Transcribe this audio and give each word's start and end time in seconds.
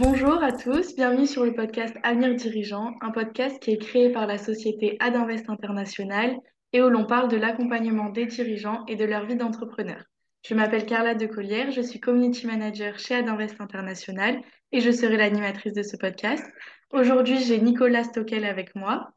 Bonjour 0.00 0.40
à 0.44 0.52
tous, 0.52 0.94
bienvenue 0.94 1.26
sur 1.26 1.44
le 1.44 1.52
podcast 1.54 1.92
Avenir 2.04 2.32
Dirigeant, 2.36 2.94
un 3.00 3.10
podcast 3.10 3.60
qui 3.60 3.72
est 3.72 3.78
créé 3.78 4.12
par 4.12 4.28
la 4.28 4.38
société 4.38 4.96
Adinvest 5.00 5.50
International 5.50 6.36
et 6.72 6.80
où 6.80 6.88
l'on 6.88 7.04
parle 7.04 7.28
de 7.28 7.36
l'accompagnement 7.36 8.08
des 8.08 8.26
dirigeants 8.26 8.84
et 8.86 8.94
de 8.94 9.04
leur 9.04 9.26
vie 9.26 9.34
d'entrepreneur. 9.34 10.00
Je 10.46 10.54
m'appelle 10.54 10.86
Carla 10.86 11.16
Decollière, 11.16 11.72
je 11.72 11.80
suis 11.80 11.98
community 11.98 12.46
manager 12.46 12.96
chez 13.00 13.16
Adinvest 13.16 13.60
International 13.60 14.40
et 14.70 14.78
je 14.78 14.92
serai 14.92 15.16
l'animatrice 15.16 15.72
de 15.72 15.82
ce 15.82 15.96
podcast. 15.96 16.44
Aujourd'hui, 16.92 17.42
j'ai 17.42 17.60
Nicolas 17.60 18.04
Stockel 18.04 18.44
avec 18.44 18.76
moi. 18.76 19.10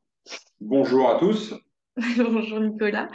Bonjour 0.60 1.12
à 1.12 1.20
tous. 1.20 1.54
Bonjour 2.18 2.60
Nicolas. 2.60 3.08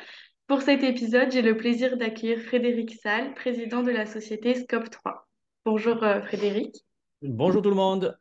Pour 0.47 0.63
cet 0.63 0.85
épisode, 0.85 1.33
j'ai 1.33 1.43
le 1.43 1.57
plaisir 1.57 1.97
d'accueillir 1.97 2.39
Frédéric 2.43 2.95
Salle, 3.03 3.35
président 3.35 3.83
de 3.83 3.91
la 3.91 4.07
société 4.07 4.55
Scope 4.55 4.89
3. 4.89 5.27
Bonjour 5.65 6.01
euh, 6.05 6.23
Frédéric. 6.23 6.86
Bonjour 7.23 7.63
tout 7.63 7.71
le 7.71 7.77
monde. 7.77 8.19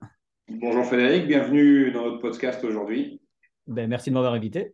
Bonjour 0.48 0.86
Frédéric, 0.86 1.28
bienvenue 1.28 1.92
dans 1.92 2.06
notre 2.06 2.20
podcast 2.20 2.64
aujourd'hui. 2.64 3.20
Ben, 3.68 3.90
merci 3.90 4.10
de 4.10 4.14
m'avoir 4.14 4.34
invité. 4.34 4.74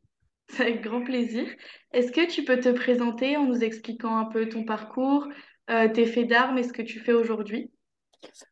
Avec 0.59 0.83
grand 0.83 1.03
plaisir. 1.03 1.47
Est-ce 1.91 2.11
que 2.11 2.29
tu 2.29 2.43
peux 2.43 2.59
te 2.59 2.69
présenter 2.69 3.35
en 3.35 3.47
nous 3.47 3.63
expliquant 3.63 4.15
un 4.17 4.25
peu 4.25 4.47
ton 4.47 4.63
parcours, 4.63 5.27
euh, 5.71 5.87
tes 5.87 6.05
faits 6.05 6.27
d'armes 6.27 6.59
et 6.59 6.63
ce 6.63 6.71
que 6.71 6.83
tu 6.83 6.99
fais 6.99 7.13
aujourd'hui? 7.13 7.71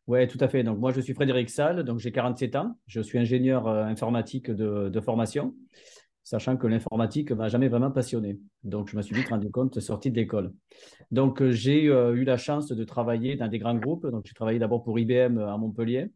Oui, 0.08 0.26
tout 0.26 0.38
à 0.40 0.48
fait. 0.48 0.64
Donc, 0.64 0.80
moi, 0.80 0.90
je 0.90 1.00
suis 1.00 1.14
Frédéric 1.14 1.48
Salle, 1.50 1.84
donc 1.84 2.00
j'ai 2.00 2.10
47 2.10 2.56
ans. 2.56 2.76
Je 2.88 3.00
suis 3.00 3.18
ingénieur 3.18 3.68
euh, 3.68 3.84
informatique 3.84 4.50
de, 4.50 5.00
formation, 5.00 5.54
sachant 6.30 6.56
que 6.56 6.68
l'informatique 6.68 7.32
m'a 7.32 7.48
jamais 7.48 7.68
vraiment 7.68 7.90
passionné. 7.90 8.38
Donc, 8.62 8.88
je 8.88 8.96
me 8.96 9.02
suis 9.02 9.16
vite 9.16 9.28
rendu 9.28 9.50
compte 9.50 9.80
sorti 9.80 10.10
de 10.12 10.16
l'école. 10.16 10.52
Donc, 11.10 11.42
euh, 11.42 11.50
j'ai 11.50 11.84
eu 11.84 12.24
la 12.24 12.36
chance 12.36 12.68
de 12.68 12.84
travailler 12.84 13.34
dans 13.34 13.48
des 13.48 13.58
grands 13.58 13.74
groupes. 13.74 14.06
Donc, 14.06 14.22
j'ai 14.26 14.34
travaillé 14.34 14.60
d'abord 14.60 14.84
pour 14.84 14.96
IBM 14.98 15.38
à 15.38 15.56
Montpellier. 15.58 16.10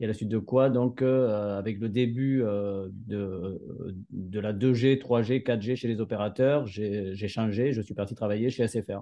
Et 0.00 0.04
à 0.04 0.08
la 0.08 0.12
suite 0.12 0.28
de 0.28 0.38
quoi, 0.38 0.68
donc, 0.68 1.00
euh, 1.00 1.56
avec 1.56 1.78
le 1.78 1.88
début 1.88 2.42
euh, 2.42 2.88
de, 3.06 4.38
la 4.38 4.52
2G, 4.52 4.98
3G, 4.98 5.42
4G 5.42 5.76
chez 5.76 5.88
les 5.88 6.00
opérateurs, 6.00 6.66
j'ai 6.66 7.28
changé, 7.28 7.72
je 7.72 7.80
suis 7.80 7.94
parti 7.94 8.14
travailler 8.14 8.50
chez 8.50 8.66
SFR. 8.66 9.00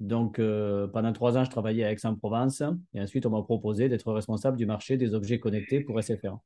Donc, 0.00 0.40
euh, 0.40 0.88
pendant 0.88 1.12
trois 1.12 1.36
ans, 1.38 1.44
je 1.44 1.50
travaillais 1.50 1.84
à 1.84 1.92
Aix-en-Provence 1.92 2.62
et 2.94 3.00
ensuite, 3.00 3.26
on 3.26 3.30
m'a 3.30 3.42
proposé 3.42 3.88
d'être 3.88 4.12
responsable 4.12 4.56
du 4.56 4.66
marché 4.66 4.96
des 4.96 5.14
objets 5.14 5.38
connectés 5.38 5.80
pour 5.80 6.02
SFR. 6.02 6.38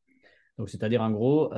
Donc, 0.58 0.68
c'est-à-dire 0.68 1.02
en 1.02 1.10
gros, 1.10 1.50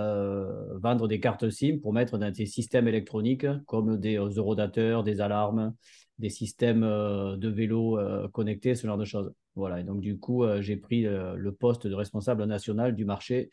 vendre 0.77 1.09
des 1.09 1.19
cartes 1.21 1.51
SIM 1.51 1.79
pour 1.83 1.93
mettre 1.93 2.17
dans 2.17 2.31
des 2.31 2.47
systèmes 2.47 2.87
électroniques 2.87 3.47
comme 3.67 3.99
des 3.99 4.17
eurodateurs, 4.17 5.03
des 5.03 5.21
alarmes, 5.21 5.75
des 6.19 6.31
systèmes 6.31 6.83
de 6.83 7.49
vélo 7.49 7.99
connectés, 8.33 8.77
ce 8.77 8.87
genre 8.87 8.97
de 8.97 9.05
choses. 9.05 9.33
Voilà, 9.57 9.81
et 9.81 9.85
donc 9.85 10.01
du 10.01 10.19
coup, 10.19 10.43
euh, 10.45 10.61
j'ai 10.61 10.77
pris 10.77 11.07
euh, 11.07 11.37
le 11.37 11.53
poste 11.53 11.87
de 11.87 11.95
responsable 11.95 12.45
national 12.45 12.95
du 12.95 13.05
marché 13.05 13.51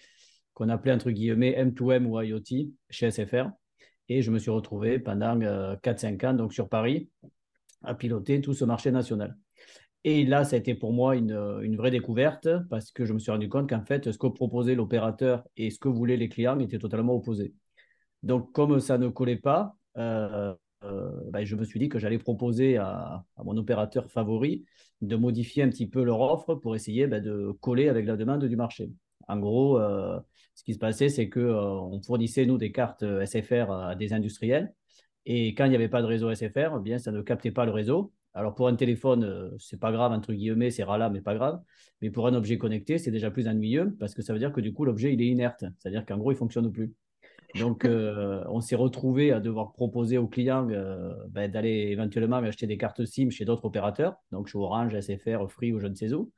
qu'on 0.53 0.69
appelait 0.69 0.93
entre 0.93 1.11
guillemets 1.11 1.55
M2M 1.63 2.05
ou 2.05 2.19
IoT 2.19 2.71
chez 2.89 3.11
SFR. 3.11 3.49
Et 4.09 4.21
je 4.21 4.31
me 4.31 4.39
suis 4.39 4.51
retrouvé 4.51 4.99
pendant 4.99 5.37
4-5 5.37 6.25
euh, 6.25 6.29
ans 6.29 6.33
donc 6.33 6.53
sur 6.53 6.69
Paris 6.69 7.09
à 7.83 7.93
piloter 7.93 8.41
tout 8.41 8.53
ce 8.53 8.65
marché 8.65 8.91
national. 8.91 9.37
Et 10.03 10.25
là, 10.25 10.43
ça 10.43 10.55
a 10.55 10.59
été 10.59 10.73
pour 10.73 10.93
moi 10.93 11.15
une, 11.15 11.31
une, 11.61 11.75
vraie 11.75 11.91
découverte 11.91 12.47
parce 12.69 12.91
que 12.91 13.05
je 13.05 13.13
me 13.13 13.19
suis 13.19 13.31
rendu 13.31 13.49
compte 13.49 13.69
qu'en 13.69 13.85
fait, 13.85 14.11
ce 14.11 14.17
que 14.17 14.27
proposait 14.27 14.73
l'opérateur 14.73 15.43
et 15.57 15.69
ce 15.69 15.77
que 15.77 15.89
voulaient 15.89 16.17
les 16.17 16.29
clients 16.29 16.59
étaient 16.59 16.79
totalement 16.79 17.13
opposés. 17.13 17.53
Donc, 18.23 18.51
comme 18.51 18.79
ça 18.79 18.97
ne 18.97 19.09
collait 19.09 19.37
pas, 19.37 19.75
euh, 20.83 21.11
ben, 21.29 21.43
je 21.45 21.55
me 21.55 21.63
suis 21.63 21.79
dit 21.79 21.89
que 21.89 21.99
j'allais 21.99 22.17
proposer 22.17 22.77
à, 22.77 23.23
mon 23.43 23.55
opérateur 23.57 24.09
favori 24.09 24.65
de 25.01 25.15
modifier 25.15 25.63
un 25.63 25.69
petit 25.69 25.87
peu 25.87 26.03
leur 26.03 26.21
offre 26.21 26.55
pour 26.55 26.75
essayer 26.75 27.07
ben, 27.07 27.21
de 27.21 27.51
coller 27.61 27.89
avec 27.89 28.05
la 28.05 28.17
demande 28.17 28.43
du 28.45 28.55
marché. 28.55 28.91
En 29.27 29.37
gros, 29.37 29.79
euh, 29.79 30.19
ce 30.55 30.63
qui 30.63 30.73
se 30.73 30.79
passait, 30.79 31.09
c'est 31.09 31.29
qu'on 31.29 31.97
euh, 31.97 32.01
fournissait, 32.01 32.45
nous, 32.45 32.57
des 32.57 32.71
cartes 32.71 33.03
SFR 33.25 33.71
à 33.71 33.95
des 33.95 34.13
industriels. 34.13 34.73
Et 35.25 35.49
quand 35.53 35.65
il 35.65 35.69
n'y 35.69 35.75
avait 35.75 35.89
pas 35.89 36.01
de 36.01 36.07
réseau 36.07 36.33
SFR, 36.33 36.77
eh 36.77 36.81
bien, 36.81 36.97
ça 36.97 37.11
ne 37.11 37.21
captait 37.21 37.51
pas 37.51 37.65
le 37.65 37.71
réseau. 37.71 38.11
Alors, 38.33 38.55
pour 38.55 38.67
un 38.67 38.75
téléphone, 38.75 39.51
c'est 39.59 39.79
pas 39.79 39.91
grave, 39.91 40.11
entre 40.13 40.33
guillemets, 40.33 40.71
c'est 40.71 40.83
rala, 40.83 41.09
mais 41.09 41.21
pas 41.21 41.35
grave. 41.35 41.61
Mais 42.01 42.09
pour 42.09 42.27
un 42.27 42.33
objet 42.33 42.57
connecté, 42.57 42.97
c'est 42.97 43.11
déjà 43.11 43.29
plus 43.29 43.47
ennuyeux 43.47 43.95
parce 43.99 44.13
que 44.15 44.21
ça 44.21 44.33
veut 44.33 44.39
dire 44.39 44.53
que 44.53 44.61
du 44.61 44.73
coup, 44.73 44.85
l'objet, 44.85 45.13
il 45.13 45.21
est 45.21 45.27
inerte. 45.27 45.65
C'est-à-dire 45.79 46.05
qu'en 46.05 46.17
gros, 46.17 46.31
il 46.31 46.35
ne 46.35 46.39
fonctionne 46.39 46.71
plus. 46.71 46.93
Donc, 47.55 47.85
euh, 47.85 48.43
on 48.49 48.61
s'est 48.61 48.75
retrouvé 48.75 49.31
à 49.31 49.39
devoir 49.39 49.73
proposer 49.73 50.17
aux 50.17 50.27
clients 50.27 50.67
euh, 50.69 51.13
ben, 51.29 51.51
d'aller 51.51 51.89
éventuellement 51.91 52.37
acheter 52.37 52.67
des 52.67 52.77
cartes 52.77 53.03
SIM 53.05 53.29
chez 53.29 53.45
d'autres 53.45 53.65
opérateurs, 53.65 54.15
donc 54.31 54.47
chez 54.47 54.57
Orange, 54.57 54.97
SFR, 54.99 55.49
Free 55.49 55.73
ou 55.73 55.79
je 55.79 55.87
ne 55.87 55.95
sais 55.95 56.13
où. 56.13 56.31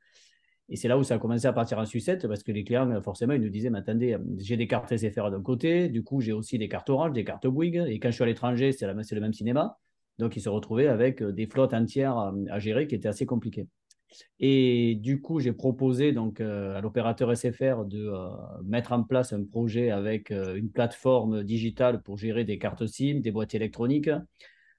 Et 0.69 0.75
c'est 0.75 0.87
là 0.87 0.97
où 0.97 1.03
ça 1.03 1.15
a 1.15 1.17
commencé 1.19 1.45
à 1.45 1.53
partir 1.53 1.77
en 1.77 1.85
sucette 1.85 2.27
parce 2.27 2.41
que 2.41 2.51
les 2.51 2.63
clients, 2.63 3.01
forcément, 3.01 3.33
ils 3.33 3.41
nous 3.41 3.49
disaient 3.49 3.69
Mais 3.69 3.79
attendez, 3.79 4.17
j'ai 4.37 4.57
des 4.57 4.67
cartes 4.67 4.95
SFR 4.95 5.29
d'un 5.29 5.41
côté, 5.41 5.89
du 5.89 6.03
coup, 6.03 6.21
j'ai 6.21 6.31
aussi 6.31 6.57
des 6.57 6.69
cartes 6.69 6.89
Orange, 6.89 7.13
des 7.13 7.25
cartes 7.25 7.45
Bouygues, 7.45 7.83
et 7.87 7.99
quand 7.99 8.09
je 8.09 8.15
suis 8.15 8.23
à 8.23 8.27
l'étranger, 8.27 8.71
c'est 8.71 8.87
le 8.87 9.21
même 9.21 9.33
cinéma. 9.33 9.77
Donc, 10.19 10.35
ils 10.35 10.41
se 10.41 10.49
retrouvaient 10.49 10.87
avec 10.87 11.21
euh, 11.21 11.31
des 11.31 11.47
flottes 11.47 11.73
entières 11.73 12.33
à 12.49 12.59
gérer 12.59 12.87
qui 12.87 12.95
étaient 12.95 13.07
assez 13.07 13.25
compliquées. 13.25 13.67
Et 14.39 14.95
du 14.95 15.21
coup, 15.21 15.39
j'ai 15.39 15.53
proposé 15.53 16.11
donc 16.11 16.41
euh, 16.41 16.75
à 16.75 16.81
l'opérateur 16.81 17.35
SFR 17.35 17.85
de 17.85 18.07
euh, 18.07 18.27
mettre 18.63 18.91
en 18.91 19.03
place 19.03 19.33
un 19.33 19.43
projet 19.43 19.91
avec 19.91 20.31
euh, 20.31 20.55
une 20.55 20.69
plateforme 20.69 21.43
digitale 21.43 22.01
pour 22.01 22.17
gérer 22.17 22.43
des 22.43 22.57
cartes 22.57 22.85
SIM, 22.85 23.19
des 23.21 23.31
boîtiers 23.31 23.57
électroniques, 23.57 24.09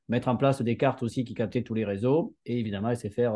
mettre 0.08 0.28
en 0.28 0.36
place 0.36 0.62
des 0.62 0.76
cartes 0.76 1.02
aussi 1.02 1.24
qui 1.24 1.34
captaient 1.34 1.62
tous 1.62 1.74
les 1.74 1.84
réseaux. 1.84 2.34
Et 2.46 2.58
évidemment, 2.58 2.94
SFR 2.94 3.32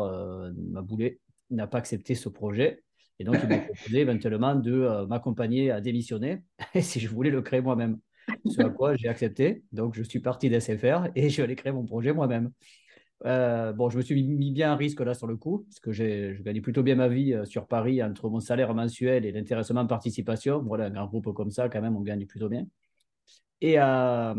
m'a 0.71 0.81
boulé, 0.81 1.19
n'a 1.49 1.67
pas 1.67 1.79
accepté 1.79 2.15
ce 2.15 2.29
projet. 2.29 2.83
Et 3.19 3.23
donc, 3.23 3.37
il 3.43 3.49
m'a 3.49 3.57
proposé 3.59 3.99
éventuellement 3.99 4.55
de 4.55 5.05
m'accompagner 5.07 5.71
à 5.71 5.81
démissionner 5.81 6.43
si 6.79 6.99
je 6.99 7.07
voulais 7.07 7.31
le 7.31 7.41
créer 7.41 7.61
moi-même. 7.61 7.99
Ce 8.45 8.61
à 8.61 8.69
quoi 8.69 8.95
j'ai 8.95 9.07
accepté. 9.07 9.63
Donc, 9.71 9.95
je 9.95 10.03
suis 10.03 10.19
parti 10.19 10.49
d'SFR 10.49 11.09
et 11.15 11.29
je 11.29 11.37
vais 11.37 11.43
aller 11.43 11.55
créer 11.55 11.71
mon 11.71 11.85
projet 11.85 12.13
moi-même. 12.13 12.51
Euh, 13.25 13.73
bon, 13.73 13.89
je 13.89 13.97
me 13.97 14.01
suis 14.01 14.23
mis 14.23 14.51
bien 14.51 14.71
à 14.71 14.75
risque 14.75 15.01
là 15.01 15.13
sur 15.13 15.27
le 15.27 15.35
coup, 15.35 15.65
parce 15.69 15.79
que 15.79 15.91
je 15.91 16.41
gagnais 16.41 16.61
plutôt 16.61 16.83
bien 16.83 16.95
ma 16.95 17.09
vie 17.09 17.33
euh, 17.33 17.45
sur 17.45 17.67
Paris 17.67 18.01
entre 18.01 18.29
mon 18.29 18.39
salaire 18.39 18.73
mensuel 18.73 19.25
et 19.25 19.31
l'intéressement 19.31 19.81
en 19.81 19.87
participation. 19.87 20.61
Voilà, 20.63 20.85
un 20.85 21.05
groupe 21.05 21.33
comme 21.33 21.51
ça, 21.51 21.67
quand 21.69 21.81
même, 21.81 21.97
on 21.97 22.01
gagne 22.01 22.25
plutôt 22.25 22.47
bien. 22.47 22.65
Et, 23.61 23.75
euh, 23.77 24.35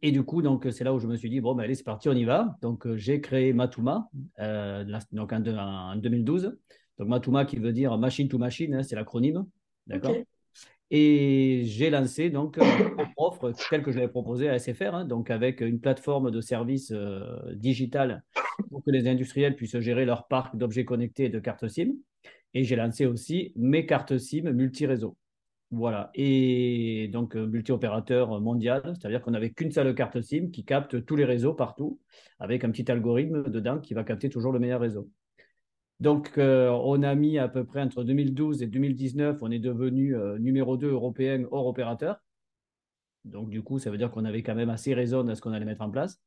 et 0.00 0.12
du 0.12 0.22
coup, 0.22 0.40
donc 0.40 0.66
c'est 0.70 0.84
là 0.84 0.94
où 0.94 0.98
je 0.98 1.06
me 1.06 1.16
suis 1.16 1.28
dit, 1.28 1.40
bon, 1.40 1.54
ben, 1.54 1.64
allez, 1.64 1.74
c'est 1.74 1.84
parti, 1.84 2.08
on 2.08 2.14
y 2.14 2.24
va. 2.24 2.56
Donc, 2.62 2.90
j'ai 2.96 3.20
créé 3.20 3.52
Matuma 3.52 4.08
donc 4.38 5.32
en, 5.32 5.96
2012. 5.96 6.56
Donc, 6.98 7.08
Matuma 7.08 7.44
qui 7.44 7.58
veut 7.58 7.72
dire 7.72 7.98
machine 7.98 8.28
to 8.28 8.38
machine, 8.38 8.74
hein, 8.74 8.82
c'est 8.82 8.96
l'acronyme. 8.96 9.44
D'accord? 9.86 10.14
Et 10.90 11.62
j'ai 11.64 11.88
lancé 11.90 12.30
donc 12.30 12.56
une 12.56 12.62
offre 13.16 13.52
telle 13.70 13.82
que 13.82 13.92
je 13.92 13.98
l'avais 13.98 14.10
proposée 14.10 14.48
à 14.48 14.58
SFR, 14.58 14.94
hein, 14.94 15.04
donc 15.04 15.30
avec 15.30 15.60
une 15.60 15.80
plateforme 15.80 16.30
de 16.30 16.40
services 16.40 16.92
euh, 16.92 17.54
digital 17.54 18.24
pour 18.70 18.82
que 18.84 18.90
les 18.90 19.06
industriels 19.06 19.54
puissent 19.54 19.78
gérer 19.78 20.04
leur 20.04 20.26
parc 20.26 20.56
d'objets 20.56 20.84
connectés 20.84 21.24
et 21.24 21.28
de 21.28 21.38
cartes 21.38 21.68
SIM. 21.68 21.92
Et 22.54 22.64
j'ai 22.64 22.74
lancé 22.74 23.06
aussi 23.06 23.52
mes 23.54 23.86
cartes 23.86 24.18
SIM 24.18 24.50
multi-réseau. 24.52 25.16
Voilà. 25.70 26.10
Et 26.14 27.08
donc 27.12 27.36
euh, 27.36 27.46
multi-opérateur 27.46 28.40
mondial, 28.40 28.82
c'est-à-dire 28.98 29.22
qu'on 29.22 29.30
n'avait 29.30 29.50
qu'une 29.50 29.70
seule 29.70 29.94
carte 29.94 30.20
SIM 30.20 30.50
qui 30.50 30.64
capte 30.64 31.04
tous 31.06 31.14
les 31.14 31.24
réseaux 31.24 31.54
partout, 31.54 32.00
avec 32.40 32.64
un 32.64 32.70
petit 32.70 32.90
algorithme 32.90 33.48
dedans 33.48 33.78
qui 33.78 33.94
va 33.94 34.02
capter 34.02 34.28
toujours 34.28 34.52
le 34.52 34.58
meilleur 34.58 34.80
réseau. 34.80 35.08
Donc, 36.00 36.38
euh, 36.38 36.70
on 36.70 37.02
a 37.02 37.14
mis 37.14 37.38
à 37.38 37.48
peu 37.48 37.64
près 37.64 37.82
entre 37.82 38.04
2012 38.04 38.62
et 38.62 38.66
2019, 38.66 39.42
on 39.42 39.50
est 39.50 39.58
devenu 39.58 40.16
euh, 40.16 40.38
numéro 40.38 40.78
2 40.78 40.90
européen 40.90 41.44
hors 41.50 41.66
opérateur. 41.66 42.16
Donc, 43.26 43.50
du 43.50 43.62
coup, 43.62 43.78
ça 43.78 43.90
veut 43.90 43.98
dire 43.98 44.10
qu'on 44.10 44.24
avait 44.24 44.42
quand 44.42 44.54
même 44.54 44.70
assez 44.70 44.94
raison 44.94 45.24
de 45.24 45.34
ce 45.34 45.42
qu'on 45.42 45.52
allait 45.52 45.66
mettre 45.66 45.82
en 45.82 45.90
place. 45.90 46.18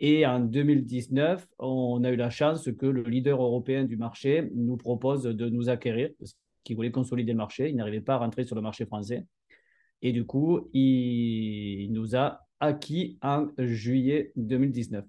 Et 0.00 0.26
en 0.26 0.40
2019, 0.40 1.46
on 1.60 2.02
a 2.02 2.10
eu 2.10 2.16
la 2.16 2.30
chance 2.30 2.68
que 2.72 2.86
le 2.86 3.02
leader 3.02 3.40
européen 3.40 3.84
du 3.84 3.96
marché 3.96 4.50
nous 4.54 4.76
propose 4.76 5.22
de 5.22 5.48
nous 5.48 5.68
acquérir, 5.68 6.10
parce 6.18 6.36
qu'il 6.64 6.74
voulait 6.74 6.90
consolider 6.90 7.32
le 7.32 7.38
marché. 7.38 7.68
Il 7.68 7.76
n'arrivait 7.76 8.00
pas 8.00 8.14
à 8.14 8.18
rentrer 8.18 8.44
sur 8.44 8.56
le 8.56 8.62
marché 8.62 8.84
français. 8.84 9.24
Et 10.02 10.12
du 10.12 10.24
coup, 10.24 10.68
il 10.72 11.92
nous 11.92 12.16
a 12.16 12.46
acquis 12.60 13.18
en 13.22 13.48
juillet 13.58 14.32
2019. 14.36 15.04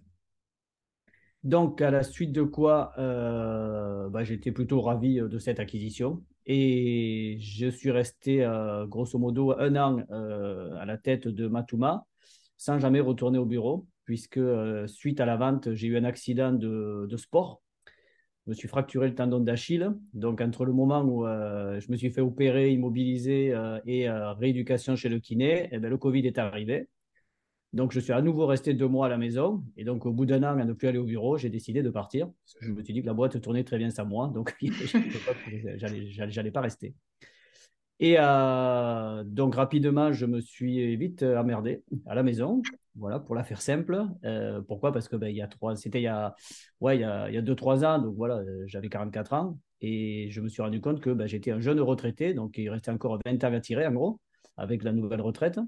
Donc, 1.43 1.81
à 1.81 1.89
la 1.89 2.03
suite 2.03 2.33
de 2.33 2.43
quoi, 2.43 2.93
euh, 2.97 4.09
bah, 4.09 4.23
j'étais 4.23 4.51
plutôt 4.51 4.81
ravi 4.81 5.19
euh, 5.19 5.29
de 5.29 5.39
cette 5.39 5.59
acquisition. 5.59 6.21
Et 6.45 7.37
je 7.39 7.67
suis 7.69 7.91
resté, 7.91 8.43
euh, 8.43 8.85
grosso 8.87 9.17
modo, 9.17 9.53
un 9.57 9.75
an 9.75 10.03
à 10.09 10.85
la 10.85 10.97
tête 10.97 11.27
de 11.27 11.47
Matuma, 11.47 12.05
sans 12.57 12.79
jamais 12.79 12.99
retourner 12.99 13.37
au 13.37 13.45
bureau, 13.45 13.87
puisque 14.03 14.39
suite 14.87 15.21
à 15.21 15.25
la 15.25 15.37
vente, 15.37 15.73
j'ai 15.73 15.87
eu 15.87 15.97
un 15.97 16.03
accident 16.03 16.51
de, 16.51 17.07
sport. 17.17 17.61
Je 18.45 18.51
me 18.51 18.55
suis 18.55 18.67
fracturé 18.67 19.07
le 19.07 19.15
tendon 19.15 19.39
d'Achille. 19.39 19.91
Donc, 20.13 20.41
entre 20.41 20.65
le 20.65 20.73
moment 20.73 21.03
où 21.03 21.25
je 21.25 21.91
me 21.91 21.97
suis 21.97 22.09
fait 22.09 22.21
opérer, 22.21 22.71
immobiliser 22.71 23.55
et 23.85 24.09
rééducation 24.09 24.95
chez 24.95 25.09
le 25.09 25.19
kiné, 25.19 25.69
eh 25.71 25.77
ben, 25.79 25.89
le 25.89 25.97
Covid 25.97 26.25
est 26.25 26.39
arrivé. 26.39 26.89
Donc, 27.71 27.91
je 27.91 27.99
suis 27.99 28.13
à 28.13 28.21
nouveau 28.21 28.47
resté 28.47 28.73
deux 28.73 28.87
mois 28.87 29.05
à 29.05 29.09
la 29.09 29.17
maison. 29.17 29.63
Et 29.77 29.83
donc, 29.83 30.05
au 30.05 30.11
bout 30.11 30.25
d'un 30.25 30.41
an, 30.43 30.57
à 30.57 30.65
ne 30.65 30.73
plus 30.73 30.87
aller 30.87 30.97
au 30.97 31.03
bureau, 31.03 31.37
j'ai 31.37 31.49
décidé 31.49 31.83
de 31.83 31.89
partir. 31.89 32.27
Je 32.61 32.71
me 32.71 32.83
suis 32.83 32.93
dit 32.93 33.01
que 33.01 33.05
la 33.05 33.13
boîte 33.13 33.39
tournait 33.41 33.63
très 33.63 33.77
bien 33.77 33.91
sans 33.91 34.05
moi. 34.05 34.31
Donc, 34.33 34.55
je 34.61 36.35
n'allais 36.35 36.51
pas 36.51 36.61
rester. 36.61 36.95
Et 37.99 38.15
euh, 38.17 39.23
donc, 39.23 39.55
rapidement, 39.55 40.11
je 40.11 40.25
me 40.25 40.41
suis 40.41 40.95
vite 40.95 41.21
emmerdé 41.21 41.83
à 42.07 42.15
la 42.15 42.23
maison. 42.23 42.61
Voilà, 42.95 43.19
pour 43.19 43.35
la 43.35 43.43
faire 43.43 43.61
simple. 43.61 44.03
Euh, 44.25 44.61
pourquoi? 44.61 44.91
Parce 44.91 45.07
que 45.07 45.15
ben, 45.15 45.27
il 45.27 45.35
y 45.35 45.41
a 45.41 45.47
trois, 45.47 45.75
c'était 45.75 45.99
il 45.99 46.03
y 46.03 46.07
a, 46.07 46.35
ouais, 46.79 46.97
il 46.97 47.27
il 47.29 47.35
y 47.35 47.37
a 47.37 47.41
deux, 47.41 47.55
trois 47.55 47.85
ans. 47.85 47.99
Donc, 47.99 48.15
voilà, 48.15 48.37
euh, 48.37 48.63
j'avais 48.65 48.89
44 48.89 49.33
ans. 49.33 49.59
Et 49.81 50.29
je 50.31 50.41
me 50.41 50.49
suis 50.49 50.61
rendu 50.61 50.81
compte 50.81 51.01
que 51.01 51.11
ben, 51.11 51.27
j'étais 51.27 51.51
un 51.51 51.59
jeune 51.59 51.79
retraité. 51.81 52.33
Donc, 52.33 52.57
il 52.57 52.69
restait 52.69 52.91
encore 52.91 53.19
20 53.25 53.43
ans 53.43 53.53
à 53.53 53.59
tirer, 53.59 53.85
en 53.85 53.93
gros, 53.93 54.19
avec 54.57 54.83
la 54.83 54.91
nouvelle 54.91 55.21
retraite. 55.21 55.59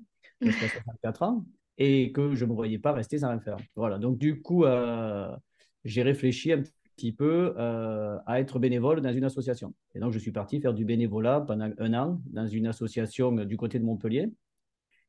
Jusqu'à 0.42 0.68
64 0.68 1.21
ans 1.21 1.45
et 1.83 2.12
que 2.12 2.36
je 2.36 2.45
ne 2.45 2.51
me 2.51 2.56
voyais 2.56 2.78
pas 2.78 2.92
rester 2.94 3.18
sans 3.18 3.30
rien 3.30 3.39
faire. 3.39 3.57
Voilà, 3.75 3.98
donc 3.98 4.19
du 4.19 4.39
coup, 4.39 4.66
euh, 4.66 5.36
j'ai 5.83 6.04
réfléchi 6.04 6.54
un 6.54 6.62
petit 6.95 7.12
peu 7.12 7.56
euh, 7.57 8.19
à 8.28 8.39
être 8.39 8.60
bénévole 8.60 9.01
dans 9.01 9.12
une 9.12 9.24
association. 9.24 9.74
Et 9.95 10.00
donc, 10.00 10.12
je 10.12 10.19
suis 10.19 10.31
parti 10.31 10.62
faire 10.62 10.75
du 10.75 10.86
bénévolat 10.86 11.42
pendant 11.42 11.72
un 11.80 11.94
an 11.95 12.22
dans 12.28 12.45
une 12.45 12.68
association 12.68 13.31
du 13.31 13.57
côté 13.57 13.80
de 13.80 13.83
Montpellier. 13.83 14.30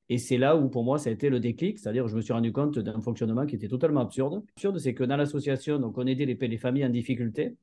Et 0.08 0.16
c'est 0.16 0.38
là 0.38 0.56
où, 0.56 0.70
pour 0.70 0.82
moi, 0.82 0.98
ça 0.98 1.10
a 1.10 1.12
été 1.12 1.28
le 1.28 1.40
déclic, 1.40 1.78
c'est-à-dire 1.78 2.08
je 2.08 2.16
me 2.16 2.22
suis 2.22 2.32
rendu 2.32 2.52
compte 2.52 2.78
d'un 2.78 3.02
fonctionnement 3.02 3.44
qui 3.44 3.56
était 3.56 3.68
totalement 3.68 4.00
absurde. 4.00 4.42
Absurde, 4.56 4.78
c'est 4.78 4.94
que 4.94 5.04
dans 5.04 5.18
l'association, 5.18 5.78
donc 5.78 5.98
on 5.98 6.06
aidait 6.06 6.24
les, 6.24 6.34
les 6.34 6.58
familles 6.58 6.86
en 6.86 6.90
difficulté, 6.90 7.54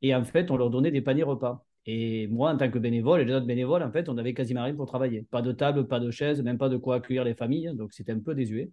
et 0.00 0.14
en 0.14 0.24
fait, 0.24 0.50
on 0.50 0.56
leur 0.56 0.70
donnait 0.70 0.90
des 0.90 1.02
paniers 1.02 1.22
repas. 1.22 1.66
Et 1.90 2.26
moi, 2.26 2.52
en 2.52 2.56
tant 2.58 2.70
que 2.70 2.78
bénévole 2.78 3.22
et 3.22 3.24
les 3.24 3.32
autres 3.32 3.46
bénévoles, 3.46 3.82
en 3.82 3.90
fait, 3.90 4.10
on 4.10 4.18
avait 4.18 4.34
quasiment 4.34 4.62
rien 4.62 4.74
pour 4.74 4.84
travailler. 4.84 5.22
Pas 5.30 5.40
de 5.40 5.52
table, 5.52 5.88
pas 5.88 6.00
de 6.00 6.10
chaise, 6.10 6.42
même 6.42 6.58
pas 6.58 6.68
de 6.68 6.76
quoi 6.76 6.96
accueillir 6.96 7.24
les 7.24 7.34
familles. 7.34 7.70
Donc, 7.74 7.94
c'était 7.94 8.12
un 8.12 8.20
peu 8.20 8.34
désuet. 8.34 8.70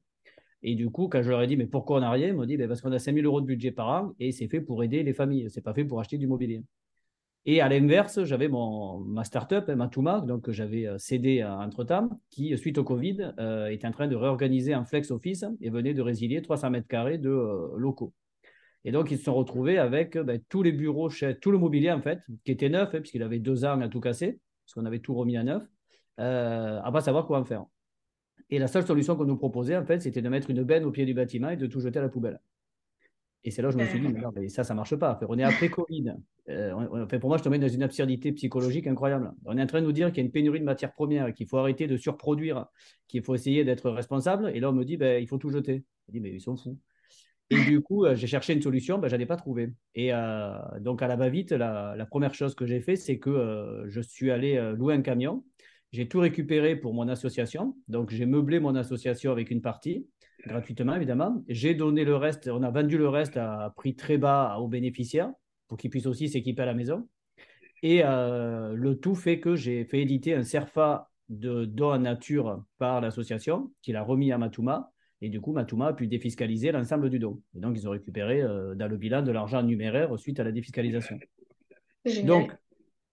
Et 0.64 0.76
du 0.76 0.90
coup, 0.90 1.08
quand 1.08 1.24
je 1.24 1.30
leur 1.30 1.42
ai 1.42 1.48
dit, 1.48 1.56
mais 1.56 1.66
pourquoi 1.66 1.98
on 1.98 2.00
n'a 2.02 2.12
rien 2.12 2.28
Ils 2.28 2.34
m'ont 2.34 2.44
dit, 2.46 2.58
ben, 2.58 2.68
parce 2.68 2.82
qu'on 2.82 2.92
a 2.92 3.00
5000 3.00 3.26
euros 3.26 3.40
de 3.40 3.46
budget 3.46 3.72
par 3.72 3.88
an 3.88 4.12
et 4.20 4.34
c'est 4.34 4.50
fait 4.50 4.60
pour 4.60 4.84
aider 4.84 5.02
les 5.02 5.14
familles. 5.14 5.50
C'est 5.50 5.62
pas 5.62 5.74
fait 5.74 5.86
pour 5.86 6.02
acheter 6.02 6.18
du 6.18 6.28
mobilier. 6.28 6.62
Et 7.46 7.62
à 7.62 7.70
l'inverse, 7.70 8.22
j'avais 8.26 8.50
ma 8.50 9.24
start-up, 9.24 9.70
hein, 9.70 9.76
Matuma, 9.78 10.20
donc 10.20 10.42
que 10.42 10.52
j'avais 10.52 10.86
euh, 10.86 10.98
cédé 10.98 11.42
entre-temps, 11.42 12.10
qui, 12.30 12.58
suite 12.58 12.78
au 12.80 12.84
Covid, 12.84 13.32
euh, 13.40 13.68
était 13.68 13.88
en 13.88 13.92
train 13.92 14.10
de 14.10 14.16
réorganiser 14.18 14.74
un 14.74 14.84
flex 14.84 15.10
office 15.12 15.46
et 15.62 15.70
venait 15.70 15.94
de 15.94 16.02
résilier 16.02 16.42
300 16.42 16.70
mètres 16.72 16.88
carrés 16.90 17.18
de 17.18 17.30
euh, 17.30 17.78
locaux. 17.78 18.12
Et 18.86 18.92
donc, 18.92 19.10
ils 19.10 19.18
se 19.18 19.24
sont 19.24 19.34
retrouvés 19.34 19.80
avec 19.80 20.16
ben, 20.16 20.40
tous 20.48 20.62
les 20.62 20.72
bureaux, 20.72 21.10
tout 21.42 21.52
le 21.52 21.58
mobilier, 21.58 21.92
en 21.92 22.02
fait, 22.02 22.20
qui 22.46 22.52
était 22.52 22.70
neuf, 22.70 22.94
hein, 22.94 23.00
puisqu'il 23.00 23.24
avait 23.24 23.40
deux 23.40 23.66
ans 23.66 23.82
à 23.82 23.90
tout 23.90 24.00
casser, 24.00 24.40
parce 24.64 24.76
qu'on 24.76 24.86
avait 24.86 25.00
tout 25.00 25.16
remis 25.16 25.38
à 25.38 25.44
neuf, 25.44 25.64
euh, 26.20 26.80
à 26.82 26.92
pas 26.92 27.02
savoir 27.02 27.26
quoi 27.26 27.40
en 27.40 27.44
faire. 27.44 27.66
Et 28.52 28.60
la 28.60 28.68
seule 28.68 28.86
solution 28.86 29.16
qu'on 29.16 29.26
nous 29.26 29.38
proposait, 29.38 29.76
en 29.76 29.84
fait, 29.84 30.02
c'était 30.02 30.22
de 30.22 30.30
mettre 30.30 30.52
une 30.52 30.62
benne 30.62 30.86
au 30.86 30.92
pied 30.92 31.04
du 31.06 31.16
bâtiment 31.16 31.50
et 31.50 31.58
de 31.58 31.66
tout 31.66 31.80
jeter 31.80 31.98
à 31.98 32.04
la 32.04 32.10
poubelle. 32.10 32.40
Et 33.44 33.50
c'est 33.50 33.64
là 33.64 33.70
où 33.70 33.72
je 33.72 33.78
me 33.78 33.86
suis 33.86 34.00
dit, 34.00 34.08
mais, 34.08 34.50
ça, 34.50 34.64
ça 34.64 34.74
ne 34.74 34.78
marche 34.78 34.96
pas. 34.96 35.20
On 35.28 35.38
est 35.40 35.44
après 35.44 35.70
Covid. 35.70 36.14
Euh, 36.50 37.06
pour 37.08 37.30
moi, 37.30 37.38
je 37.38 37.44
tombe 37.44 37.56
dans 37.56 37.68
une 37.68 37.84
absurdité 37.84 38.32
psychologique 38.34 38.86
incroyable. 38.86 39.34
On 39.46 39.58
est 39.58 39.62
en 39.62 39.68
train 39.68 39.82
de 39.82 39.86
nous 39.86 39.92
dire 39.92 40.10
qu'il 40.10 40.18
y 40.18 40.22
a 40.22 40.26
une 40.26 40.32
pénurie 40.32 40.60
de 40.60 40.66
matières 40.66 40.94
premières, 40.94 41.34
qu'il 41.34 41.48
faut 41.48 41.58
arrêter 41.58 41.88
de 41.88 41.98
surproduire, 41.98 42.68
qu'il 43.08 43.24
faut 43.24 43.34
essayer 43.34 43.64
d'être 43.64 43.90
responsable. 43.90 44.52
Et 44.54 44.60
là, 44.60 44.70
on 44.70 44.74
me 44.74 44.84
dit, 44.84 44.98
ben, 44.98 45.22
il 45.22 45.28
faut 45.28 45.38
tout 45.40 45.50
jeter. 45.50 45.84
Je 46.08 46.14
dis, 46.14 46.20
mais 46.20 46.32
ils 46.32 46.42
sont 46.42 46.56
fous. 46.56 46.78
Et 47.52 47.64
du 47.64 47.82
coup, 47.82 48.06
euh, 48.06 48.16
j'ai 48.16 48.28
cherché 48.28 48.54
une 48.54 48.62
solution, 48.62 48.98
ben, 48.98 49.08
je 49.08 49.16
n'en 49.16 49.26
pas 49.26 49.36
trouvé. 49.36 49.72
Et 49.94 50.14
euh, 50.14 50.58
donc, 50.80 51.02
à 51.02 51.08
la 51.08 51.16
va-vite, 51.16 51.52
la, 51.52 52.08
première 52.10 52.34
chose 52.34 52.56
que 52.56 52.66
j'ai 52.66 52.82
fait, 52.82 52.96
c'est 52.96 53.20
que 53.20 53.30
euh, 53.30 53.90
je 53.90 54.02
suis 54.02 54.32
allé 54.32 54.74
louer 54.76 54.96
un 54.96 55.02
camion. 55.02 55.44
J'ai 55.92 56.08
tout 56.08 56.20
récupéré 56.20 56.76
pour 56.76 56.94
mon 56.94 57.08
association. 57.08 57.76
Donc, 57.88 58.10
j'ai 58.10 58.26
meublé 58.26 58.60
mon 58.60 58.76
association 58.76 59.32
avec 59.32 59.52
une 59.52 59.62
partie, 59.62 60.08
gratuitement, 60.46 60.96
évidemment. 60.96 61.44
J'ai 61.48 61.76
donné 61.76 62.04
le 62.04 62.16
reste, 62.16 62.48
on 62.48 62.64
a 62.64 62.72
vendu 62.72 62.98
le 62.98 63.08
reste 63.08 63.38
à 63.38 63.74
prix 63.78 63.96
très 63.96 64.18
bas 64.18 64.58
aux 64.60 64.68
bénéficiaires 64.68 65.32
pour 65.68 65.78
qu'ils 65.78 65.90
puissent 65.90 66.08
aussi 66.08 66.28
s'équiper 66.28 66.64
à 66.64 66.66
la 66.66 66.74
maison. 66.74 67.08
Et 67.84 68.02
le 68.02 68.94
tout 68.96 69.16
fait 69.16 69.40
que 69.40 69.56
j'ai 69.56 69.86
fait 69.86 70.02
éditer 70.02 70.34
un 70.34 70.44
CERFA 70.44 71.10
de 71.30 71.66
don 71.66 71.94
en 71.94 72.00
nature 72.00 72.64
par 72.78 73.00
l'association, 73.00 73.72
qu'il 73.82 73.96
a 73.96 74.04
remis 74.04 74.32
à 74.32 74.38
Matuma 74.38 74.92
et 75.26 75.30
du 75.30 75.42
coup, 75.42 75.54
Matuma 75.54 75.88
a 75.88 75.94
pu 75.94 76.06
défiscaliser 76.06 76.72
l'ensemble 76.72 77.10
du 77.10 77.18
don. 77.18 77.42
Et 77.56 77.60
donc, 77.60 77.76
ils 77.76 77.88
ont 77.88 77.92
récupéré 77.92 78.44
euh, 78.44 78.76
dans 78.76 78.88
le 78.88 78.96
bilan 78.96 79.24
de 79.24 79.32
l'argent 79.32 79.64
numéraire 79.64 80.20
suite 80.20 80.40
à 80.40 80.44
la 80.44 80.52
défiscalisation. 80.52 81.18
Donc, 82.26 82.52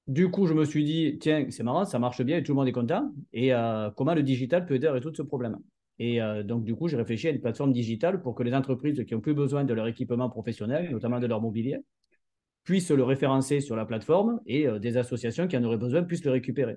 du 0.09 0.31
coup, 0.31 0.47
je 0.47 0.53
me 0.53 0.67
suis 0.67 0.85
dit, 0.85 1.17
tiens, 1.19 1.47
c'est 1.49 1.63
marrant, 1.63 1.87
ça 1.87 1.99
marche 1.99 2.21
bien 2.23 2.37
et 2.37 2.43
tout 2.43 2.53
le 2.53 2.57
monde 2.57 2.69
est 2.69 2.73
content. 2.73 3.11
Et 3.33 3.55
euh, 3.55 3.91
comment 3.97 4.13
le 4.13 4.23
digital 4.23 4.67
peut 4.67 4.75
aider 4.75 4.89
à 4.89 4.93
résoudre 4.93 5.17
ce 5.17 5.23
problème? 5.23 5.57
Et 5.99 6.21
euh, 6.21 6.43
donc, 6.43 6.65
du 6.65 6.75
coup, 6.75 6.87
j'ai 6.87 6.99
réfléchi 6.99 7.29
à 7.29 7.31
une 7.31 7.41
plateforme 7.41 7.73
digitale 7.73 8.21
pour 8.21 8.35
que 8.35 8.43
les 8.43 8.53
entreprises 8.53 9.03
qui 9.07 9.15
ont 9.15 9.23
plus 9.23 9.33
besoin 9.33 9.65
de 9.65 9.73
leur 9.73 9.87
équipement 9.87 10.29
professionnel, 10.29 10.91
notamment 10.91 11.19
de 11.19 11.27
leur 11.27 11.41
mobilier, 11.41 11.79
puissent 12.65 12.91
le 12.91 13.05
référencer 13.05 13.61
sur 13.61 13.75
la 13.75 13.87
plateforme 13.87 14.39
et 14.45 14.67
des 14.81 14.99
associations 14.99 15.49
qui 15.49 15.57
en 15.57 15.65
auraient 15.65 15.79
besoin 15.79 16.03
puissent 16.03 16.27
le 16.27 16.33
récupérer. 16.33 16.77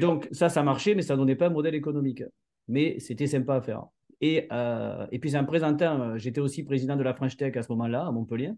Donc, 0.00 0.26
ça, 0.32 0.48
ça 0.48 0.62
marchait, 0.62 0.94
mais 0.94 1.02
ça 1.02 1.16
ne 1.16 1.18
donnait 1.18 1.36
pas 1.36 1.48
un 1.48 1.50
modèle 1.50 1.74
économique. 1.74 2.22
Mais 2.68 2.98
c'était 2.98 3.26
sympa 3.26 3.56
à 3.56 3.60
faire. 3.60 3.84
Et, 4.22 4.46
euh, 4.52 5.04
et 5.10 5.18
puis, 5.18 5.30
c'est 5.30 5.36
en 5.36 5.44
présentant, 5.44 6.00
euh, 6.00 6.16
j'étais 6.16 6.40
aussi 6.40 6.62
président 6.62 6.96
de 6.96 7.02
la 7.02 7.12
French 7.12 7.36
Tech 7.36 7.56
à 7.56 7.62
ce 7.62 7.72
moment-là, 7.72 8.06
à 8.06 8.12
Montpellier. 8.12 8.52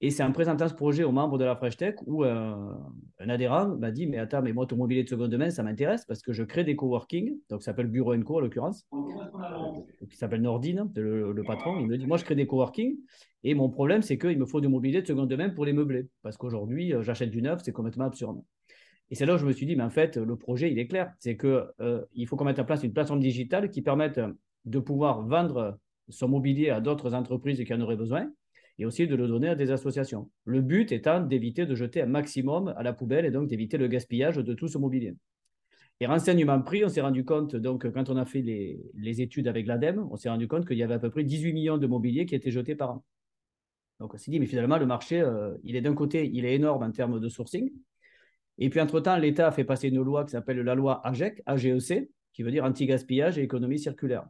Et 0.00 0.10
c'est 0.12 0.22
en 0.22 0.30
présentant 0.30 0.68
ce 0.68 0.74
projet 0.74 1.02
aux 1.02 1.10
membres 1.10 1.36
de 1.36 1.44
la 1.44 1.56
French 1.56 1.76
Tech 1.76 1.96
où 2.06 2.22
euh, 2.22 2.54
un 3.18 3.28
adhérent 3.28 3.66
m'a 3.66 3.90
dit 3.90 4.06
Mais 4.06 4.18
attends, 4.18 4.40
mais 4.40 4.52
moi, 4.52 4.64
ton 4.66 4.76
mobilier 4.76 5.02
de 5.02 5.08
seconde 5.08 5.34
main, 5.34 5.50
ça 5.50 5.64
m'intéresse 5.64 6.04
parce 6.04 6.22
que 6.22 6.32
je 6.32 6.44
crée 6.44 6.62
des 6.62 6.76
coworking. 6.76 7.36
Donc, 7.50 7.62
ça 7.62 7.72
s'appelle 7.72 7.88
Bureau 7.88 8.16
Co 8.20 8.36
en 8.36 8.40
l'occurrence, 8.40 8.86
qui 10.08 10.16
s'appelle 10.16 10.42
Nordine, 10.42 10.88
le, 10.94 11.32
le, 11.32 11.42
patron. 11.42 11.80
Il 11.80 11.88
me 11.88 11.98
dit 11.98 12.06
Moi, 12.06 12.16
je 12.16 12.24
crée 12.24 12.36
des 12.36 12.46
coworking. 12.46 12.96
Et 13.42 13.54
mon 13.54 13.70
problème, 13.70 14.02
c'est 14.02 14.16
qu'il 14.16 14.38
me 14.38 14.46
faut 14.46 14.60
du 14.60 14.68
mobilier 14.68 15.02
de 15.02 15.06
seconde 15.08 15.32
main 15.36 15.50
pour 15.50 15.64
les 15.64 15.72
meubler. 15.72 16.06
Parce 16.22 16.36
qu'aujourd'hui, 16.36 16.94
j'achète 17.00 17.30
du 17.32 17.42
neuf, 17.42 17.62
c'est 17.64 17.72
complètement 17.72 18.04
absurde. 18.04 18.40
Et 19.10 19.16
c'est 19.16 19.26
là 19.26 19.34
où 19.34 19.38
je 19.38 19.46
me 19.46 19.52
suis 19.52 19.66
dit, 19.66 19.74
mais 19.74 19.82
en 19.82 19.90
fait, 19.90 20.16
le 20.16 20.36
projet, 20.36 20.70
il 20.70 20.78
est 20.78 20.86
clair. 20.86 21.12
C'est 21.18 21.36
qu'il 21.36 22.26
faut 22.28 22.36
qu'on 22.36 22.44
mette 22.44 22.60
en 22.60 22.64
place 22.64 22.84
une 22.84 22.92
plateforme 22.92 23.20
digitale 23.20 23.70
qui 23.70 23.82
permette 23.82 24.20
de 24.68 24.78
pouvoir 24.78 25.22
vendre 25.22 25.78
son 26.08 26.28
mobilier 26.28 26.70
à 26.70 26.80
d'autres 26.80 27.14
entreprises 27.14 27.62
qui 27.64 27.74
en 27.74 27.80
auraient 27.80 27.96
besoin 27.96 28.30
et 28.78 28.86
aussi 28.86 29.06
de 29.06 29.16
le 29.16 29.26
donner 29.26 29.48
à 29.48 29.54
des 29.54 29.70
associations. 29.70 30.30
Le 30.44 30.60
but 30.60 30.92
étant 30.92 31.20
d'éviter 31.20 31.66
de 31.66 31.74
jeter 31.74 32.02
un 32.02 32.06
maximum 32.06 32.74
à 32.76 32.82
la 32.82 32.92
poubelle 32.92 33.24
et 33.24 33.30
donc 33.30 33.48
d'éviter 33.48 33.76
le 33.76 33.88
gaspillage 33.88 34.36
de 34.36 34.54
tout 34.54 34.68
ce 34.68 34.78
mobilier. 34.78 35.16
Et 36.00 36.06
renseignement 36.06 36.62
pris, 36.62 36.84
on 36.84 36.88
s'est 36.88 37.00
rendu 37.00 37.24
compte, 37.24 37.56
donc 37.56 37.90
quand 37.90 38.08
on 38.08 38.16
a 38.16 38.24
fait 38.24 38.40
les, 38.40 39.20
études 39.20 39.48
avec 39.48 39.66
l'ADEME, 39.66 40.06
on 40.12 40.16
s'est 40.16 40.28
rendu 40.28 40.46
compte 40.46 40.64
qu'il 40.64 40.78
y 40.78 40.84
avait 40.84 40.94
à 40.94 40.98
peu 41.00 41.10
près 41.10 41.24
18 41.24 41.52
millions 41.52 41.78
de 41.78 41.88
mobilier 41.88 42.24
qui 42.24 42.36
étaient 42.36 42.52
jetés 42.52 42.76
par 42.76 42.92
an. 42.92 43.04
Donc 43.98 44.14
on 44.14 44.16
s'est 44.16 44.30
dit, 44.30 44.38
mais 44.38 44.46
finalement, 44.46 44.78
le 44.78 44.86
marché, 44.86 45.20
euh, 45.20 45.56
il 45.64 45.74
est 45.74 45.80
d'un 45.80 45.94
côté, 45.94 46.30
il 46.32 46.44
est 46.44 46.54
énorme 46.54 46.84
en 46.84 46.92
termes 46.92 47.18
de 47.18 47.28
sourcing. 47.28 47.72
Et 48.58 48.70
puis, 48.70 48.80
entre-temps, 48.80 49.16
l'État 49.16 49.48
a 49.48 49.50
fait 49.50 49.64
passer 49.64 49.88
une 49.88 50.00
loi 50.00 50.24
qui 50.24 50.30
s'appelle 50.30 50.60
la 50.60 50.76
loi 50.76 51.04
AGEC, 51.04 51.42
AGEC, 51.46 52.08
qui 52.32 52.44
veut 52.44 52.52
dire 52.52 52.64
anti-gaspillage 52.64 53.38
et 53.38 53.42
économie 53.42 53.80
circulaire 53.80 54.28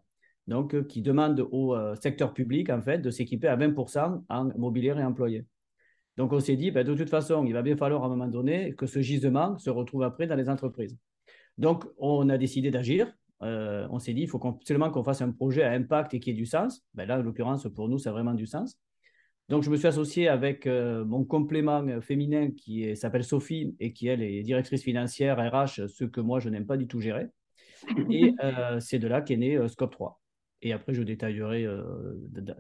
donc 0.49 0.75
euh, 0.75 0.83
qui 0.83 1.03
demande 1.03 1.47
au 1.53 1.77
euh, 1.77 1.95
secteur 1.95 2.33
public 2.33 2.71
en 2.71 2.81
fait 2.81 2.99
de 2.99 3.11
s'équiper 3.11 3.49
à 3.49 3.57
20% 3.57 4.25
en 4.29 4.45
mobilier 4.59 4.93
réemployé. 4.93 5.45
Donc 6.17 6.33
on 6.33 6.41
s'est 6.41 6.57
dit, 6.57 6.73
ben, 6.73 6.85
de 6.85 6.95
toute 6.95 7.11
façon, 7.11 7.45
il 7.45 7.53
va 7.53 7.63
bien 7.63 7.77
falloir 7.77 8.03
à 8.03 8.07
un 8.07 8.09
moment 8.09 8.27
donné 8.27 8.75
que 8.75 8.87
ce 8.87 9.01
gisement 9.01 9.57
se 9.59 9.71
retrouve 9.71 10.03
après 10.03 10.27
dans 10.27 10.35
les 10.35 10.49
entreprises. 10.49 10.97
Donc 11.59 11.85
on 11.99 12.29
a 12.31 12.39
décidé 12.39 12.71
d'agir. 12.71 13.13
Euh, 13.43 13.87
on 13.91 14.01
s'est 14.01 14.15
dit, 14.15 14.23
il 14.23 14.29
faut 14.29 14.45
absolument 14.45 14.91
qu'on 14.91 15.05
fasse 15.05 15.21
un 15.21 15.31
projet 15.31 15.63
à 15.63 15.73
impact 15.73 16.15
et 16.15 16.19
qui 16.19 16.31
ait 16.31 16.35
du 16.35 16.47
sens. 16.47 16.83
Ben 16.95 17.07
là, 17.07 17.19
en 17.19 17.23
l'occurrence, 17.23 17.69
pour 17.73 17.89
nous, 17.89 17.99
ça 17.99 18.11
a 18.11 18.13
vraiment 18.15 18.35
du 18.35 18.47
sens. 18.47 18.79
Donc, 19.49 19.63
je 19.63 19.71
me 19.71 19.77
suis 19.77 19.87
associé 19.87 20.29
avec 20.29 20.67
mon 20.67 21.25
complément 21.25 22.03
féminin 22.03 22.51
qui 22.51 22.95
s'appelle 22.97 23.25
Sophie 23.25 23.75
et 23.81 23.95
qui, 23.95 24.07
elle, 24.09 24.23
est 24.23 24.43
directrice 24.43 24.83
financière 24.83 25.39
RH, 25.39 25.89
ce 25.89 26.05
que 26.05 26.21
moi, 26.21 26.39
je 26.39 26.51
n'aime 26.51 26.67
pas 26.67 26.77
du 26.77 26.87
tout 26.87 27.01
gérer. 27.01 27.29
Et 28.11 28.35
c'est 28.81 28.99
de 28.99 29.09
là 29.09 29.23
qu'est 29.23 29.39
né 29.39 29.67
Scope 29.69 29.93
3. 29.93 30.21
Et 30.63 30.73
après, 30.73 30.93
je 30.93 31.03
détaillerai 31.03 31.65
euh, 31.67 31.83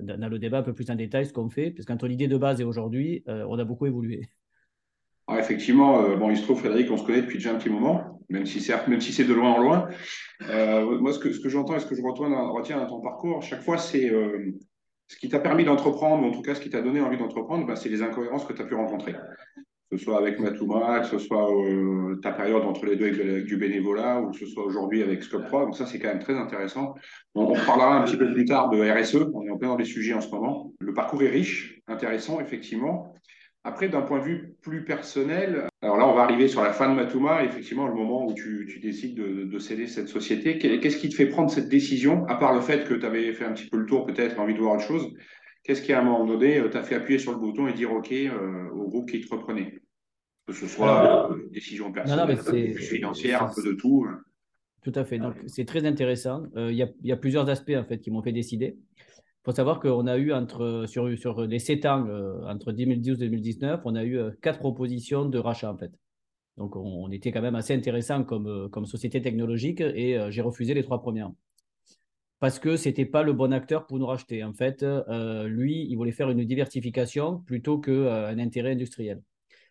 dans 0.00 0.28
le 0.28 0.38
débat 0.38 0.59
un 0.59 0.62
peu 0.62 0.73
plus 0.73 0.90
en 0.90 0.95
détail 0.95 1.26
ce 1.26 1.33
qu'on 1.33 1.50
fait, 1.50 1.71
parce 1.71 1.85
qu'entre 1.85 2.07
l'idée 2.07 2.28
de 2.28 2.37
base 2.37 2.61
et 2.61 2.64
aujourd'hui, 2.64 3.25
euh, 3.28 3.45
on 3.49 3.59
a 3.59 3.64
beaucoup 3.64 3.87
évolué. 3.87 4.23
Ah, 5.26 5.38
effectivement, 5.38 6.02
euh, 6.02 6.17
bon, 6.17 6.31
il 6.31 6.37
se 6.37 6.43
trouve, 6.43 6.61
Frédéric, 6.61 6.90
on 6.90 6.97
se 6.97 7.05
connaît 7.05 7.23
depuis 7.23 7.38
déjà 7.38 7.52
un 7.52 7.59
petit 7.59 7.71
moment, 7.71 8.21
même 8.28 8.47
si 8.47 8.61
c'est, 8.61 8.87
même 8.87 9.00
si 9.00 9.12
c'est 9.12 9.25
de 9.25 9.35
loin 9.35 9.52
en 9.52 9.59
loin. 9.59 9.88
moi, 11.00 11.12
ce 11.12 11.19
que, 11.19 11.33
ce 11.33 11.40
que 11.40 11.49
j'entends 11.49 11.76
et 11.76 11.81
ce 11.81 11.87
que 11.87 11.97
je 11.97 12.02
retiens, 12.02 12.78
dans 12.78 12.87
ton 12.87 13.00
parcours, 13.00 13.43
chaque 13.43 13.62
fois, 13.62 13.78
c'est 13.78 14.11
ce 15.09 15.17
qui 15.17 15.28
t'a 15.28 15.40
permis 15.40 15.64
d'entreprendre, 15.64 16.25
ou 16.25 16.28
en 16.28 16.33
tout 16.33 16.43
cas 16.43 16.55
ce 16.55 16.61
qui 16.61 16.71
t'a 16.71 16.83
donné 16.83 17.00
envie 17.00 17.19
d'entreprendre, 17.19 17.67
bah, 17.67 17.76
c'est 17.76 17.88
les 17.88 18.02
incohérences 18.02 18.45
que 18.45 18.52
tu 18.52 18.62
as 18.62 18.64
pu 18.64 18.75
rencontrer 18.75 19.14
ce 19.92 19.97
soit 19.97 20.18
avec 20.18 20.38
Matouma, 20.38 21.00
que 21.00 21.07
ce 21.07 21.18
soit 21.18 21.50
euh, 21.50 22.16
ta 22.23 22.33
période 22.33 22.62
entre 22.62 22.85
les 22.85 22.97
deux 22.97 23.07
avec, 23.07 23.45
du 23.45 23.57
bénévolat, 23.57 24.21
ou 24.21 24.30
que 24.30 24.37
ce 24.37 24.47
soit 24.47 24.64
aujourd'hui 24.64 25.02
avec 25.02 25.23
Scope 25.23 25.47
3. 25.47 25.66
Donc 25.66 25.76
ça, 25.76 25.87
c'est 25.87 25.99
quand 25.99 26.09
même 26.09 26.18
très 26.18 26.37
intéressant. 26.37 26.95
On, 27.35 27.54
parlera 27.54 27.97
un 27.97 28.04
petit 28.04 28.16
peu 28.16 28.33
plus 28.33 28.45
tard 28.45 28.68
de 28.68 28.78
RSE. 28.78 29.30
On 29.33 29.42
est 29.47 29.50
en 29.50 29.57
plein 29.57 29.68
dans 29.68 29.76
les 29.76 29.85
sujets 29.85 30.12
en 30.12 30.21
ce 30.21 30.30
moment. 30.30 30.73
Le 30.80 30.92
parcours 30.92 31.23
est 31.23 31.30
riche, 31.30 31.80
intéressant, 31.87 32.40
effectivement. 32.40 33.14
Après, 33.64 33.88
d'un 33.88 34.02
point 34.02 34.18
de 34.18 34.25
vue 34.25 34.54
plus 34.62 34.85
personnel, 34.85 35.66
alors 35.83 35.97
là, 35.97 36.07
on 36.07 36.14
va 36.14 36.23
arriver 36.23 36.49
sur 36.49 36.62
la 36.62 36.73
fin 36.73 36.88
de 36.90 36.95
Matouma, 36.95 37.45
effectivement, 37.45 37.87
le 37.87 37.95
moment 37.95 38.26
où 38.26 38.35
tu, 38.35 38.78
décides 38.83 39.16
de, 39.16 39.45
de, 39.45 39.59
céder 39.59 39.87
cette 39.87 40.09
société. 40.09 40.59
Qu'est-ce 40.59 40.97
qui 40.97 41.09
te 41.09 41.14
fait 41.14 41.26
prendre 41.26 41.50
cette 41.50 41.68
décision, 41.68 42.26
à 42.26 42.37
part 42.37 42.54
le 42.54 42.61
fait 42.61 42.87
que 42.87 42.95
tu 42.95 43.04
avais 43.04 43.33
fait 43.33 43.45
un 43.45 43.52
petit 43.52 43.68
peu 43.68 43.78
le 43.78 43.87
tour, 43.87 44.07
peut-être, 44.07 44.38
envie 44.38 44.54
de 44.54 44.61
voir 44.61 44.75
autre 44.75 44.87
chose? 44.87 45.12
Qu'est-ce 45.68 45.82
qui, 45.82 45.92
à 45.92 46.00
un 46.00 46.02
moment 46.02 46.25
donné, 46.25 46.62
t'a 46.70 46.82
fait 46.82 46.94
appuyer 46.94 47.18
sur 47.18 47.32
le 47.32 47.38
bouton 47.38 47.68
et 47.68 47.75
dire 47.75 47.92
OK 47.92 48.10
euh, 48.10 48.70
au 48.70 48.88
groupe 48.88 49.10
qui 49.10 49.20
te 49.20 49.28
reprenait 49.28 49.82
Que 50.46 50.54
ce 50.54 50.66
soit 50.66 51.30
euh, 51.30 51.48
décision 51.50 51.92
personnelle, 51.92 52.78
financière, 52.78 53.42
un 53.42 53.52
peu 53.54 53.62
de 53.62 53.75
tout. 53.75 54.06
Hein. 54.08 54.18
Tout 54.82 54.92
à 54.94 55.04
fait. 55.04 55.18
Donc, 55.18 55.34
c'est 55.46 55.66
très 55.66 55.84
intéressant. 55.84 56.44
Euh, 56.56 56.72
il 56.72 56.78
y, 56.78 57.06
y, 57.06 57.12
a 57.12 57.16
plusieurs 57.18 57.50
aspects, 57.50 57.76
en 57.76 57.84
fait, 57.84 57.98
qui 57.98 58.10
m'ont 58.10 58.22
fait 58.22 58.32
décider. 58.32 58.78
Il 58.96 59.44
faut 59.44 59.52
savoir 59.52 59.78
qu'on 59.78 60.06
a 60.06 60.16
eu, 60.16 60.32
entre, 60.32 60.87
sur, 60.88 61.18
sur 61.18 61.42
les 61.42 61.58
7 61.58 61.84
ans, 61.84 62.06
euh, 62.06 62.40
entre 62.46 62.72
2012 62.72 63.20
et 63.22 63.26
2019, 63.26 63.82
on 63.84 63.94
a 63.94 64.04
eu 64.04 64.16
euh, 64.16 64.30
quatre 64.40 64.60
propositions 64.60 65.26
de 65.26 65.38
rachat, 65.38 65.70
en 65.70 65.76
fait. 65.76 65.92
Donc, 66.56 66.76
on, 66.76 66.80
on 66.80 67.10
était 67.10 67.30
quand 67.30 67.42
même 67.42 67.56
assez 67.56 67.75
intéressant 67.75 68.25
comme, 68.25 68.70
comme 68.70 68.87
société 68.87 69.20
technologique 69.20 69.82
et 69.82 70.18
j'ai 70.30 70.42
refusé 70.42 70.72
les 70.75 70.82
trois 70.82 71.00
premières 71.00 71.30
parce 72.40 72.59
que 72.59 72.76
ce 72.76 72.88
n'était 72.88 73.07
pas 73.07 73.23
le 73.23 73.33
bon 73.33 73.52
acteur 73.52 73.87
pour 73.87 73.99
nous 73.99 74.07
racheter. 74.07 74.45
En 74.45 74.52
fait, 74.52 74.85
lui, 75.47 75.87
il 75.90 75.97
voulait 75.97 76.12
faire 76.12 76.30
une 76.30 76.45
diversification 76.45 77.38
plutôt 77.40 77.78
qu'un 77.78 78.38
intérêt 78.38 78.73
industriel. 78.73 79.21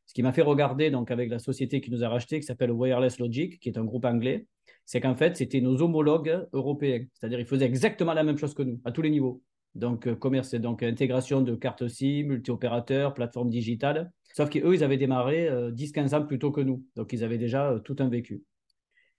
Ce 0.05 0.13
qui 0.13 0.23
m'a 0.23 0.31
fait 0.31 0.41
regarder 0.41 0.89
donc 0.89 1.11
avec 1.11 1.29
la 1.29 1.39
société 1.39 1.81
qui 1.81 1.91
nous 1.91 2.03
a 2.03 2.09
racheté, 2.09 2.39
qui 2.39 2.45
s'appelle 2.45 2.71
Wireless 2.71 3.19
Logic, 3.19 3.59
qui 3.59 3.69
est 3.69 3.77
un 3.77 3.83
groupe 3.83 4.05
anglais, 4.05 4.47
c'est 4.85 5.01
qu'en 5.01 5.15
fait, 5.15 5.35
c'était 5.35 5.59
nos 5.59 5.81
homologues 5.81 6.47
européens. 6.53 7.05
C'est-à-dire, 7.13 7.41
ils 7.41 7.45
faisaient 7.45 7.65
exactement 7.65 8.13
la 8.13 8.23
même 8.23 8.37
chose 8.37 8.53
que 8.53 8.63
nous, 8.63 8.79
à 8.85 8.91
tous 8.91 9.01
les 9.01 9.09
niveaux. 9.09 9.43
Donc, 9.75 10.07
euh, 10.07 10.15
commerce, 10.15 10.55
donc 10.55 10.81
intégration 10.81 11.41
de 11.41 11.55
cartes 11.55 11.87
SIM, 11.89 12.23
multi-opérateurs, 12.23 13.13
plateforme 13.13 13.49
digitale. 13.49 14.11
Sauf 14.33 14.49
qu'eux, 14.49 14.73
ils 14.73 14.83
avaient 14.83 14.97
démarré 14.97 15.49
10-15 15.71 16.13
euh, 16.13 16.17
ans 16.17 16.25
plus 16.25 16.39
tôt 16.39 16.51
que 16.51 16.61
nous. 16.61 16.85
Donc, 16.95 17.11
ils 17.11 17.23
avaient 17.25 17.37
déjà 17.37 17.71
euh, 17.71 17.79
tout 17.79 17.97
un 17.99 18.07
vécu. 18.07 18.43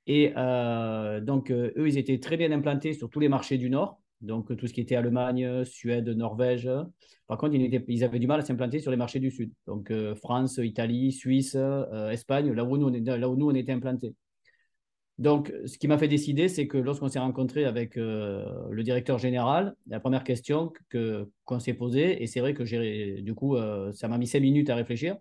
Et 0.09 0.33
donc, 1.23 1.51
eux, 1.51 1.73
ils 1.87 1.99
étaient 1.99 2.19
très 2.19 2.37
bien 2.37 2.51
implantés 2.51 2.95
sur 2.95 3.09
tous 3.11 3.21
les 3.21 3.29
marchés 3.29 3.59
du 3.59 3.71
Nord. 3.71 4.01
Donc, 4.21 4.57
tout 4.57 4.67
ce 4.67 4.73
qui 4.73 4.81
était 4.81 4.97
Allemagne, 4.97 5.65
Suède, 5.65 6.09
Norvège. 6.09 6.69
Par 7.29 7.39
contre, 7.39 7.55
ils, 7.55 8.05
avaient 8.05 8.19
du 8.19 8.27
mal 8.27 8.41
à 8.41 8.43
s'implanter 8.43 8.81
sur 8.81 8.91
les 8.91 8.97
marchés 8.97 9.21
du 9.21 9.31
Sud. 9.31 9.53
Donc, 9.67 9.93
France, 10.17 10.59
Italie, 10.63 11.13
Suisse, 11.13 11.57
Espagne, 12.11 12.53
là 12.53 12.65
où, 12.65 12.77
nous, 12.77 12.91
là 12.91 13.29
où 13.29 13.37
nous, 13.37 13.51
on 13.51 13.55
était 13.55 13.73
implantés. 13.73 14.15
Donc, 15.19 15.53
ce 15.67 15.79
qui 15.79 15.89
m'a 15.89 15.99
fait 15.99 16.07
décider, 16.07 16.49
c'est 16.49 16.69
que 16.69 16.79
lorsqu'on 16.79 17.09
s'est 17.09 17.19
rencontré 17.19 17.65
avec 17.65 17.97
euh, 17.97 18.45
le 18.71 18.83
directeur 18.85 19.19
général, 19.19 19.75
la 19.89 19.99
première 19.99 20.23
question 20.23 20.73
que, 20.89 21.29
qu'on 21.45 21.59
s'est 21.59 21.75
posée, 21.75 22.23
et 22.23 22.29
c'est 22.29 22.39
vrai 22.39 22.55
que 22.55 23.21
du 23.21 23.35
coup, 23.35 23.57
euh, 23.57 23.93
ça 23.93 24.07
m'a 24.07 24.17
mis 24.17 24.29
cinq 24.29 24.41
minutes 24.41 24.71
à 24.71 24.77
réfléchir, 24.77 25.17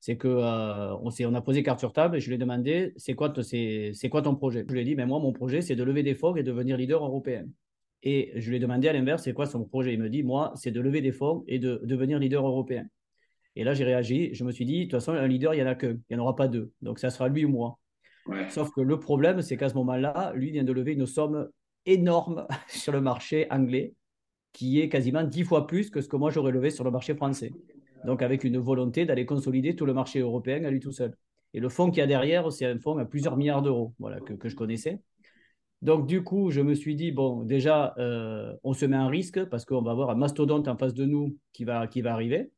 c'est 0.00 0.16
qu'on 0.16 0.28
euh, 0.28 0.94
on, 1.02 1.10
on 1.10 1.34
a 1.34 1.40
posé 1.40 1.62
carte 1.62 1.80
sur 1.80 1.92
table 1.92 2.16
et 2.16 2.20
je 2.20 2.28
lui 2.28 2.36
ai 2.36 2.38
demandé 2.38 2.92
c'est 2.96 3.14
quoi, 3.14 3.32
c'est, 3.42 4.08
quoi 4.10 4.22
ton 4.22 4.34
projet? 4.36 4.64
Je 4.68 4.72
lui 4.72 4.80
ai 4.80 4.84
dit 4.84 4.94
mais 4.94 5.06
moi, 5.06 5.18
mon 5.18 5.32
projet, 5.32 5.62
c'est 5.62 5.76
de 5.76 5.82
lever 5.82 6.02
des 6.02 6.14
fonds 6.14 6.36
et 6.36 6.42
de 6.42 6.50
devenir 6.50 6.76
leader 6.76 7.04
européen. 7.04 7.46
Et 8.02 8.32
je 8.36 8.50
lui 8.50 8.56
ai 8.56 8.60
demandé 8.60 8.88
à 8.88 8.92
l'inverse 8.92 9.24
c'est 9.24 9.32
quoi 9.32 9.46
son 9.46 9.64
projet? 9.64 9.94
Il 9.94 10.00
me 10.00 10.08
dit 10.08 10.22
moi, 10.22 10.52
c'est 10.54 10.70
de 10.70 10.80
lever 10.80 11.00
des 11.00 11.12
fonds 11.12 11.44
et 11.48 11.58
de, 11.58 11.76
de 11.82 11.86
devenir 11.86 12.18
leader 12.18 12.46
européen. 12.46 12.86
Et 13.56 13.64
là, 13.64 13.72
j'ai 13.72 13.84
réagi. 13.84 14.34
Je 14.34 14.44
me 14.44 14.52
suis 14.52 14.66
dit, 14.66 14.80
de 14.80 14.82
toute 14.84 14.92
façon, 14.92 15.12
un 15.12 15.26
leader, 15.26 15.54
il 15.54 15.56
n'y 15.56 15.62
en 15.62 15.66
a 15.66 15.74
qu'un. 15.74 15.92
Il 15.92 16.02
n'y 16.10 16.16
en 16.16 16.22
aura 16.22 16.36
pas 16.36 16.46
deux. 16.46 16.72
Donc, 16.82 16.98
ça 16.98 17.08
sera 17.10 17.28
lui 17.28 17.46
ou 17.46 17.48
moi. 17.48 17.78
Sauf 18.50 18.70
que 18.70 18.80
le 18.80 19.00
problème, 19.00 19.40
c'est 19.40 19.56
qu'à 19.56 19.68
ce 19.68 19.74
moment-là, 19.74 20.32
lui 20.34 20.50
vient 20.50 20.64
de 20.64 20.72
lever 20.72 20.92
une 20.92 21.06
somme 21.06 21.48
énorme 21.86 22.46
sur 22.68 22.92
le 22.92 23.00
marché 23.00 23.46
anglais, 23.50 23.94
qui 24.52 24.80
est 24.80 24.88
quasiment 24.88 25.22
dix 25.22 25.44
fois 25.44 25.66
plus 25.66 25.90
que 25.90 26.00
ce 26.00 26.08
que 26.08 26.16
moi 26.16 26.30
j'aurais 26.30 26.52
levé 26.52 26.70
sur 26.70 26.84
le 26.84 26.90
marché 26.90 27.14
français. 27.14 27.52
Donc 28.06 28.22
avec 28.22 28.44
une 28.44 28.58
volonté 28.58 29.04
d'aller 29.04 29.26
consolider 29.26 29.76
tout 29.76 29.84
le 29.84 29.92
marché 29.92 30.20
européen 30.20 30.64
à 30.64 30.70
lui 30.70 30.80
tout 30.80 30.92
seul. 30.92 31.14
Et 31.52 31.60
le 31.60 31.68
fonds 31.68 31.90
qu'il 31.90 31.98
y 31.98 32.02
a 32.02 32.06
derrière, 32.06 32.50
c'est 32.52 32.66
un 32.66 32.78
fonds 32.78 32.98
à 32.98 33.04
plusieurs 33.04 33.36
milliards 33.36 33.62
d'euros, 33.62 33.94
voilà, 33.98 34.20
que, 34.20 34.48
je 34.48 34.54
connaissais. 34.54 35.00
Donc 35.82 36.06
du 36.06 36.22
coup, 36.22 36.50
je 36.50 36.60
me 36.60 36.74
suis 36.74 36.94
dit, 36.94 37.12
bon, 37.12 37.42
déjà, 37.42 37.94
euh, 37.98 38.54
on 38.62 38.72
se 38.72 38.86
met 38.86 38.96
en 38.96 39.08
risque 39.08 39.44
parce 39.46 39.64
qu'on 39.64 39.82
va 39.82 39.90
avoir 39.90 40.10
un 40.10 40.14
mastodonte 40.14 40.68
en 40.68 40.76
face 40.76 40.94
de 40.94 41.04
nous 41.04 41.36
qui 41.52 41.64
va, 41.64 41.86
qui 41.86 42.00
va 42.00 42.12
arriver. 42.12 42.50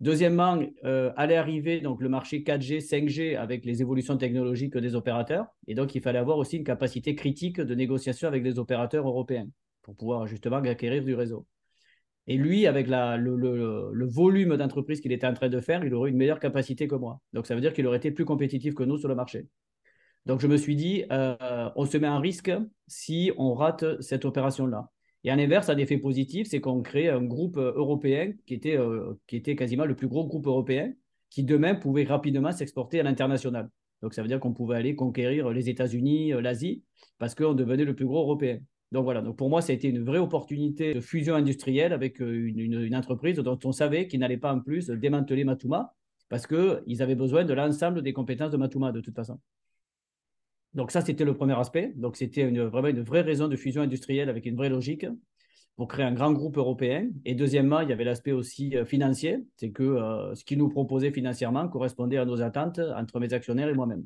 Deuxièmement, 0.00 0.58
euh, 0.84 1.12
allait 1.16 1.36
arriver 1.36 1.80
donc 1.80 2.00
le 2.00 2.08
marché 2.08 2.42
4G, 2.42 2.80
5G 2.80 3.36
avec 3.36 3.66
les 3.66 3.82
évolutions 3.82 4.16
technologiques 4.16 4.76
des 4.76 4.94
opérateurs. 4.94 5.46
Et 5.66 5.74
donc, 5.74 5.94
il 5.94 6.00
fallait 6.00 6.18
avoir 6.18 6.38
aussi 6.38 6.56
une 6.56 6.64
capacité 6.64 7.14
critique 7.14 7.60
de 7.60 7.74
négociation 7.74 8.26
avec 8.26 8.42
les 8.42 8.58
opérateurs 8.58 9.06
européens 9.06 9.46
pour 9.82 9.96
pouvoir 9.96 10.26
justement 10.26 10.56
acquérir 10.56 11.04
du 11.04 11.14
réseau. 11.14 11.46
Et 12.30 12.36
lui, 12.36 12.68
avec 12.68 12.86
le, 12.86 14.06
volume 14.06 14.56
d'entreprises 14.56 15.00
qu'il 15.00 15.10
était 15.10 15.26
en 15.26 15.34
train 15.34 15.48
de 15.48 15.60
faire, 15.60 15.84
il 15.84 15.92
aurait 15.92 16.10
une 16.10 16.16
meilleure 16.16 16.38
capacité 16.38 16.86
que 16.86 16.94
moi. 16.94 17.20
Donc, 17.32 17.48
ça 17.48 17.56
veut 17.56 17.60
dire 17.60 17.72
qu'il 17.72 17.84
aurait 17.88 17.96
été 17.96 18.12
plus 18.12 18.24
compétitif 18.24 18.72
que 18.72 18.84
nous 18.84 18.98
sur 18.98 19.08
le 19.08 19.16
marché. 19.16 19.48
Donc, 20.26 20.38
je 20.38 20.46
me 20.46 20.56
suis 20.56 20.76
dit, 20.76 21.02
euh, 21.10 21.34
on 21.74 21.86
se 21.86 21.98
met 21.98 22.06
en 22.06 22.20
risque 22.20 22.52
si 22.86 23.32
on 23.36 23.52
rate 23.54 24.00
cette 24.00 24.24
opération-là. 24.24 24.92
Et 25.24 25.32
en 25.32 25.40
inverse, 25.40 25.70
un 25.70 25.76
effet 25.76 25.98
positif, 25.98 26.46
c'est 26.46 26.60
qu'on 26.60 26.82
crée 26.82 27.08
un 27.08 27.20
groupe 27.20 27.56
européen 27.56 28.32
qui 28.46 28.54
était, 28.54 28.78
euh, 28.78 29.18
qui 29.26 29.34
était 29.34 29.56
quasiment 29.56 29.84
le 29.84 29.96
plus 29.96 30.06
gros 30.06 30.24
groupe 30.24 30.46
européen, 30.46 30.92
qui 31.30 31.42
demain 31.42 31.74
pouvait 31.74 32.04
rapidement 32.04 32.52
s'exporter 32.52 33.00
à 33.00 33.02
l'international. 33.02 33.70
Donc 34.02 34.14
ça 34.14 34.22
veut 34.22 34.28
dire 34.28 34.38
qu'on 34.38 34.52
pouvait 34.52 34.76
aller 34.76 34.94
conquérir 34.94 35.50
les 35.50 35.68
États-Unis, 35.68 36.32
euh, 36.32 36.40
l'Asie, 36.40 36.84
parce 37.18 37.34
qu'on 37.34 37.54
devenait 37.54 37.84
le 37.84 37.96
plus 37.96 38.06
gros 38.06 38.20
européen. 38.20 38.60
Donc 38.92 39.04
voilà, 39.04 39.22
donc 39.22 39.36
pour 39.36 39.48
moi, 39.48 39.62
ça 39.62 39.72
a 39.72 39.74
été 39.74 39.88
une 39.88 40.04
vraie 40.04 40.18
opportunité 40.18 40.94
de 40.94 41.00
fusion 41.00 41.36
industrielle 41.36 41.92
avec 41.92 42.18
une, 42.18 42.58
une, 42.58 42.96
entreprise 42.96 43.36
dont 43.36 43.58
on 43.64 43.70
savait 43.72 44.08
qu'ils 44.08 44.18
n'allaient 44.18 44.36
pas 44.36 44.52
en 44.52 44.60
plus 44.60 44.88
démanteler 44.88 45.44
Matuma, 45.44 45.94
parce 46.28 46.46
qu'ils 46.46 47.02
avaient 47.02 47.14
besoin 47.14 47.44
de 47.44 47.54
l'ensemble 47.54 48.02
des 48.02 48.12
compétences 48.12 48.50
de 48.50 48.56
Matuma 48.56 48.90
de 48.90 49.00
toute 49.00 49.14
façon. 49.14 49.38
Donc 50.74 50.90
ça, 50.90 51.00
c'était 51.00 51.24
le 51.24 51.34
premier 51.34 51.58
aspect. 51.58 51.92
Donc 51.96 52.16
c'était 52.16 52.48
vraiment 52.50 52.88
une 52.88 53.02
vraie 53.02 53.22
raison 53.22 53.48
de 53.48 53.56
fusion 53.56 53.82
industrielle 53.82 54.28
avec 54.28 54.46
une 54.46 54.56
vraie 54.56 54.68
logique 54.68 55.06
pour 55.76 55.88
créer 55.88 56.04
un 56.04 56.12
grand 56.12 56.32
groupe 56.32 56.56
européen. 56.58 57.08
Et 57.24 57.34
deuxièmement, 57.34 57.80
il 57.80 57.88
y 57.88 57.92
avait 57.92 58.04
l'aspect 58.04 58.32
aussi 58.32 58.76
euh, 58.76 58.84
financier, 58.84 59.38
c'est 59.56 59.70
que 59.70 59.82
euh, 59.82 60.34
ce 60.34 60.44
qu'ils 60.44 60.58
nous 60.58 60.68
proposait 60.68 61.10
financièrement 61.10 61.68
correspondait 61.68 62.18
à 62.18 62.24
nos 62.24 62.42
attentes 62.42 62.80
entre 62.96 63.18
mes 63.18 63.32
actionnaires 63.32 63.68
et 63.68 63.74
moi-même. 63.74 64.04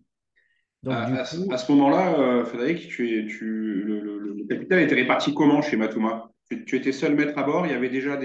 Donc, 0.85 0.95
à, 0.95 1.23
à, 1.23 1.25
ce 1.25 1.73
moment-là, 1.73 2.19
euh, 2.19 2.45
Frédéric, 2.45 2.89
tu 2.89 3.27
tu, 3.27 3.85
le, 3.85 4.47
capital 4.49 4.81
était 4.81 4.95
réparti 4.95 5.33
comment 5.33 5.63
chez 5.63 5.77
Matuma 5.77 6.31
tu, 6.67 6.77
étais 6.77 6.93
seul 6.93 7.15
maître 7.15 7.39
à 7.39 7.43
bord 7.43 7.67
Il 7.67 7.73
y 7.73 7.75
avait 7.75 7.89
déjà 7.89 8.19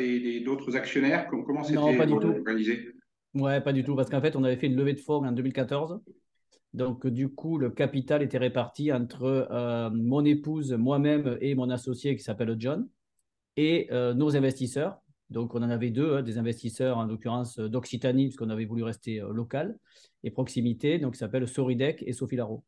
d'autres 0.43 0.75
actionnaires? 0.75 1.27
Comment 1.27 1.63
c'était 1.63 1.79
organisé? 1.79 2.89
Ouais, 3.33 3.61
pas 3.61 3.71
du 3.71 3.83
tout, 3.83 3.95
parce 3.95 4.09
qu'en 4.09 4.21
fait, 4.21 4.35
on 4.35 4.43
avait 4.43 4.57
fait 4.57 4.67
une 4.67 4.75
levée 4.75 4.93
de 4.93 4.99
fonds 4.99 5.25
en 5.25 5.31
2014 5.31 6.01
donc, 6.73 7.07
du 7.07 7.29
coup, 7.29 7.57
le 7.57 7.71
capital 7.71 8.21
était 8.21 8.37
réparti 8.37 8.93
entre 8.93 9.47
euh, 9.49 9.89
mon 9.89 10.23
épouse, 10.23 10.73
moi-même 10.73 11.37
et 11.41 11.55
mon 11.55 11.69
associé 11.69 12.15
qui 12.15 12.23
s'appelle 12.23 12.55
John 12.59 12.87
et 13.57 13.87
euh, 13.91 14.13
nos 14.13 14.35
investisseurs. 14.37 15.01
Donc, 15.29 15.55
on 15.55 15.61
en 15.61 15.69
avait 15.69 15.91
deux, 15.91 16.15
hein, 16.15 16.21
des 16.23 16.37
investisseurs 16.37 16.97
en 16.97 17.05
l'occurrence 17.05 17.59
d'Occitanie, 17.59 18.25
puisqu'on 18.25 18.49
avait 18.49 18.65
voulu 18.65 18.83
rester 18.83 19.21
euh, 19.21 19.31
local, 19.31 19.77
et 20.23 20.31
proximité, 20.31 20.99
donc 20.99 21.13
qui 21.13 21.19
s'appellent 21.19 21.47
Soridec 21.47 22.03
et 22.05 22.13
Sophie 22.13 22.35
Laro. 22.35 22.63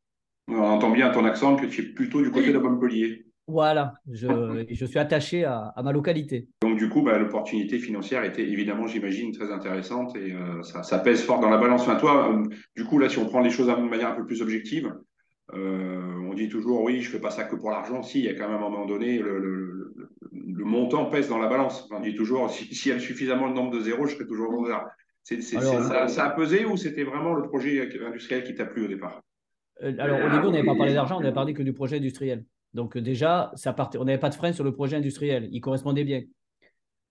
On 0.48 0.60
entend 0.60 0.92
bien 0.92 1.10
ton 1.12 1.26
accent 1.26 1.56
que 1.56 1.66
tu 1.66 1.82
es 1.82 1.86
plutôt 1.86 2.22
du 2.22 2.32
côté 2.32 2.52
de 2.52 2.58
Montpellier. 2.58 3.26
Voilà, 3.48 3.96
je, 4.10 4.28
je 4.70 4.86
suis 4.86 5.00
attaché 5.00 5.44
à, 5.44 5.74
ma 5.84 5.92
localité. 5.92 6.48
Donc 6.62 6.78
du 6.78 6.90
coup, 6.90 7.02
bah, 7.02 7.18
l'opportunité 7.18 7.80
financière 7.80 8.24
était 8.24 8.48
évidemment, 8.48 8.88
j'imagine, 8.88 9.32
très 9.32 9.52
intéressante 9.52 10.16
et 10.16 10.34
euh, 10.34 10.62
ça, 10.64 10.84
ça, 10.84 11.00
pèse 11.00 11.24
fort 11.24 11.40
dans 11.40 11.50
la 11.50 11.58
balance. 11.58 11.82
Enfin, 11.82 11.96
toi, 11.96 12.32
euh, 12.32 12.44
du 12.76 12.86
coup, 12.86 12.98
là, 12.98 13.10
si 13.10 13.18
on 13.18 13.26
prend 13.26 13.42
les 13.42 13.50
choses 13.50 13.68
de 13.68 13.74
manière 13.74 14.10
un 14.10 14.16
peu 14.16 14.26
plus 14.26 14.42
objective, 14.42 14.94
euh, 15.54 16.30
on 16.30 16.34
dit 16.34 16.48
toujours, 16.48 16.82
oui, 16.84 17.02
je 17.02 17.10
fais 17.10 17.20
pas 17.20 17.32
ça 17.32 17.44
que 17.44 17.56
pour 17.56 17.72
l'argent. 17.72 18.04
Si, 18.04 18.20
il 18.20 18.26
y 18.26 18.30
a 18.30 18.34
quand 18.34 18.48
même 18.48 18.58
un 18.58 18.70
moment 18.70 18.86
donné, 18.86 19.20
le, 19.20 19.40
le, 19.40 19.81
le, 20.54 20.66
montant 20.66 21.06
pèse 21.06 21.30
dans 21.30 21.38
la 21.38 21.48
balance. 21.48 21.88
On 21.92 22.00
dit 22.00 22.16
toujours, 22.16 22.50
s'il 22.50 22.74
si 22.76 22.90
y 22.90 22.92
a 22.92 23.00
suffisamment 23.00 23.48
le 23.48 23.54
nombre 23.54 23.72
de 23.72 23.82
zéros, 23.82 24.06
je 24.06 24.16
serai 24.16 24.28
toujours 24.28 24.52
vendeur. 24.52 24.86
C'est, 25.24 25.42
ça, 25.42 26.08
ça, 26.08 26.26
a 26.26 26.30
pesé 26.32 26.66
ou 26.66 26.78
c'était 26.78 27.04
vraiment 27.04 27.34
le 27.34 27.44
projet 27.44 27.90
industriel 28.06 28.44
qui 28.44 28.56
t'a 28.56 28.66
plu 28.66 28.86
au 28.86 28.88
départ? 28.88 29.22
Alors, 29.80 30.20
au 30.20 30.30
début, 30.30 30.48
on 30.48 30.52
n'avait 30.52 30.66
pas 30.66 30.76
parlé 30.76 30.94
d'argent, 30.94 31.18
on 31.18 31.22
n'avait 31.22 31.34
parlé 31.34 31.54
que 31.54 31.64
du 31.64 31.74
projet 31.74 31.98
industriel. 31.98 32.44
Donc 32.74 32.98
déjà, 32.98 33.52
ça 33.56 33.74
partait, 33.74 33.98
on 33.98 34.06
n'avait 34.06 34.20
pas 34.20 34.30
de 34.30 34.36
frein 34.36 34.54
sur 34.54 34.64
le 34.64 34.74
projet 34.74 34.96
industriel. 34.96 35.50
Il 35.52 35.62
correspondait 35.62 36.04
bien. 36.04 36.24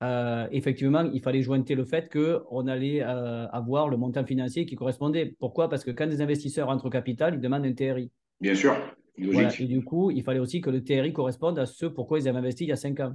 Euh, 0.02 0.48
effectivement, 0.50 1.02
il 1.12 1.20
fallait 1.20 1.42
jointer 1.42 1.74
le 1.74 1.84
fait 1.84 2.10
qu'on 2.10 2.66
allait 2.66 3.02
euh, 3.02 3.46
avoir 3.48 3.88
le 3.88 3.98
montant 3.98 4.24
financier 4.24 4.64
qui 4.64 4.74
correspondait. 4.74 5.36
Pourquoi? 5.38 5.68
Parce 5.68 5.84
que 5.84 5.90
quand 5.90 6.06
des 6.06 6.22
investisseurs 6.22 6.68
rentrent 6.68 6.86
au 6.86 6.90
capital, 6.90 7.34
ils 7.34 7.40
demandent 7.40 7.66
un 7.66 7.74
TRI. 7.74 8.10
Bien 8.40 8.54
sûr. 8.54 8.74
Et 9.18 9.66
du 9.66 9.84
coup, 9.84 10.10
il 10.10 10.22
fallait 10.22 10.38
aussi 10.38 10.62
que 10.62 10.70
le 10.70 10.82
TRI 10.82 11.12
corresponde 11.12 11.58
à 11.58 11.66
ce 11.66 11.84
pourquoi 11.84 12.18
ils 12.18 12.28
avaient 12.28 12.38
investi 12.38 12.64
il 12.64 12.68
y 12.68 12.72
a 12.72 12.76
cinq 12.76 13.00
ans. 13.00 13.14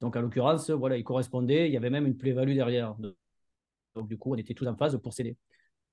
Donc, 0.00 0.16
en 0.16 0.20
l'occurrence, 0.22 0.70
voilà, 0.70 0.96
il 0.96 1.04
correspondait, 1.04 1.68
il 1.68 1.72
y 1.72 1.76
avait 1.76 1.90
même 1.90 2.06
une 2.06 2.16
plus-value 2.16 2.54
derrière. 2.54 2.96
Donc, 3.94 4.08
du 4.08 4.18
coup, 4.18 4.32
on 4.34 4.36
était 4.36 4.54
tous 4.54 4.66
en 4.66 4.76
phase 4.76 4.98
pour 5.02 5.12
céder. 5.12 5.36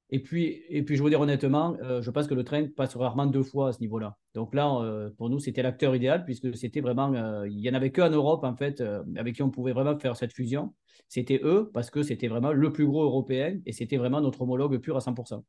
Et 0.09 0.19
puis, 0.21 0.63
et 0.69 0.83
puis, 0.83 0.95
je 0.95 1.03
veux 1.03 1.09
dire 1.09 1.19
honnêtement, 1.19 1.75
euh, 1.81 2.01
je 2.01 2.09
pense 2.11 2.27
que 2.27 2.33
le 2.33 2.45
train 2.45 2.65
passe 2.67 2.95
rarement 2.95 3.25
deux 3.25 3.43
fois 3.43 3.69
à 3.69 3.73
ce 3.73 3.81
niveau-là. 3.81 4.17
Donc 4.35 4.55
là, 4.55 4.73
euh, 4.81 5.09
pour 5.17 5.29
nous, 5.29 5.39
c'était 5.39 5.61
l'acteur 5.61 5.93
idéal 5.95 6.23
puisque 6.23 6.55
c'était 6.55 6.79
vraiment, 6.79 7.13
euh, 7.13 7.45
il 7.49 7.57
n'y 7.57 7.69
en 7.69 7.73
avait 7.73 7.91
qu'en 7.91 8.09
Europe, 8.09 8.45
en 8.45 8.55
fait, 8.55 8.81
avec 9.17 9.35
qui 9.35 9.43
on 9.43 9.49
pouvait 9.49 9.73
vraiment 9.73 9.99
faire 9.99 10.15
cette 10.15 10.31
fusion. 10.31 10.73
C'était 11.09 11.41
eux 11.43 11.69
parce 11.73 11.89
que 11.89 12.03
c'était 12.03 12.29
vraiment 12.29 12.53
le 12.53 12.71
plus 12.71 12.85
gros 12.85 13.03
européen 13.03 13.59
et 13.65 13.73
c'était 13.73 13.97
vraiment 13.97 14.21
notre 14.21 14.41
homologue 14.43 14.77
pur 14.77 14.95
à 14.95 15.01
100%. 15.01 15.43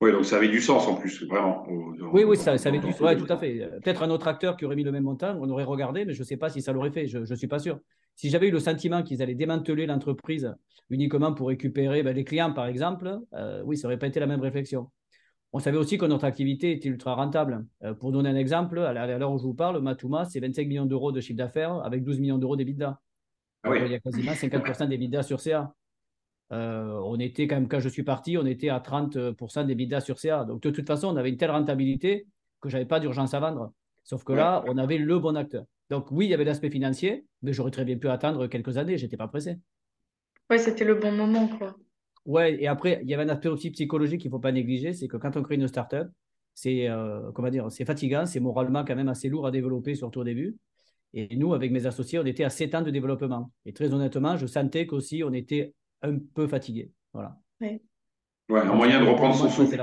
Oui, 0.00 0.12
donc 0.12 0.24
ça 0.24 0.36
avait 0.36 0.48
du 0.48 0.60
sens 0.60 0.86
en 0.86 0.94
plus, 0.94 1.22
vraiment. 1.24 1.66
oui, 2.12 2.24
oui, 2.24 2.36
ça, 2.36 2.52
avait 2.52 2.78
du 2.78 2.90
sens. 2.92 3.00
Oui, 3.00 3.16
tout 3.18 3.30
à 3.30 3.36
fait. 3.36 3.68
Peut-être 3.82 4.02
un 4.02 4.10
autre 4.10 4.28
acteur 4.28 4.56
qui 4.56 4.64
aurait 4.64 4.76
mis 4.76 4.84
le 4.84 4.92
même 4.92 5.02
montant, 5.02 5.36
on 5.38 5.48
aurait 5.50 5.64
regardé, 5.64 6.06
mais 6.06 6.14
je 6.14 6.20
ne 6.20 6.24
sais 6.24 6.38
pas 6.38 6.48
si 6.48 6.62
ça 6.62 6.72
l'aurait 6.72 6.90
fait. 6.90 7.06
Je 7.06 7.18
ne 7.18 7.34
suis 7.34 7.48
pas 7.48 7.58
sûr. 7.58 7.78
Si 8.14 8.30
j'avais 8.30 8.48
eu 8.48 8.50
le 8.50 8.60
sentiment 8.60 9.02
qu'ils 9.02 9.22
allaient 9.22 9.34
démanteler 9.34 9.86
l'entreprise 9.86 10.54
uniquement 10.88 11.34
pour 11.34 11.48
récupérer 11.48 12.02
ben, 12.02 12.14
les 12.14 12.24
clients, 12.24 12.52
par 12.52 12.66
exemple, 12.66 13.20
euh, 13.34 13.62
oui, 13.64 13.76
ça 13.76 13.88
n'aurait 13.88 13.98
pas 13.98 14.06
été 14.06 14.20
la 14.20 14.26
même 14.26 14.40
réflexion. 14.40 14.90
On 15.52 15.58
savait 15.58 15.78
aussi 15.78 15.98
que 15.98 16.06
notre 16.06 16.24
activité 16.24 16.72
était 16.72 16.88
ultra 16.88 17.14
rentable. 17.14 17.66
Euh, 17.82 17.92
pour 17.92 18.12
donner 18.12 18.30
un 18.30 18.36
exemple, 18.36 18.78
à 18.78 19.18
l'heure 19.18 19.32
où 19.32 19.38
je 19.38 19.44
vous 19.44 19.54
parle, 19.54 19.80
Matuma, 19.80 20.24
c'est 20.24 20.40
25 20.40 20.66
millions 20.66 20.86
d'euros 20.86 21.12
de 21.12 21.20
chiffre 21.20 21.38
d'affaires 21.38 21.74
avec 21.84 22.04
12 22.04 22.20
millions 22.20 22.38
d'euros 22.38 22.56
d'EBITDA. 22.56 23.00
Ah 23.64 23.76
il 23.76 23.92
y 23.92 23.94
a 23.94 24.00
quasiment 24.00 24.32
50% 24.32 24.88
d'EBITDA 24.88 25.22
sur 25.22 25.40
CA. 25.40 25.74
Euh, 26.52 27.00
on 27.04 27.18
était 27.18 27.46
quand 27.46 27.56
même, 27.56 27.68
quand 27.68 27.80
je 27.80 27.88
suis 27.88 28.02
parti, 28.02 28.36
on 28.36 28.46
était 28.46 28.70
à 28.70 28.80
30% 28.80 29.66
d'EBITDA 29.66 30.00
sur 30.00 30.18
CA. 30.18 30.44
Donc 30.44 30.62
de 30.62 30.70
toute 30.70 30.86
façon, 30.86 31.08
on 31.08 31.16
avait 31.16 31.28
une 31.30 31.36
telle 31.36 31.50
rentabilité 31.50 32.26
que 32.60 32.68
je 32.68 32.76
n'avais 32.76 32.88
pas 32.88 33.00
d'urgence 33.00 33.34
à 33.34 33.40
vendre. 33.40 33.72
Sauf 34.02 34.24
que 34.24 34.32
là, 34.32 34.64
on 34.66 34.76
avait 34.78 34.98
le 34.98 35.18
bon 35.18 35.36
acteur. 35.36 35.64
Donc 35.90 36.10
oui, 36.10 36.26
il 36.26 36.30
y 36.30 36.34
avait 36.34 36.44
l'aspect 36.44 36.70
financier, 36.70 37.24
mais 37.42 37.52
j'aurais 37.52 37.70
très 37.70 37.84
bien 37.84 37.98
pu 37.98 38.08
attendre 38.08 38.46
quelques 38.46 38.76
années, 38.76 38.98
je 38.98 39.04
n'étais 39.04 39.16
pas 39.16 39.28
pressé. 39.28 39.58
Oui, 40.50 40.58
c'était 40.58 40.84
le 40.84 40.94
bon 40.96 41.12
moment, 41.12 41.46
quoi. 41.46 41.76
Ouais, 42.26 42.60
et 42.62 42.66
après, 42.66 43.00
il 43.02 43.08
y 43.08 43.14
avait 43.14 43.22
un 43.22 43.28
aspect 43.28 43.48
aussi 43.48 43.70
psychologique 43.70 44.20
qu'il 44.20 44.30
ne 44.30 44.34
faut 44.36 44.40
pas 44.40 44.52
négliger, 44.52 44.92
c'est 44.92 45.08
que 45.08 45.16
quand 45.16 45.36
on 45.36 45.42
crée 45.42 45.54
une 45.54 45.68
startup, 45.68 46.08
c'est 46.54 46.88
euh, 46.88 47.30
comment 47.32 47.48
dire, 47.48 47.70
c'est 47.70 47.84
fatigant, 47.84 48.26
c'est 48.26 48.40
moralement 48.40 48.84
quand 48.84 48.96
même 48.96 49.08
assez 49.08 49.28
lourd 49.28 49.46
à 49.46 49.50
développer, 49.50 49.94
surtout 49.94 50.20
au 50.20 50.24
début. 50.24 50.56
Et 51.14 51.36
nous, 51.36 51.54
avec 51.54 51.72
mes 51.72 51.86
associés, 51.86 52.18
on 52.18 52.26
était 52.26 52.44
à 52.44 52.50
7 52.50 52.74
ans 52.74 52.82
de 52.82 52.90
développement. 52.90 53.50
Et 53.64 53.72
très 53.72 53.92
honnêtement, 53.92 54.36
je 54.36 54.46
sentais 54.46 54.86
qu'aussi 54.86 55.24
on 55.24 55.32
était 55.32 55.74
un 56.02 56.18
peu 56.34 56.46
fatigué. 56.46 56.92
Voilà. 57.12 57.36
Ouais. 57.60 57.82
ouais 58.48 58.60
un 58.60 58.74
moyen 58.74 59.00
de 59.00 59.08
reprendre 59.08 59.34
son 59.34 59.48
souffle. 59.48 59.80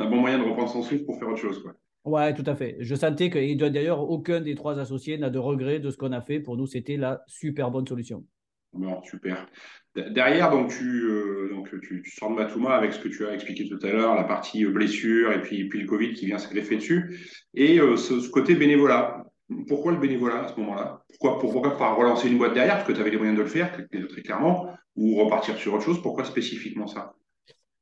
Un 0.00 0.10
bon 0.10 0.16
moyen 0.16 0.38
de 0.38 0.44
reprendre 0.44 0.70
son 0.70 0.82
souffle 0.82 1.04
pour 1.04 1.18
faire 1.18 1.28
autre 1.28 1.40
chose, 1.40 1.62
quoi. 1.62 1.74
Ouais, 2.04 2.32
tout 2.32 2.44
à 2.46 2.54
fait. 2.54 2.76
Je 2.80 2.94
sentais 2.94 3.28
que, 3.28 3.68
d'ailleurs, 3.68 4.08
aucun 4.08 4.40
des 4.40 4.54
trois 4.54 4.78
associés 4.78 5.18
n'a 5.18 5.28
de 5.28 5.38
regret 5.38 5.78
de 5.78 5.90
ce 5.90 5.96
qu'on 5.96 6.12
a 6.12 6.22
fait. 6.22 6.40
Pour 6.40 6.56
nous, 6.56 6.66
c'était 6.66 6.96
la 6.96 7.22
super 7.26 7.70
bonne 7.70 7.86
solution. 7.86 8.24
Bon, 8.72 9.02
super. 9.02 9.46
Derrière, 9.94 10.50
donc 10.50 10.70
tu, 10.70 11.02
euh, 11.02 11.50
donc 11.50 11.68
tu, 11.82 12.02
sors 12.04 12.30
de 12.30 12.36
Matuma 12.36 12.76
avec 12.76 12.92
ce 12.92 13.00
que 13.00 13.08
tu 13.08 13.26
as 13.26 13.34
expliqué 13.34 13.68
tout 13.68 13.78
à 13.84 13.90
l'heure, 13.90 14.14
la 14.14 14.24
partie 14.24 14.64
euh, 14.64 14.70
blessure 14.70 15.32
et 15.32 15.42
puis, 15.42 15.68
puis 15.68 15.80
le 15.80 15.86
Covid 15.86 16.14
qui 16.14 16.26
vient 16.26 16.38
se 16.38 16.48
greffer 16.48 16.76
dessus. 16.76 17.18
Et 17.54 17.80
euh, 17.80 17.96
ce, 17.96 18.28
côté 18.30 18.54
bénévolat. 18.54 19.24
Pourquoi 19.66 19.92
le 19.92 19.98
bénévolat 19.98 20.44
à 20.44 20.48
ce 20.48 20.60
moment-là? 20.60 21.04
Pourquoi, 21.08 21.38
pourquoi 21.38 21.76
pas 21.76 21.94
relancer 21.94 22.28
une 22.28 22.38
boîte 22.38 22.54
derrière? 22.54 22.76
Parce 22.76 22.86
que 22.86 22.92
tu 22.92 23.00
avais 23.00 23.10
les 23.10 23.16
moyens 23.16 23.36
de 23.36 23.42
le 23.42 23.48
faire, 23.48 23.72
très 23.72 24.22
clairement, 24.22 24.66
ou 24.98 25.14
repartir 25.14 25.56
sur 25.56 25.74
autre 25.74 25.84
chose. 25.84 26.02
Pourquoi 26.02 26.24
spécifiquement 26.24 26.86
ça? 26.86 27.14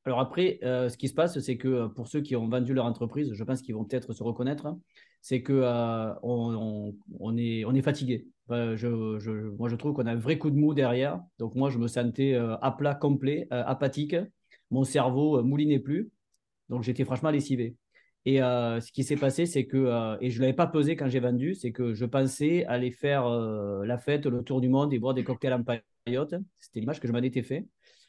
Alors 0.05 0.21
après, 0.21 0.61
euh, 0.63 0.89
ce 0.89 0.97
qui 0.97 1.09
se 1.09 1.15
passe, 1.15 1.39
c'est 1.41 1.57
que 1.57 1.67
euh, 1.67 1.89
pour 1.89 2.07
ceux 2.07 2.21
qui 2.21 2.37
ont 2.37 2.49
vendu 2.49 2.75
leur 2.75 2.85
entreprise, 2.85 3.33
je 3.33 3.43
pense 3.43 3.61
qu'ils 3.61 3.75
vont 3.75 3.85
peut-être 3.85 4.13
se 4.13 4.23
reconnaître, 4.23 4.67
hein, 4.67 4.79
c'est 5.21 5.43
que 5.43 5.53
euh, 5.53 6.15
on, 6.23 7.37
est, 7.37 7.83
fatigué. 7.83 8.29
moi, 8.49 8.77
je 8.77 9.75
trouve 9.75 9.95
qu'on 9.95 10.07
a 10.07 10.13
un 10.13 10.17
vrai 10.17 10.39
coup 10.39 10.51
de 10.51 10.57
mou 10.57 10.75
derrière. 10.75 11.21
Donc 11.41 11.57
moi, 11.57 11.71
je 11.71 11.79
me 11.79 11.89
sentais 11.89 12.37
à 12.37 12.71
plat 12.71 12.95
complet, 12.95 13.49
apathique. 13.51 14.15
Mon 14.71 14.85
cerveau 14.85 15.43
moulinait 15.43 15.81
plus. 15.81 16.11
Donc 16.69 16.85
j'étais 16.85 17.05
franchement 17.05 17.31
lessivé. 17.31 17.75
Et 18.25 18.39
ce 18.39 18.93
qui 18.93 19.03
s'est 19.03 19.17
passé, 19.17 19.47
c'est 19.47 19.67
que, 19.67 20.17
et 20.21 20.31
je 20.31 20.37
ne 20.39 20.43
l'avais 20.43 20.57
pas 20.57 20.69
pesé 20.69 20.95
quand 20.95 21.09
j'ai 21.09 21.21
vendu, 21.21 21.55
c'est 21.55 21.73
que 21.73 21.95
je 21.95 22.05
pensais 22.05 22.65
aller 22.67 22.93
faire 22.93 23.29
la 23.29 23.99
fête, 23.99 24.27
le 24.27 24.43
tour 24.45 24.61
du 24.61 24.69
monde 24.69 24.93
et 24.93 25.01
boire 25.01 25.15
des 25.15 25.25
cocktails 25.25 25.55
en 25.55 25.65
C'était 26.07 26.81
l'image 26.81 27.01
que 27.01 27.09
je 27.09 27.13
m'en 27.13 27.19
étais 27.19 27.43
fait. 27.43 27.67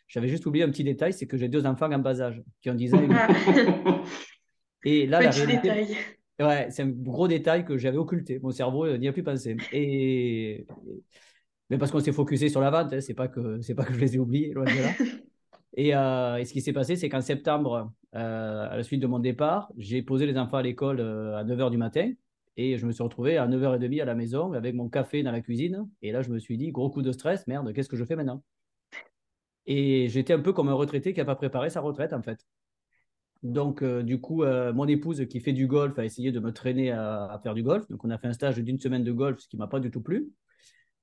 J'avais 0.07 0.27
juste 0.27 0.45
oublié 0.45 0.63
un 0.63 0.69
petit 0.69 0.83
détail, 0.83 1.13
c'est 1.13 1.27
que 1.27 1.35
j'ai 1.35 1.49
deux 1.49 1.65
enfants 1.65 1.91
en 1.91 1.99
bas 1.99 2.21
âge 2.21 2.41
qui 2.61 2.69
ont 2.69 2.75
10 2.75 2.93
ans. 2.93 3.01
Et, 4.85 5.05
là, 5.07 5.19
la 5.19 5.31
réalité, 5.31 5.97
ouais, 6.39 6.67
c'est 6.69 6.83
un 6.83 6.89
gros 6.89 7.27
détail 7.27 7.65
que 7.65 7.77
j'avais 7.77 7.97
occulté. 7.97 8.39
Mon 8.39 8.51
cerveau 8.51 8.85
euh, 8.85 8.97
n'y 8.97 9.07
a 9.07 9.13
plus 9.13 9.23
pensé. 9.23 9.57
Et, 9.73 10.65
mais 11.69 11.77
parce 11.77 11.91
qu'on 11.91 11.99
s'est 11.99 12.13
focusé 12.13 12.47
sur 12.47 12.61
la 12.61 12.69
vente, 12.69 12.93
hein, 12.93 13.01
c'est 13.01 13.15
pas 13.15 13.27
que 13.27 13.59
c'est 13.61 13.75
pas 13.75 13.83
que 13.83 13.93
je 13.93 13.99
les 13.99 14.15
ai 14.15 14.19
oubliés, 14.19 14.53
loin 14.53 14.65
de 14.65 14.69
là. 14.69 14.93
Et, 15.79 15.95
euh, 15.95 16.37
et, 16.37 16.45
ce 16.45 16.53
qui 16.53 16.61
s'est 16.61 16.73
passé, 16.73 16.95
c'est 16.95 17.07
qu'en 17.07 17.21
septembre, 17.21 17.93
euh, 18.15 18.67
à 18.67 18.75
la 18.75 18.81
suite 18.81 18.99
de 18.99 19.05
mon 19.05 19.19
départ, 19.19 19.71
j'ai 19.77 20.01
posé 20.01 20.25
les 20.25 20.35
enfants 20.35 20.57
à 20.57 20.63
l'école 20.63 20.99
à 20.99 21.43
9h 21.43 21.69
du 21.69 21.77
matin 21.77 22.09
et 22.57 22.77
je 22.77 22.85
me 22.87 22.91
suis 22.91 23.03
retrouvé 23.03 23.37
à 23.37 23.47
9h30 23.47 24.01
à 24.01 24.05
la 24.05 24.15
maison 24.15 24.51
avec 24.53 24.73
mon 24.73 24.89
café 24.89 25.21
dans 25.21 25.31
la 25.31 25.41
cuisine. 25.41 25.87
Et 26.01 26.11
là, 26.11 26.23
je 26.23 26.29
me 26.29 26.39
suis 26.39 26.57
dit, 26.57 26.71
gros 26.71 26.89
coup 26.89 27.03
de 27.03 27.11
stress, 27.11 27.45
merde, 27.45 27.71
qu'est-ce 27.71 27.87
que 27.87 27.95
je 27.95 28.03
fais 28.03 28.15
maintenant? 28.15 28.43
Et 29.67 30.07
j'étais 30.09 30.33
un 30.33 30.39
peu 30.39 30.53
comme 30.53 30.67
un 30.67 30.73
retraité 30.73 31.13
qui 31.13 31.19
n'a 31.19 31.25
pas 31.25 31.35
préparé 31.35 31.69
sa 31.69 31.81
retraite, 31.81 32.13
en 32.13 32.21
fait. 32.23 32.39
Donc, 33.43 33.83
euh, 33.83 34.01
du 34.01 34.19
coup, 34.19 34.43
euh, 34.43 34.73
mon 34.73 34.87
épouse 34.87 35.23
qui 35.29 35.39
fait 35.39 35.53
du 35.53 35.67
golf 35.67 35.99
a 35.99 36.05
essayé 36.05 36.31
de 36.31 36.39
me 36.39 36.51
traîner 36.51 36.91
à, 36.91 37.39
faire 37.43 37.53
du 37.53 37.61
golf. 37.61 37.87
Donc, 37.89 38.03
on 38.03 38.09
a 38.09 38.17
fait 38.17 38.27
un 38.27 38.33
stage 38.33 38.57
d'une 38.57 38.79
semaine 38.79 39.03
de 39.03 39.11
golf, 39.11 39.39
ce 39.39 39.47
qui 39.47 39.55
ne 39.57 39.59
m'a 39.59 39.67
pas 39.67 39.79
du 39.79 39.91
tout 39.91 40.01
plu. 40.01 40.31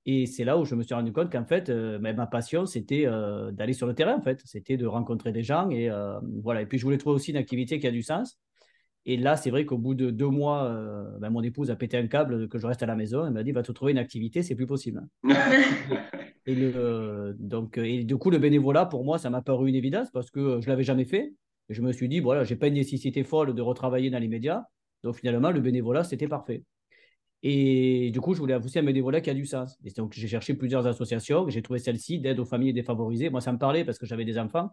Et 0.07 0.27
c'est 0.27 0.45
là 0.45 0.59
où 0.59 0.64
je 0.64 0.75
me 0.75 0.83
suis 0.83 0.95
rendu 0.95 1.12
compte 1.12 1.31
qu'en 1.31 1.45
fait, 1.45 1.71
euh, 1.71 1.99
ma 2.01 2.27
passion, 2.27 2.67
c'était 2.67 3.07
d'aller 3.53 3.75
sur 3.75 3.87
le 3.87 3.95
terrain, 3.95 4.17
en 4.17 4.23
fait. 4.23 4.43
C'était 4.45 4.77
de 4.77 4.87
rencontrer 4.87 5.31
des 5.31 5.45
gens. 5.45 5.71
Et 5.71 5.88
voilà. 6.43 6.62
Et 6.62 6.67
puis, 6.67 6.79
je 6.79 6.85
voulais 6.85 6.99
trouver 6.99 7.14
aussi 7.14 7.31
une 7.31 7.37
activité 7.37 7.79
qui 7.79 7.87
a 7.87 7.93
du 7.93 8.03
sens. 8.03 8.40
Et 9.07 9.17
là, 9.17 9.37
c'est 9.37 9.51
vrai 9.51 9.67
qu'au 9.67 9.77
bout 9.77 9.95
de 9.95 10.11
deux 10.11 10.29
mois, 10.29 10.71
ben, 11.21 11.31
mon 11.31 11.43
épouse 11.43 11.71
a 11.71 11.77
pété 11.77 11.97
un 11.99 12.07
câble 12.07 12.49
que 12.49 12.59
je 12.59 12.67
reste 12.67 12.83
à 12.83 12.87
la 12.87 12.97
maison. 12.97 13.27
Elle 13.27 13.33
m'a 13.33 13.43
dit, 13.43 13.53
va 13.53 13.62
te 13.62 13.73
trouver 13.73 13.93
une 13.93 13.99
activité, 13.99 14.43
c'est 14.43 14.55
plus 14.55 14.67
possible. 14.67 15.07
Et, 16.47 16.55
le, 16.55 17.35
donc, 17.38 17.79
et 17.79 18.05
du 18.05 18.19
coup, 18.19 18.29
le 18.29 18.38
bénévolat, 18.38 18.85
pour 18.85 19.03
moi, 19.05 19.19
ça 19.19 19.31
m'a 19.31 19.40
paru 19.40 19.69
une 19.69 19.75
évidence 19.75 20.11
parce 20.11 20.31
que 20.31 20.61
je 20.61 20.67
ne 20.67 20.71
l'avais 20.71 20.83
jamais 20.83 21.07
fait. 21.07 21.33
Et 21.71 21.75
je 21.75 21.81
me 21.81 21.90
suis 21.93 22.09
dit, 22.09 22.21
voilà, 22.21 22.45
je 22.45 22.53
n'ai 22.53 22.59
pas 22.59 22.67
une 22.67 22.75
nécessité 22.75 23.25
folle 23.25 23.55
de 23.55 23.62
retravailler 23.62 24.11
dans 24.11 24.19
les 24.19 24.29
médias. 24.29 24.64
Donc 25.03 25.17
finalement, 25.17 25.51
le 25.51 25.61
bénévolat, 25.61 26.05
c'était 26.05 26.29
parfait. 26.29 26.62
Et 27.43 28.11
du 28.11 28.21
coup, 28.21 28.35
je 28.35 28.40
voulais 28.40 28.55
aussi 28.55 28.79
un 28.79 28.83
bénévolat 28.83 29.21
qui 29.21 29.31
a 29.31 29.35
du 29.35 29.45
sens. 29.45 29.79
Et 29.85 29.90
donc, 29.90 30.14
j'ai 30.14 30.29
cherché 30.29 30.55
plusieurs 30.55 30.87
associations. 30.87 31.49
J'ai 31.49 31.61
trouvé 31.62 31.79
celle-ci 31.79 32.19
d'aide 32.19 32.40
aux 32.40 32.47
familles 32.47 32.73
défavorisées. 32.73 33.29
Moi, 33.29 33.43
ça 33.43 33.53
me 33.53 33.59
parlait 33.59 33.85
parce 33.85 33.99
que 33.99 34.07
j'avais 34.07 34.25
des 34.25 34.38
enfants. 34.38 34.71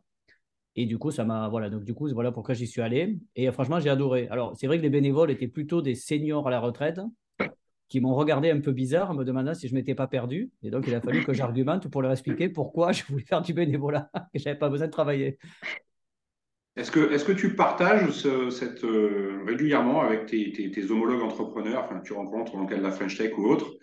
Et 0.75 0.85
du 0.85 0.97
coup, 0.97 1.11
ça 1.11 1.25
m'a. 1.25 1.49
Voilà. 1.49 1.69
Donc, 1.69 1.83
du 1.83 1.93
coup, 1.93 2.07
voilà 2.13 2.31
pourquoi 2.31 2.53
j'y 2.53 2.67
suis 2.67 2.81
allé. 2.81 3.19
Et 3.35 3.51
franchement, 3.51 3.79
j'ai 3.79 3.89
adoré. 3.89 4.27
Alors, 4.29 4.55
c'est 4.55 4.67
vrai 4.67 4.77
que 4.77 4.83
les 4.83 4.89
bénévoles 4.89 5.31
étaient 5.31 5.47
plutôt 5.47 5.81
des 5.81 5.95
seniors 5.95 6.47
à 6.47 6.51
la 6.51 6.59
retraite 6.59 7.01
qui 7.91 7.99
m'ont 7.99 8.15
regardé 8.15 8.49
un 8.49 8.61
peu 8.61 8.71
bizarre 8.71 9.13
me 9.13 9.25
demandant 9.25 9.53
si 9.53 9.67
je 9.67 9.75
m'étais 9.75 9.95
pas 9.95 10.07
perdu. 10.07 10.49
Et 10.63 10.69
donc, 10.69 10.85
il 10.87 10.95
a 10.95 11.01
fallu 11.01 11.25
que 11.25 11.33
j'argumente 11.33 11.89
pour 11.89 12.01
leur 12.01 12.13
expliquer 12.13 12.47
pourquoi 12.47 12.91
je 12.93 13.03
voulais 13.03 13.25
faire 13.25 13.41
du 13.41 13.53
bénévolat 13.53 14.09
et 14.33 14.39
je 14.39 14.45
n'avais 14.45 14.57
pas 14.57 14.69
besoin 14.69 14.87
de 14.87 14.93
travailler. 14.93 15.37
Est-ce 16.77 16.89
que, 16.89 17.11
est 17.11 17.25
que 17.25 17.33
tu 17.33 17.53
partages 17.53 18.11
cette, 18.49 18.85
euh, 18.85 19.43
régulièrement 19.45 20.01
avec 20.03 20.25
tes, 20.25 20.89
homologues 20.89 21.21
entrepreneurs, 21.21 21.89
que 21.89 22.01
tu 22.01 22.13
rencontres 22.13 22.53
dans 22.53 22.61
le 22.61 22.67
cadre 22.67 22.81
de 22.81 22.87
la 22.87 22.93
French 22.93 23.17
Tech 23.17 23.37
ou 23.37 23.45
autre, 23.45 23.73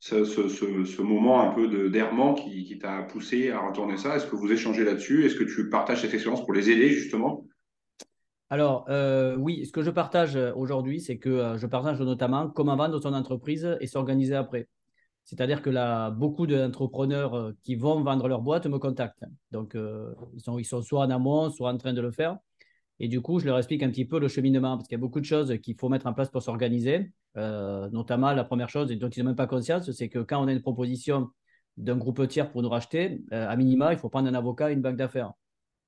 ce, 0.00 0.24
ce, 0.24 1.02
moment 1.02 1.40
un 1.40 1.52
peu 1.52 1.90
d'errement 1.90 2.34
qui, 2.34 2.64
qui 2.64 2.78
t'a 2.78 3.02
poussé 3.02 3.50
à 3.50 3.66
retourner 3.66 3.96
ça? 3.96 4.16
Est-ce 4.16 4.26
que 4.26 4.36
vous 4.36 4.52
échangez 4.52 4.84
là-dessus? 4.84 5.26
Est-ce 5.26 5.34
que 5.34 5.44
tu 5.44 5.68
partages 5.68 6.02
cette 6.02 6.14
expérience 6.14 6.44
pour 6.44 6.54
les 6.54 6.70
aider 6.70 6.90
justement? 6.90 7.44
Alors, 8.50 8.86
euh, 8.88 9.36
oui, 9.36 9.66
ce 9.66 9.72
que 9.72 9.82
je 9.82 9.90
partage 9.90 10.36
euh, 10.36 10.52
aujourd'hui, 10.54 11.00
c'est 11.00 11.18
que 11.18 11.28
euh, 11.28 11.58
je 11.58 11.66
partage 11.66 12.00
notamment 12.00 12.48
comment 12.48 12.76
vendre 12.76 12.98
son 12.98 13.12
entreprise 13.12 13.76
et 13.80 13.86
s'organiser 13.86 14.34
après. 14.34 14.68
C'est-à-dire 15.24 15.60
que 15.60 15.68
là, 15.68 16.10
beaucoup 16.10 16.46
d'entrepreneurs 16.46 17.52
qui 17.62 17.74
vont 17.74 18.02
vendre 18.02 18.28
leur 18.28 18.40
boîte 18.40 18.66
me 18.66 18.78
contactent. 18.78 19.24
Donc, 19.50 19.76
ils, 19.76 20.40
sont, 20.40 20.58
ils 20.58 20.64
sont 20.64 20.80
soit 20.80 21.00
en 21.00 21.10
amont, 21.10 21.50
soit 21.50 21.70
en 21.70 21.76
train 21.76 21.92
de 21.92 22.00
le 22.00 22.10
faire. 22.10 22.38
Et 23.00 23.08
du 23.08 23.20
coup, 23.20 23.38
je 23.38 23.46
leur 23.46 23.58
explique 23.58 23.82
un 23.82 23.90
petit 23.90 24.04
peu 24.04 24.18
le 24.18 24.28
cheminement, 24.28 24.76
parce 24.76 24.88
qu'il 24.88 24.96
y 24.96 25.00
a 25.00 25.00
beaucoup 25.00 25.20
de 25.20 25.24
choses 25.24 25.56
qu'il 25.62 25.76
faut 25.76 25.88
mettre 25.88 26.06
en 26.06 26.14
place 26.14 26.30
pour 26.30 26.42
s'organiser. 26.42 27.12
notamment, 27.36 28.32
la 28.32 28.44
première 28.44 28.68
chose 28.68 28.90
dont 28.90 29.08
ils 29.08 29.20
n'ont 29.20 29.26
même 29.26 29.36
pas 29.36 29.46
conscience, 29.46 29.90
c'est 29.92 30.08
que 30.08 30.18
quand 30.18 30.42
on 30.42 30.48
a 30.48 30.52
une 30.52 30.62
proposition 30.62 31.30
d'un 31.76 31.96
groupe 31.96 32.26
tiers 32.26 32.50
pour 32.50 32.62
nous 32.62 32.68
racheter, 32.68 33.22
à 33.30 33.54
minima, 33.56 33.92
il 33.92 33.98
faut 33.98 34.08
prendre 34.08 34.28
un 34.28 34.34
avocat 34.34 34.70
et 34.70 34.74
une 34.74 34.82
banque 34.82 34.96
d'affaires. 34.96 35.32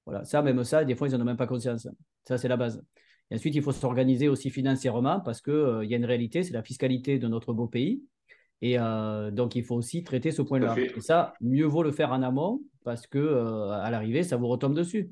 Voilà, 0.06 0.24
ça, 0.24 0.42
même 0.42 0.62
ça, 0.64 0.84
des 0.84 0.94
fois, 0.94 1.08
ils 1.08 1.14
n'en 1.14 1.20
ont 1.20 1.24
même 1.24 1.36
pas 1.36 1.46
conscience. 1.46 1.88
Ça, 2.26 2.38
c'est 2.38 2.48
la 2.48 2.56
base. 2.56 2.82
Et 3.30 3.36
ensuite, 3.36 3.54
il 3.54 3.62
faut 3.62 3.72
s'organiser 3.72 4.28
aussi 4.28 4.50
financièrement 4.50 5.20
parce 5.20 5.40
qu'il 5.40 5.52
euh, 5.52 5.84
y 5.84 5.94
a 5.94 5.96
une 5.96 6.04
réalité, 6.04 6.42
c'est 6.42 6.52
la 6.52 6.62
fiscalité 6.62 7.18
de 7.18 7.28
notre 7.28 7.52
beau 7.52 7.66
pays. 7.66 8.02
Et 8.62 8.78
euh, 8.78 9.30
donc, 9.30 9.54
il 9.54 9.64
faut 9.64 9.76
aussi 9.76 10.02
traiter 10.04 10.32
ce 10.32 10.42
point-là. 10.42 10.74
Et 10.78 11.00
ça, 11.00 11.34
mieux 11.40 11.64
vaut 11.64 11.82
le 11.82 11.92
faire 11.92 12.12
en 12.12 12.22
amont 12.22 12.60
parce 12.84 13.06
que 13.06 13.18
euh, 13.18 13.70
à 13.70 13.90
l'arrivée, 13.90 14.22
ça 14.22 14.36
vous 14.36 14.48
retombe 14.48 14.74
dessus. 14.74 15.10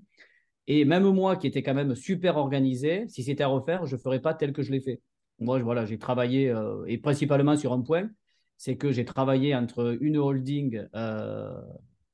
Et 0.69 0.85
même 0.85 1.11
moi, 1.11 1.37
qui 1.37 1.49
étais 1.49 1.65
quand 1.65 1.75
même 1.75 1.97
super 1.97 2.37
organisé, 2.37 3.07
si 3.09 3.25
c'était 3.25 3.43
à 3.43 3.49
refaire, 3.49 3.87
je 3.87 3.97
ne 3.97 4.01
ferais 4.01 4.21
pas 4.21 4.35
tel 4.35 4.53
que 4.53 4.63
je 4.63 4.71
l'ai 4.71 4.81
fait. 4.81 5.01
Moi, 5.41 5.59
voilà, 5.61 5.85
j'ai 5.85 5.99
travaillé, 5.99 6.55
et 6.87 6.99
principalement 6.99 7.57
sur 7.57 7.73
un 7.73 7.81
point, 7.81 8.09
c'est 8.57 8.77
que 8.77 8.93
j'ai 8.93 9.05
travaillé 9.05 9.55
entre 9.55 9.97
une 10.01 10.19
holding 10.19 10.87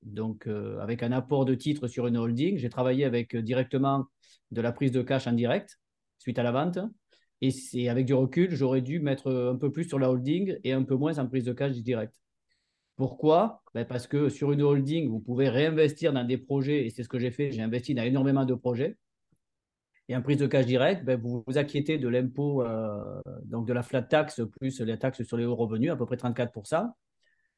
donc 0.03 0.47
avec 0.81 1.03
un 1.03 1.13
apport 1.13 1.45
de 1.45 1.55
titres 1.55 1.89
sur 1.89 2.07
une 2.07 2.17
holding. 2.17 2.59
J'ai 2.59 2.69
travaillé 2.69 3.05
avec 3.05 3.35
directement 3.37 4.05
de 4.51 4.61
la 4.61 4.71
prise 4.71 4.93
de 4.93 5.03
cash 5.03 5.27
en 5.27 5.33
direct 5.33 5.79
suite 6.19 6.39
à 6.39 6.43
la 6.43 6.53
vente. 6.53 6.79
Et 7.41 7.51
c'est 7.51 7.89
avec 7.89 8.07
du 8.07 8.15
recul, 8.15 8.51
j'aurais 8.53 8.83
dû 8.83 9.01
mettre 9.01 9.33
un 9.33 9.57
peu 9.57 9.73
plus 9.73 9.85
sur 9.85 9.99
la 9.99 10.11
holding 10.11 10.57
et 10.63 10.73
un 10.73 10.85
peu 10.85 10.95
moins 10.95 11.19
en 11.19 11.27
prise 11.27 11.45
de 11.45 11.53
cash 11.53 11.73
direct. 11.73 12.15
Pourquoi? 12.97 13.63
Ben 13.75 13.85
Parce 13.85 14.07
que 14.07 14.29
sur 14.29 14.53
une 14.53 14.63
holding, 14.63 15.09
vous 15.09 15.21
pouvez 15.21 15.49
réinvestir 15.49 16.13
dans 16.13 16.25
des 16.25 16.39
projets, 16.39 16.87
et 16.87 16.91
c'est 16.91 17.03
ce 17.03 17.09
que 17.09 17.19
j'ai 17.19 17.31
fait, 17.31 17.51
j'ai 17.51 17.63
investi 17.63 17.95
dans 17.95 18.05
énormément 18.05 18.45
de 18.45 18.55
projets. 18.55 18.97
Et 20.09 20.17
en 20.17 20.23
prise 20.23 20.37
de 20.37 20.47
cash 20.47 20.67
direct, 20.67 21.05
ben 21.05 21.19
vous 21.19 21.43
vous 21.47 21.59
acquittez 21.59 21.99
de 21.99 22.09
l'impôt, 22.09 22.63
euh, 22.63 23.21
donc 23.45 23.67
de 23.67 23.73
la 23.73 23.83
flat 23.83 24.03
tax 24.03 24.43
plus 24.61 24.81
la 24.81 24.97
taxe 24.99 25.23
sur 25.23 25.37
les 25.37 25.47
hauts 25.47 25.57
revenus, 25.57 25.91
à 25.91 25.97
peu 25.97 26.05
près 26.07 26.17
34%. 26.17 26.93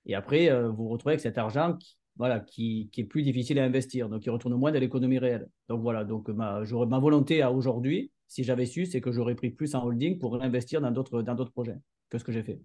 Et 0.06 0.14
après, 0.14 0.50
euh, 0.50 0.68
vous 0.68 0.84
vous 0.84 0.88
retrouvez 0.88 1.14
avec 1.14 1.20
cet 1.20 1.38
argent 1.38 1.76
qui, 1.76 1.98
voilà, 2.16 2.40
qui, 2.40 2.88
est 2.96 3.04
plus 3.04 3.22
difficile 3.22 3.58
à 3.58 3.64
investir, 3.64 4.08
donc 4.08 4.22
qui 4.22 4.30
retourne 4.30 4.54
moins 4.54 4.72
dans 4.72 4.78
l'économie 4.78 5.18
réelle. 5.18 5.48
Donc 5.68 5.82
voilà, 5.82 6.04
donc 6.04 6.28
ma, 6.28 6.62
ma 6.62 6.98
volonté 6.98 7.42
à 7.42 7.52
aujourd'hui, 7.52 8.12
si 8.28 8.44
j'avais 8.44 8.66
su, 8.66 8.86
c'est 8.86 9.00
que 9.00 9.12
j'aurais 9.12 9.34
pris 9.34 9.50
plus 9.50 9.74
en 9.74 9.84
holding 9.84 10.18
pour 10.18 10.34
réinvestir 10.34 10.80
dans 10.80 10.90
d'autres, 10.90 11.50
projets 11.52 11.76
que 12.08 12.18
ce 12.18 12.24
que 12.24 12.32
j'ai 12.32 12.42
fait. 12.42 12.60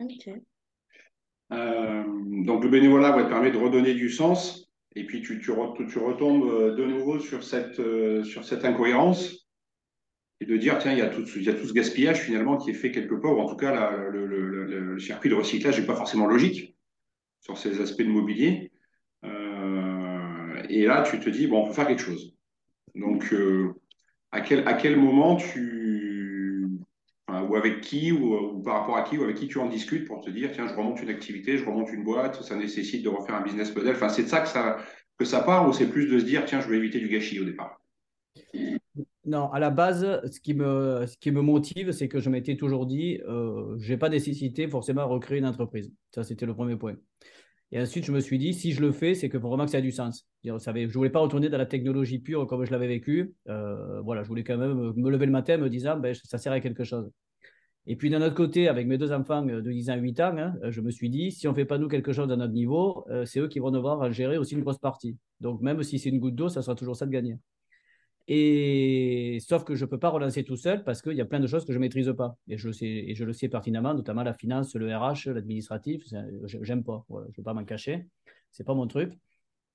Ok. 0.00 0.42
Euh, 1.52 2.04
donc 2.44 2.64
le 2.64 2.70
bénévolat 2.70 3.12
te 3.12 3.28
permet 3.28 3.50
de 3.50 3.58
redonner 3.58 3.94
du 3.94 4.08
sens 4.08 4.72
et 4.94 5.04
puis 5.04 5.20
tu, 5.20 5.50
retombes 5.50 6.48
euh, 6.48 6.74
de 6.74 6.84
nouveau 6.84 7.18
sur 7.18 7.44
cette, 7.44 7.78
euh, 7.78 8.24
sur 8.24 8.44
cette 8.44 8.64
incohérence 8.64 9.48
et 10.40 10.46
de 10.46 10.56
dire 10.56 10.78
tiens 10.78 10.92
il 10.92 10.98
y, 10.98 11.02
a 11.02 11.08
tout, 11.08 11.24
il 11.36 11.42
y 11.42 11.50
a 11.50 11.54
tout 11.54 11.66
ce 11.66 11.72
gaspillage 11.72 12.20
finalement 12.20 12.56
qui 12.56 12.70
est 12.70 12.74
fait 12.74 12.90
quelque 12.90 13.14
part 13.14 13.36
ou 13.36 13.40
en 13.40 13.46
tout 13.46 13.56
cas 13.56 13.92
le, 14.10 14.98
circuit 14.98 15.30
de 15.30 15.34
recyclage 15.34 15.80
n'est 15.80 15.86
pas 15.86 15.96
forcément 15.96 16.26
logique 16.26 16.76
sur 17.40 17.58
ces 17.58 17.80
aspects 17.80 18.02
de 18.02 18.08
mobilier. 18.08 18.70
Et 20.68 20.86
là 20.86 21.02
tu 21.02 21.18
te 21.18 21.28
dis 21.28 21.46
bon 21.46 21.62
on 21.62 21.66
peut 21.66 21.72
faire 21.72 21.86
quelque 21.86 22.02
chose. 22.02 22.36
Donc 22.94 23.34
à, 24.30 24.42
quel, 24.42 24.68
à 24.68 24.74
quel 24.74 24.96
moment 24.96 25.36
tu 25.36 26.01
ou 27.48 27.56
avec 27.56 27.80
qui, 27.80 28.12
ou, 28.12 28.62
par 28.62 28.80
rapport 28.80 28.96
à 28.96 29.02
qui, 29.02 29.18
ou 29.18 29.24
avec 29.24 29.36
qui 29.36 29.48
tu 29.48 29.58
en 29.58 29.68
discutes 29.68 30.06
pour 30.06 30.20
te 30.20 30.30
dire, 30.30 30.50
tiens, 30.52 30.66
je 30.66 30.74
remonte 30.74 31.02
une 31.02 31.08
activité, 31.08 31.58
je 31.58 31.64
remonte 31.64 31.92
une 31.92 32.04
boîte, 32.04 32.42
ça 32.42 32.56
nécessite 32.56 33.02
de 33.02 33.08
refaire 33.08 33.34
un 33.34 33.42
business 33.42 33.74
model. 33.74 33.94
Enfin, 33.94 34.08
c'est 34.08 34.24
de 34.24 34.28
ça 34.28 34.40
que 34.40 34.48
ça, 34.48 34.78
que 35.18 35.24
ça 35.24 35.40
part, 35.40 35.68
ou 35.68 35.72
c'est 35.72 35.88
plus 35.88 36.06
de 36.06 36.18
se 36.18 36.24
dire, 36.24 36.44
tiens, 36.44 36.60
je 36.60 36.68
vais 36.68 36.76
éviter 36.76 37.00
du 37.00 37.08
gâchis 37.08 37.40
au 37.40 37.44
départ? 37.44 37.80
Non, 39.24 39.50
à 39.52 39.60
la 39.60 39.70
base, 39.70 40.20
ce 40.30 40.40
qui 40.40 40.54
me, 40.54 41.06
ce 41.06 41.16
qui 41.16 41.30
me 41.30 41.40
motive, 41.42 41.92
c'est 41.92 42.08
que 42.08 42.18
je 42.18 42.28
m'étais 42.28 42.56
toujours 42.56 42.86
dit, 42.86 43.20
euh, 43.28 43.76
je 43.78 43.92
n'ai 43.92 43.98
pas 43.98 44.08
nécessité 44.08 44.66
forcément 44.66 45.02
à 45.02 45.04
recréer 45.04 45.38
une 45.38 45.46
entreprise. 45.46 45.92
Ça, 46.12 46.24
c'était 46.24 46.46
le 46.46 46.54
premier 46.54 46.76
point. 46.76 46.96
Et 47.70 47.80
ensuite, 47.80 48.04
je 48.04 48.12
me 48.12 48.20
suis 48.20 48.36
dit, 48.38 48.52
si 48.52 48.72
je 48.72 48.82
le 48.82 48.92
fais, 48.92 49.14
c'est 49.14 49.30
que 49.30 49.38
vraiment 49.38 49.64
que 49.64 49.70
ça 49.70 49.78
a 49.78 49.80
du 49.80 49.92
sens. 49.92 50.26
Je 50.44 50.50
ne 50.50 50.86
voulais 50.88 51.08
pas 51.08 51.20
retourner 51.20 51.48
dans 51.48 51.56
la 51.56 51.66
technologie 51.66 52.18
pure 52.18 52.46
comme 52.46 52.64
je 52.66 52.70
l'avais 52.70 52.88
vécu. 52.88 53.34
Euh, 53.48 54.00
voilà, 54.02 54.22
je 54.24 54.28
voulais 54.28 54.44
quand 54.44 54.58
même 54.58 54.92
me 54.94 55.10
lever 55.10 55.24
le 55.24 55.32
matin 55.32 55.56
me 55.56 55.70
disant, 55.70 55.96
ben, 55.96 56.14
ça 56.14 56.36
sert 56.36 56.52
à 56.52 56.60
quelque 56.60 56.84
chose. 56.84 57.10
Et 57.86 57.96
puis 57.96 58.10
d'un 58.10 58.22
autre 58.22 58.34
côté, 58.34 58.68
avec 58.68 58.86
mes 58.86 58.96
deux 58.96 59.12
enfants 59.12 59.42
de 59.42 59.60
10 59.60 59.90
ans 59.90 59.94
et 59.94 60.00
8 60.00 60.20
ans, 60.20 60.36
hein, 60.38 60.54
je 60.68 60.80
me 60.80 60.90
suis 60.90 61.10
dit, 61.10 61.32
si 61.32 61.48
on 61.48 61.50
ne 61.50 61.56
fait 61.56 61.64
pas 61.64 61.78
nous 61.78 61.88
quelque 61.88 62.12
chose 62.12 62.30
à 62.30 62.36
notre 62.36 62.52
niveau, 62.52 63.04
euh, 63.10 63.24
c'est 63.24 63.40
eux 63.40 63.48
qui 63.48 63.58
vont 63.58 63.72
devoir 63.72 64.12
gérer 64.12 64.38
aussi 64.38 64.54
une 64.54 64.60
grosse 64.60 64.78
partie. 64.78 65.16
Donc 65.40 65.60
même 65.62 65.82
si 65.82 65.98
c'est 65.98 66.10
une 66.10 66.20
goutte 66.20 66.36
d'eau, 66.36 66.48
ça 66.48 66.62
sera 66.62 66.76
toujours 66.76 66.96
ça 66.96 67.06
de 67.06 67.10
gagner. 67.10 67.38
Et 68.28 69.38
sauf 69.40 69.64
que 69.64 69.74
je 69.74 69.84
ne 69.84 69.90
peux 69.90 69.98
pas 69.98 70.10
relancer 70.10 70.44
tout 70.44 70.56
seul 70.56 70.84
parce 70.84 71.02
qu'il 71.02 71.14
y 71.14 71.20
a 71.20 71.24
plein 71.24 71.40
de 71.40 71.48
choses 71.48 71.64
que 71.64 71.72
je 71.72 71.78
ne 71.78 71.80
maîtrise 71.80 72.12
pas. 72.16 72.36
Et 72.48 72.56
je, 72.56 72.68
le 72.68 72.72
sais, 72.72 72.86
et 72.86 73.14
je 73.16 73.24
le 73.24 73.32
sais 73.32 73.48
pertinemment, 73.48 73.94
notamment 73.94 74.22
la 74.22 74.32
finance, 74.32 74.76
le 74.76 74.96
RH, 74.96 75.26
l'administratif. 75.26 76.04
J'aime 76.44 76.84
pas. 76.84 77.04
je 77.10 77.14
ne 77.16 77.36
vais 77.36 77.42
pas 77.42 77.52
m'en 77.52 77.64
cacher. 77.64 78.06
Ce 78.52 78.62
n'est 78.62 78.64
pas 78.64 78.74
mon 78.74 78.86
truc. 78.86 79.12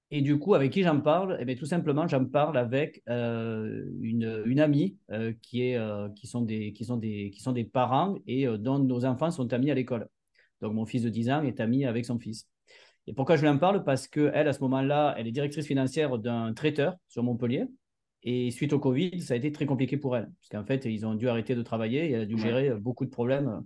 Et 0.10 0.22
du 0.22 0.39
coup, 0.39 0.54
avec 0.54 0.72
qui 0.72 0.84
j'en 0.84 1.02
parle? 1.02 1.38
Eh 1.39 1.46
bien, 1.46 1.56
Tout 1.56 1.65
simplement, 1.65 2.08
j'en 2.08 2.26
parle 2.26 2.58
avec 2.58 3.04
euh, 3.10 3.86
une, 4.02 4.43
une, 4.46 4.60
amie 4.62 4.98
euh, 5.12 5.34
qui, 5.41 5.63
est, 5.63 5.76
euh, 5.76 6.08
qui, 6.10 6.28
sont 6.28 6.41
des, 6.41 6.72
qui, 6.72 6.86
sont 6.86 6.98
des, 6.98 7.30
qui 7.30 7.41
sont 7.41 7.52
des 7.52 7.65
parents 7.65 8.15
et 8.26 8.48
dont 8.58 8.80
nos 8.80 9.04
enfants 9.04 9.32
sont 9.32 9.52
amis 9.52 9.70
à 9.70 9.74
l'école. 9.74 10.08
Donc, 10.62 10.74
mon 10.74 10.86
fils 10.86 11.04
de 11.04 11.10
10 11.10 11.30
ans 11.30 11.43
est 11.43 11.60
ami 11.60 11.86
avec 11.86 12.06
son 12.06 12.20
fils. 12.20 12.48
Et 13.06 13.13
pourquoi 13.13 13.36
je 13.36 13.41
lui 13.41 13.50
en 13.50 13.58
parle? 13.58 13.84
Parce 13.84 14.08
qu'elle, 14.08 14.48
à 14.48 14.54
ce 14.54 14.62
moment-là, 14.62 15.13
elle 15.17 15.28
est 15.28 15.32
directrice 15.32 15.65
financière 15.65 16.17
d'un 16.17 16.54
traiteur 16.54 16.96
sur 17.10 17.24
Montpellier. 17.24 17.65
Et 18.24 18.50
suite 18.52 18.74
au 18.74 18.80
Covid, 18.80 19.22
ça 19.22 19.34
a 19.34 19.38
été 19.38 19.52
très 19.52 19.65
compliqué 19.65 19.98
pour 19.98 20.15
elle. 20.15 20.32
Parce 20.39 20.50
qu'en 20.50 20.65
fait, 20.65 20.86
ils 20.86 21.06
ont 21.06 21.15
dû 21.15 21.28
arrêter 21.28 21.54
de 21.54 21.62
travailler 21.62 22.10
et 22.10 22.12
elle 22.13 22.22
a 22.22 22.26
dû 22.26 22.38
gérer 22.38 22.72
beaucoup 22.72 23.06
de 23.06 23.10
problèmes. 23.10 23.62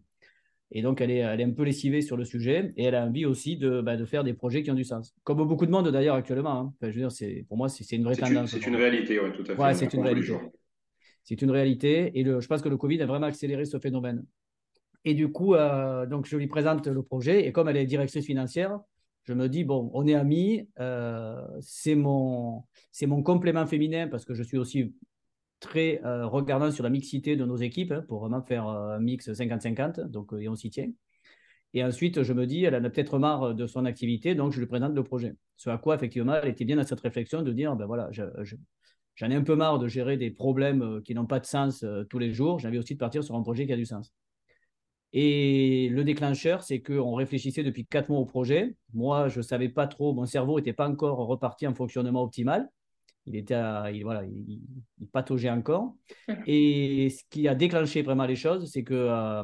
Et 0.72 0.82
donc, 0.82 1.02
elle 1.02 1.12
est, 1.12 1.18
elle 1.18 1.42
est 1.42 1.44
un 1.44 1.52
peu 1.52 1.64
lessivée 1.64 2.02
sur 2.02 2.16
le 2.16 2.24
sujet 2.24 2.72
et 2.78 2.86
elle 2.86 2.96
a 2.96 3.06
envie 3.06 3.26
aussi 3.26 3.58
de, 3.58 3.82
bah, 3.82 3.98
de 3.98 4.06
faire 4.06 4.24
des 4.24 4.34
projets 4.34 4.64
qui 4.64 4.72
ont 4.72 4.76
du 4.76 4.86
sens. 4.86 5.14
Comme 5.24 5.46
beaucoup 5.46 5.66
de 5.66 5.72
monde 5.72 5.90
d'ailleurs 5.90 6.16
actuellement. 6.16 6.60
Hein. 6.60 6.74
je 6.82 6.88
veux 6.88 7.08
dire, 7.08 7.46
pour 7.48 7.58
moi, 7.58 7.68
c'est 7.68 7.96
une 7.96 8.06
vraie 8.06 8.16
tendance. 8.16 8.52
C'est 8.52 8.66
une 8.66 8.78
réalité, 8.78 9.20
oui, 9.20 9.32
tout 9.34 9.44
à 9.44 9.56
fait. 9.56 9.62
Ouais, 9.62 9.74
c'est 9.74 9.94
une 9.94 10.02
réalité. 10.02 10.34
C'est 11.24 11.42
une 11.42 11.52
réalité. 11.52 12.18
Et 12.18 12.24
le, 12.24 12.40
je 12.40 12.48
pense 12.48 12.62
que 12.62 12.70
le 12.70 12.78
Covid 12.78 13.02
a 13.02 13.06
vraiment 13.06 13.28
accéléré 13.28 13.66
ce 13.66 13.80
phénomène. 13.80 14.26
Et 15.04 15.14
du 15.14 15.32
coup, 15.32 15.56
euh, 15.56 16.06
donc 16.06 16.26
je 16.26 16.38
lui 16.38 16.48
présente 16.48 16.88
le 16.88 17.04
projet. 17.04 17.46
Et 17.46 17.52
comme 17.52 17.68
elle 17.68 17.78
est 17.78 17.86
directrice 17.86 18.26
financière, 18.26 18.80
je 19.24 19.34
me 19.34 19.50
dis, 19.50 19.64
bon, 19.64 19.92
on 19.94 20.08
est 20.08 20.14
amis, 20.14 20.68
euh, 20.80 21.42
c'est 21.60 21.96
mon, 21.96 22.64
mon 23.06 23.24
complément 23.24 23.68
féminin 23.68 24.08
parce 24.08 24.26
que 24.26 24.34
je 24.34 24.44
suis 24.44 24.58
aussi 24.58 24.94
très 25.62 26.02
euh, 26.04 26.28
regardant 26.28 26.72
sur 26.72 26.84
la 26.84 26.90
mixité 26.90 27.38
de 27.38 27.46
nos 27.46 27.56
équipes 27.56 27.94
hein, 27.94 28.04
pour 28.10 28.20
vraiment 28.20 28.42
faire 28.42 28.68
un 28.68 29.00
mix 29.00 29.30
50-50, 29.30 30.02
donc, 30.08 30.34
et 30.38 30.50
on 30.50 30.56
s'y 30.56 30.70
tient. 30.70 30.90
Et 31.74 31.86
ensuite, 31.86 32.24
je 32.24 32.34
me 32.34 32.46
dis, 32.46 32.66
elle 32.66 32.76
en 32.76 32.84
a 32.84 32.90
peut-être 32.90 33.18
marre 33.18 33.56
de 33.56 33.66
son 33.66 33.86
activité, 33.86 34.36
donc 34.36 34.52
je 34.52 34.60
lui 34.60 34.68
présente 34.68 34.94
le 34.94 35.04
projet. 35.04 35.36
Ce 35.56 35.70
à 35.70 35.78
quoi, 35.78 35.96
effectivement, 35.96 36.36
elle 36.36 36.50
était 36.50 36.66
bien 36.66 36.76
dans 36.76 36.84
cette 36.84 37.00
réflexion 37.00 37.44
de 37.44 37.54
dire, 37.54 37.78
ben 37.78 37.86
voilà, 37.86 38.10
j'en 38.12 39.30
ai 39.30 39.36
un 39.36 39.44
peu 39.44 39.56
marre 39.56 39.80
de 39.80 39.88
gérer 39.88 40.18
des 40.18 40.32
problèmes 40.32 41.02
qui 41.06 41.16
n'ont 41.16 41.28
pas 41.28 41.40
de 41.40 41.46
sens 41.46 41.86
tous 42.10 42.20
les 42.20 42.34
jours. 42.34 42.60
Envie 42.66 42.78
aussi 42.78 42.96
de 42.96 43.00
partir 43.00 43.24
sur 43.24 43.36
un 43.36 43.42
projet 43.42 43.66
qui 43.66 43.72
a 43.72 43.78
du 43.78 43.86
sens. 43.86 44.12
Et 45.14 45.90
le 45.90 46.04
déclencheur, 46.04 46.64
c'est 46.64 46.82
qu'on 46.82 47.14
réfléchissait 47.16 47.64
depuis 47.64 47.86
quatre 47.86 48.10
mois 48.10 48.20
au 48.20 48.26
projet. 48.26 48.76
Moi, 48.94 49.28
je 49.28 49.40
ne 49.40 49.44
savais 49.44 49.70
pas 49.70 49.88
trop, 49.88 50.14
mon 50.14 50.26
cerveau 50.26 50.58
n'était 50.58 50.74
pas 50.74 50.90
encore 50.90 51.18
reparti 51.18 51.68
en 51.68 51.74
fonctionnement 51.74 52.24
optimal. 52.24 52.70
Il, 53.28 53.36
était 53.36 53.60
il, 53.94 54.02
voilà, 54.04 54.24
il, 54.24 54.62
pataugeait 55.12 55.50
encore. 55.50 55.96
Et 56.48 57.10
ce 57.10 57.24
qui 57.30 57.48
a 57.48 57.56
déclenché 57.56 58.02
vraiment 58.02 58.26
les 58.26 58.36
choses, 58.36 58.70
c'est 58.72 58.84
qu'un 58.84 58.96
euh, 58.96 59.44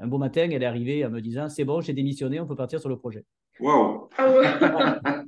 un 0.00 0.06
beau 0.06 0.18
matin, 0.18 0.48
elle 0.50 0.62
est 0.62 0.66
arrivée 0.66 1.04
en 1.04 1.10
me 1.10 1.20
disant 1.20 1.48
C'est 1.48 1.64
bon, 1.64 1.80
j'ai 1.80 1.92
démissionné, 1.92 2.40
on 2.40 2.46
peut 2.46 2.56
partir 2.56 2.80
sur 2.80 2.88
le 2.88 2.98
projet. 2.98 3.24
Waouh 3.60 4.08
ah, 4.16 5.00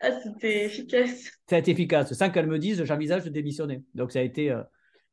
ah, 0.00 0.20
C'était 0.22 0.64
efficace. 0.64 1.30
Ça 1.48 1.56
a 1.56 1.58
été 1.58 1.72
efficace. 1.72 2.12
Sans 2.14 2.30
qu'elle 2.30 2.46
me 2.46 2.58
dise 2.58 2.84
J'envisage 2.84 3.24
de 3.24 3.30
démissionner. 3.30 3.82
Donc, 3.94 4.12
ça 4.12 4.20
a 4.20 4.22
été. 4.22 4.50
Euh, 4.50 4.62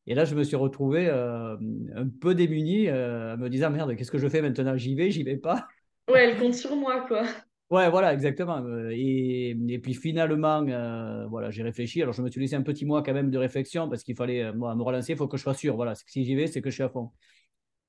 et 0.05 0.15
là, 0.15 0.25
je 0.25 0.35
me 0.35 0.43
suis 0.43 0.55
retrouvé 0.55 1.07
euh, 1.07 1.55
un 1.95 2.09
peu 2.09 2.35
démuni, 2.35 2.89
euh, 2.89 3.37
me 3.37 3.49
disant 3.49 3.69
merde, 3.69 3.95
qu'est-ce 3.95 4.11
que 4.11 4.17
je 4.17 4.27
fais 4.27 4.41
maintenant? 4.41 4.75
J'y 4.75 4.95
vais, 4.95 5.11
j'y 5.11 5.23
vais 5.23 5.37
pas. 5.37 5.67
Ouais, 6.09 6.25
elle 6.25 6.37
compte 6.37 6.55
sur 6.55 6.75
moi, 6.75 7.05
quoi. 7.07 7.23
Ouais, 7.69 7.89
voilà, 7.89 8.13
exactement. 8.13 8.63
Euh, 8.63 8.91
et, 8.93 9.57
et 9.67 9.79
puis 9.79 9.93
finalement, 9.93 10.63
voilà, 11.29 11.49
j'ai 11.49 11.63
réfléchi. 11.63 12.01
Alors, 12.01 12.13
je 12.13 12.21
me 12.21 12.29
suis 12.29 12.39
laissé 12.39 12.55
un 12.55 12.61
petit 12.61 12.85
mois 12.85 13.01
quand 13.01 13.13
même 13.13 13.31
de 13.31 13.37
réflexion 13.37 13.89
parce 13.89 14.03
qu'il 14.03 14.15
fallait 14.15 14.53
moi, 14.53 14.75
me 14.75 14.83
relancer. 14.83 15.13
Il 15.13 15.17
faut 15.17 15.27
que 15.27 15.37
je 15.37 15.43
sois 15.43 15.55
sûr. 15.55 15.75
Voilà, 15.75 15.95
si 15.95 16.23
j'y 16.23 16.35
vais, 16.35 16.47
c'est 16.47 16.61
que 16.61 16.69
je 16.69 16.75
suis 16.75 16.83
à 16.83 16.89
fond. 16.89 17.11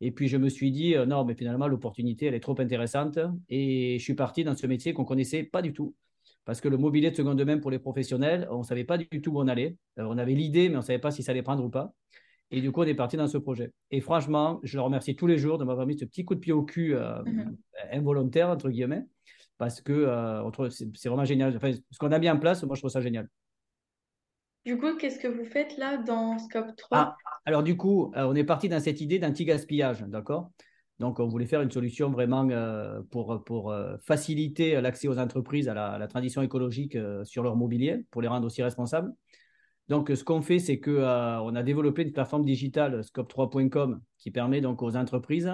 Et 0.01 0.11
puis, 0.11 0.29
je 0.29 0.37
me 0.37 0.49
suis 0.49 0.71
dit, 0.71 0.95
non, 1.07 1.25
mais 1.25 1.35
finalement, 1.35 1.69
l'opportunité, 1.69 2.27
elle 2.27 2.35
est 2.35 2.41
trop 2.41 2.59
intéressante. 2.61 3.19
Et 3.49 3.99
je 3.99 4.03
suis 4.03 4.15
parti 4.15 4.45
dans 4.45 4.57
ce 4.57 4.67
métier 4.67 4.95
qu'on 4.95 5.05
connaissait 5.05 5.45
pas 5.45 5.63
du 5.63 5.73
tout. 5.73 5.95
Parce 6.45 6.61
que 6.61 6.69
le 6.69 6.77
mobilier 6.77 7.11
de 7.11 7.17
seconde 7.17 7.43
main 7.45 7.59
pour 7.59 7.71
les 7.71 7.79
professionnels, 7.79 8.47
on 8.51 8.59
ne 8.59 8.63
savait 8.65 8.85
pas 8.85 8.99
du 8.99 9.07
tout 9.23 9.33
où 9.33 9.41
on 9.41 9.49
allait. 9.49 9.77
on 9.97 10.19
avait 10.19 10.35
l'idée, 10.35 10.69
mais 10.69 10.77
on 10.77 10.81
ne 10.81 10.85
savait 10.85 10.99
pas 10.99 11.11
si 11.11 11.23
ça 11.23 11.33
allait 11.33 11.43
prendre 11.43 11.65
ou 11.65 11.71
pas. 11.71 11.95
Et 12.51 12.61
du 12.61 12.71
coup, 12.71 12.83
on 12.83 12.85
est 12.85 12.95
parti 12.95 13.17
dans 13.17 13.27
ce 13.27 13.39
projet. 13.39 13.73
Et 13.91 14.01
franchement, 14.01 14.61
je 14.63 14.77
le 14.77 14.83
remercie 14.83 15.17
tous 15.17 15.27
les 15.27 15.39
jours 15.39 15.59
de 15.59 15.65
m'avoir 15.65 15.87
mis 15.87 15.99
ce 15.99 16.05
petit 16.05 16.25
coup 16.25 16.35
de 16.35 16.41
pied 16.41 16.53
au 16.53 16.63
cul 16.63 16.95
euh, 16.95 17.23
mhm. 17.25 17.57
involontaire, 17.93 18.49
entre 18.51 18.69
guillemets, 18.69 19.05
parce 19.59 19.81
que 19.81 19.93
euh, 19.93 20.69
c'est 20.71 21.09
vraiment 21.09 21.25
génial. 21.25 21.57
Enfin, 21.57 21.73
ce 21.73 21.99
qu'on 21.99 22.13
a 22.13 22.19
mis 22.19 22.31
en 22.31 22.39
place, 22.39 22.63
moi, 22.65 22.75
je 22.75 22.81
trouve 22.81 22.91
ça 22.91 23.01
génial. 23.01 23.29
Du 24.65 24.79
coup, 24.79 24.97
qu'est-ce 24.97 25.19
que 25.19 25.29
vous 25.29 25.45
faites 25.45 25.77
là 25.77 25.99
dans 25.99 26.39
Scope 26.39 26.75
3 26.77 26.99
ah, 26.99 27.17
Alors, 27.45 27.63
du 27.63 27.77
coup, 27.77 28.13
euh, 28.17 28.25
on 28.25 28.35
est 28.35 28.45
parti 28.45 28.69
dans 28.69 28.81
cette 28.81 29.01
idée 29.01 29.19
d'anti-gaspillage, 29.19 30.03
d'accord? 30.03 30.51
Donc, 30.99 31.21
on 31.21 31.27
voulait 31.27 31.47
faire 31.47 31.61
une 31.61 31.71
solution 31.71 32.11
vraiment 32.11 32.49
pour, 33.11 33.43
pour 33.45 33.75
faciliter 34.07 34.81
l'accès 34.81 35.09
aux 35.09 35.19
entreprises 35.19 35.69
à 35.69 35.75
la, 35.75 35.87
à 35.89 35.99
la 35.99 36.07
transition 36.07 36.41
écologique 36.41 36.97
sur 37.25 37.43
leur 37.43 37.57
mobilier, 37.57 38.07
pour 38.13 38.23
les 38.23 38.29
rendre 38.29 38.47
aussi 38.47 38.63
responsables. 38.63 39.13
Donc, 39.89 40.11
ce 40.15 40.25
qu'on 40.25 40.41
fait, 40.41 40.59
c'est 40.59 40.81
qu'on 40.81 40.93
euh, 40.93 41.39
on 41.41 41.55
a 41.55 41.63
développé 41.63 42.03
une 42.03 42.13
plateforme 42.13 42.45
digitale, 42.45 43.01
scope3.com, 43.03 44.01
qui 44.19 44.31
permet 44.31 44.61
donc 44.61 44.83
aux 44.83 44.97
entreprises 44.97 45.53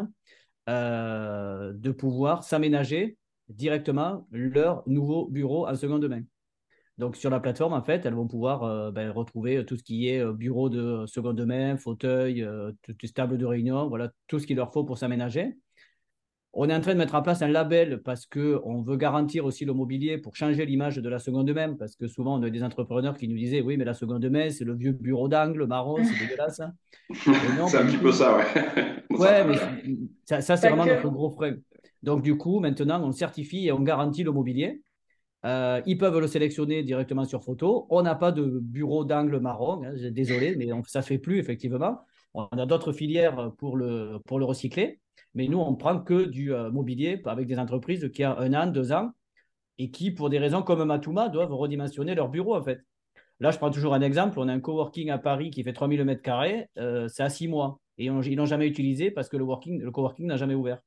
euh, 0.68 1.72
de 1.74 1.90
pouvoir 1.90 2.44
s'aménager 2.44 3.16
directement 3.50 4.26
leur 4.30 4.82
nouveau 4.86 5.26
bureau 5.28 5.66
en 5.66 5.74
seconde 5.74 6.08
main. 6.08 6.22
Donc, 6.98 7.16
sur 7.16 7.30
la 7.30 7.40
plateforme, 7.40 7.72
en 7.72 7.82
fait, 7.82 8.04
elles 8.04 8.14
vont 8.14 8.28
pouvoir 8.28 8.62
euh, 8.62 8.90
ben, 8.90 9.10
retrouver 9.10 9.64
tout 9.64 9.76
ce 9.76 9.82
qui 9.82 10.08
est 10.08 10.24
bureau 10.32 10.68
de 10.68 11.06
seconde 11.06 11.40
main, 11.46 11.76
fauteuil, 11.76 12.46
les 13.02 13.08
tables 13.08 13.38
de 13.38 13.46
réunion, 13.46 13.88
voilà, 13.88 14.10
tout 14.26 14.38
ce 14.38 14.46
qu'il 14.46 14.56
leur 14.56 14.72
faut 14.72 14.84
pour 14.84 14.98
s'aménager. 14.98 15.56
On 16.52 16.68
est 16.68 16.74
en 16.74 16.80
train 16.80 16.94
de 16.94 16.98
mettre 16.98 17.14
en 17.14 17.22
place 17.22 17.42
un 17.42 17.48
label 17.48 18.02
parce 18.02 18.26
qu'on 18.26 18.82
veut 18.82 18.96
garantir 18.96 19.44
aussi 19.44 19.64
le 19.64 19.72
mobilier 19.72 20.18
pour 20.18 20.34
changer 20.34 20.66
l'image 20.66 20.96
de 20.96 21.08
la 21.08 21.20
seconde 21.20 21.48
main. 21.52 21.74
Parce 21.74 21.94
que 21.94 22.08
souvent, 22.08 22.40
on 22.40 22.42
a 22.42 22.50
des 22.50 22.64
entrepreneurs 22.64 23.16
qui 23.16 23.28
nous 23.28 23.36
disaient 23.36 23.60
Oui, 23.60 23.76
mais 23.76 23.84
la 23.84 23.94
seconde 23.94 24.28
main, 24.28 24.50
c'est 24.50 24.64
le 24.64 24.74
vieux 24.74 24.90
bureau 24.90 25.28
d'angle 25.28 25.64
marron, 25.66 26.02
c'est 26.02 26.18
dégueulasse. 26.18 26.60
C'est 27.12 27.78
un 27.78 27.86
petit 27.86 27.98
peu 27.98 28.12
ça, 28.12 28.36
ouais. 28.36 29.16
ouais, 29.16 29.44
mais 29.48 29.56
ça, 30.24 30.40
ça 30.40 30.56
c'est 30.56 30.68
vraiment 30.68 30.86
notre 30.86 31.08
gros 31.08 31.30
frein. 31.30 31.56
Donc, 32.02 32.22
du 32.22 32.36
coup, 32.36 32.60
maintenant, 32.60 33.02
on 33.02 33.12
certifie 33.12 33.66
et 33.66 33.72
on 33.72 33.80
garantit 33.80 34.22
le 34.22 34.32
mobilier. 34.32 34.82
Euh, 35.46 35.80
ils 35.86 35.96
peuvent 35.96 36.18
le 36.18 36.26
sélectionner 36.26 36.82
directement 36.82 37.24
sur 37.24 37.42
photo. 37.42 37.86
On 37.90 38.02
n'a 38.02 38.14
pas 38.14 38.32
de 38.32 38.60
bureau 38.60 39.04
d'angle 39.04 39.38
marron, 39.40 39.82
hein, 39.84 39.94
désolé, 40.10 40.56
mais 40.56 40.68
ça 40.86 41.00
ne 41.00 41.04
fait 41.04 41.18
plus, 41.18 41.38
effectivement. 41.38 42.00
On 42.34 42.46
a 42.46 42.66
d'autres 42.66 42.92
filières 42.92 43.52
pour 43.58 43.76
le, 43.76 44.20
recycler. 44.30 45.00
Mais 45.34 45.48
nous, 45.48 45.58
on 45.58 45.74
prend 45.76 46.00
que 46.00 46.24
du 46.24 46.52
euh, 46.52 46.70
mobilier 46.70 47.22
avec 47.24 47.46
des 47.46 47.58
entreprises 47.58 48.10
qui 48.12 48.24
ont 48.24 48.36
un 48.36 48.52
an, 48.54 48.66
deux 48.66 48.92
ans, 48.92 49.10
et 49.78 49.90
qui, 49.90 50.10
pour 50.10 50.28
des 50.30 50.38
raisons 50.38 50.62
comme 50.62 50.84
Matuma, 50.84 51.28
doivent 51.28 51.54
redimensionner 51.54 52.14
leur 52.14 52.28
bureau, 52.28 52.54
en 52.54 52.62
fait. 52.62 52.80
Là, 53.40 53.50
je 53.50 53.58
prends 53.58 53.70
toujours 53.70 53.94
un 53.94 54.02
exemple. 54.02 54.38
On 54.38 54.48
a 54.48 54.52
un 54.52 54.60
coworking 54.60 55.10
à 55.10 55.18
Paris 55.18 55.50
qui 55.50 55.64
fait 55.64 55.72
3000 55.72 56.02
m2, 56.02 56.66
euh, 56.78 57.08
c'est 57.08 57.22
à 57.22 57.30
six 57.30 57.48
mois. 57.48 57.80
Et 57.96 58.06
ils 58.06 58.12
ne 58.14 58.36
l'ont 58.36 58.46
jamais 58.46 58.66
utilisé 58.66 59.10
parce 59.10 59.28
que 59.28 59.36
le 59.36 59.90
coworking 59.90 60.26
n'a 60.26 60.36
jamais 60.36 60.54
ouvert. 60.54 60.80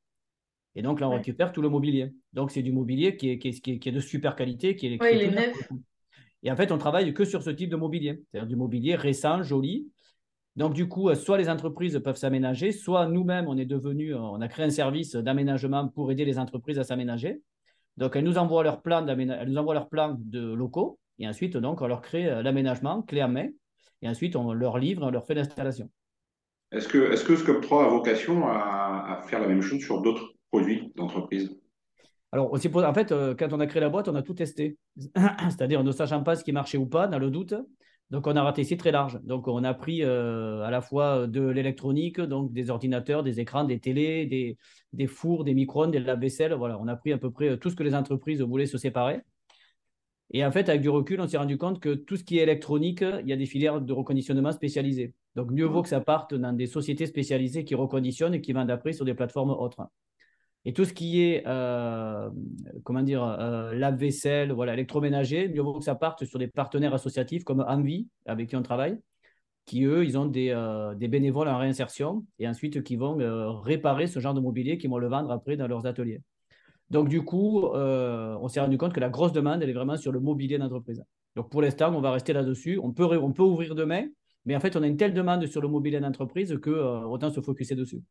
Et 0.76 0.82
donc 0.82 1.00
là, 1.00 1.08
on 1.10 1.14
récupère 1.14 1.52
tout 1.52 1.62
le 1.62 1.70
mobilier. 1.70 2.14
Donc, 2.34 2.52
c'est 2.52 2.64
du 2.64 2.72
mobilier 2.72 3.16
qui 3.16 3.30
est, 3.30 3.38
qui, 3.38 3.50
est, 3.50 3.92
de 3.92 4.00
super 4.00 4.36
qualité, 4.36 4.76
qui 4.76 4.88
est, 4.88 4.96
il 4.96 5.22
est 5.22 5.32
neuf. 5.32 5.70
Et 6.42 6.52
en 6.52 6.56
fait, 6.56 6.72
on 6.72 6.78
travaille 6.78 7.14
que 7.14 7.26
sur 7.26 7.44
ce 7.44 7.52
type 7.52 7.70
de 7.70 7.76
mobilier, 7.76 8.22
c'est-à-dire 8.32 8.48
du 8.48 8.56
mobilier 8.56 8.96
récent, 8.96 9.44
joli, 9.44 9.88
donc, 10.56 10.74
du 10.74 10.88
coup, 10.88 11.14
soit 11.16 11.38
les 11.38 11.50
entreprises 11.50 12.00
peuvent 12.04 12.16
s'aménager, 12.16 12.72
soit 12.72 13.08
nous-mêmes, 13.08 13.48
on 13.48 13.58
est 13.58 13.66
devenu, 13.66 14.14
on 14.14 14.40
a 14.40 14.48
créé 14.48 14.66
un 14.66 14.70
service 14.70 15.16
d'aménagement 15.16 15.88
pour 15.88 16.12
aider 16.12 16.26
les 16.26 16.38
entreprises 16.38 16.78
à 16.78 16.84
s'aménager. 16.84 17.42
Donc, 17.98 18.16
elles 18.16 18.24
nous 18.24 18.38
envoient 18.38 18.64
leur 18.64 18.82
plan 18.82 19.08
elles 19.08 19.50
nous 19.50 19.58
envoient 19.58 19.74
leur 19.74 19.90
plan 19.90 20.16
de 20.20 20.54
locaux, 20.54 21.00
et 21.18 21.28
ensuite, 21.28 21.58
donc, 21.58 21.82
on 21.82 21.88
leur 21.88 22.02
crée 22.02 22.28
euh, 22.28 22.44
l'aménagement 22.44 23.02
clé 23.02 23.24
en 23.24 23.30
main, 23.30 23.48
et 24.02 24.10
ensuite, 24.10 24.36
on 24.36 24.54
leur 24.54 24.78
livre, 24.78 25.04
on 25.04 25.10
leur 25.10 25.26
fait 25.26 25.34
l'installation. 25.34 25.90
Est-ce 26.72 26.88
que, 26.88 27.14
est 27.14 27.26
que 27.26 27.36
Scope 27.36 27.62
3 27.62 27.86
a 27.86 27.88
vocation 27.88 28.48
à, 28.48 29.22
faire 29.28 29.40
la 29.40 29.48
même 29.48 29.62
chose 29.62 29.80
sur 29.80 30.02
d'autres 30.02 30.33
produits 30.54 30.92
d'entreprise 30.96 31.50
alors, 32.32 32.52
en 32.52 32.94
fait, 32.96 33.12
euh, 33.12 33.36
quand 33.38 33.54
on 33.54 33.60
a 33.60 33.68
créé 33.68 33.80
la 33.80 33.90
boîte, 33.90 34.08
on 34.08 34.16
a 34.16 34.24
tout 34.24 34.34
testé. 34.34 34.80
C'est-à-dire, 35.50 35.84
ne 35.84 35.92
sachant 35.92 36.24
pas 36.24 36.36
ce 36.36 36.44
qui 36.44 36.52
marchait 36.52 36.80
ou 36.80 36.88
pas, 36.88 37.06
dans 37.08 37.20
le 37.20 37.30
doute, 37.30 37.54
donc, 38.10 38.26
on 38.26 38.36
a 38.36 38.42
raté 38.42 38.64
ici 38.64 38.76
très 38.76 38.92
large. 38.92 39.20
Donc, 39.24 39.48
on 39.48 39.64
a 39.64 39.74
pris 39.76 40.02
euh, 40.02 40.64
à 40.64 40.72
la 40.72 40.82
fois 40.82 41.28
de 41.28 41.42
l'électronique, 41.42 42.20
donc 42.20 42.52
des 42.52 42.72
ordinateurs, 42.72 43.22
des 43.22 43.40
écrans, 43.40 43.66
des 43.66 43.80
télés, 43.80 44.26
des, 44.94 45.08
fours, 45.08 45.44
des 45.44 45.54
micro-ondes, 45.54 45.92
des 45.92 46.00
lave-vaisselle. 46.00 46.54
Voilà, 46.54 46.80
on 46.80 46.88
a 46.88 46.96
pris 46.96 47.14
à 47.14 47.20
peu 47.20 47.30
près 47.30 47.56
tout 47.60 47.70
ce 47.70 47.76
que 47.76 47.84
les 47.84 47.94
entreprises 47.94 48.42
voulaient 48.42 48.66
se 48.66 48.80
séparer. 48.80 49.22
Et 50.32 50.44
en 50.44 50.52
fait, 50.52 50.70
avec 50.70 50.82
du 50.82 50.90
recul, 50.90 51.22
on 51.22 51.28
s'est 51.28 51.38
rendu 51.38 51.60
compte 51.60 51.80
que 51.80 51.94
tout 51.94 52.18
ce 52.18 52.24
qui 52.24 52.40
est 52.40 52.44
électronique, 52.44 53.04
il 53.22 53.28
y 53.28 53.34
a 53.34 53.38
des 53.38 53.46
filières 53.46 53.80
de 53.80 53.94
reconditionnement 53.94 54.52
spécialisées. 54.52 55.14
Donc, 55.36 55.52
mieux 55.52 55.66
vaut 55.66 55.84
que 55.84 55.90
ça 55.90 56.02
parte 56.02 56.34
dans 56.34 56.54
des 56.54 56.66
sociétés 56.66 57.06
spécialisées 57.06 57.64
qui 57.64 57.76
reconditionnent 57.76 58.34
et 58.34 58.42
qui 58.42 58.54
vendent 58.54 58.72
après 58.72 58.94
sur 58.94 59.06
des 59.06 59.14
plateformes 59.14 59.52
autres. 59.52 59.88
Et 60.66 60.74
tout 60.74 60.86
ce 60.86 60.94
qui 60.94 61.22
est, 61.22 61.44
euh, 61.46 62.30
comment 62.84 63.02
dire, 63.02 63.24
euh, 63.24 63.74
lave-vaisselle, 63.74 64.54
voilà, 64.54 64.74
électroménager, 64.74 65.50
mieux 65.50 65.62
vaut 65.62 65.78
que 65.78 65.84
ça 65.84 65.96
parte 65.96 66.24
sur 66.24 66.40
des 66.40 66.48
partenaires 66.48 66.94
associatifs 66.94 67.44
comme 67.44 67.66
Envie, 67.68 68.08
avec 68.26 68.50
qui 68.50 68.56
on 68.56 68.62
travaille, 68.62 68.98
qui 69.66 69.84
eux, 69.84 70.06
ils 70.06 70.18
ont 70.18 70.26
des, 70.26 70.52
euh, 70.52 70.96
bénévoles 70.96 71.50
en 71.50 71.58
réinsertion 71.58 72.26
et 72.40 72.48
ensuite 72.48 72.82
qui 72.84 72.96
vont 72.96 73.18
réparer 73.62 74.08
ce 74.08 74.20
genre 74.20 74.34
de 74.34 74.40
mobilier, 74.40 74.78
qui 74.78 74.88
vont 74.88 75.00
le 75.00 75.08
vendre 75.08 75.32
après 75.32 75.58
dans 75.58 75.68
leurs 75.68 75.86
ateliers. 75.86 76.22
Donc, 76.90 77.10
du 77.10 77.24
coup, 77.24 77.66
on 77.66 78.48
s'est 78.48 78.60
rendu 78.60 78.78
compte 78.78 78.94
que 78.94 79.00
la 79.00 79.10
grosse 79.10 79.34
demande, 79.34 79.64
elle 79.64 79.70
est 79.70 79.74
vraiment 79.74 79.98
sur 79.98 80.12
le 80.12 80.20
mobilier 80.20 80.58
d'entreprise. 80.58 81.04
Donc, 81.36 81.50
pour 81.50 81.62
l'instant, 81.62 81.94
on 81.94 82.02
va 82.02 82.12
rester 82.12 82.34
là-dessus. 82.34 82.80
On 82.82 82.92
peut, 82.94 83.06
on 83.18 83.34
peut 83.34 83.44
ouvrir 83.44 83.76
demain, 83.76 84.06
mais 84.46 84.56
en 84.56 84.60
fait, 84.60 84.76
on 84.76 84.84
a 84.84 84.88
une 84.88 84.98
telle 84.98 85.14
demande 85.14 85.46
sur 85.48 85.62
le 85.62 85.68
mobilier 85.68 86.00
d'entreprise 86.00 86.58
que 86.62 86.70
autant 87.06 87.32
se 87.32 87.42
focuser 87.42 87.76
dessus 87.76 88.02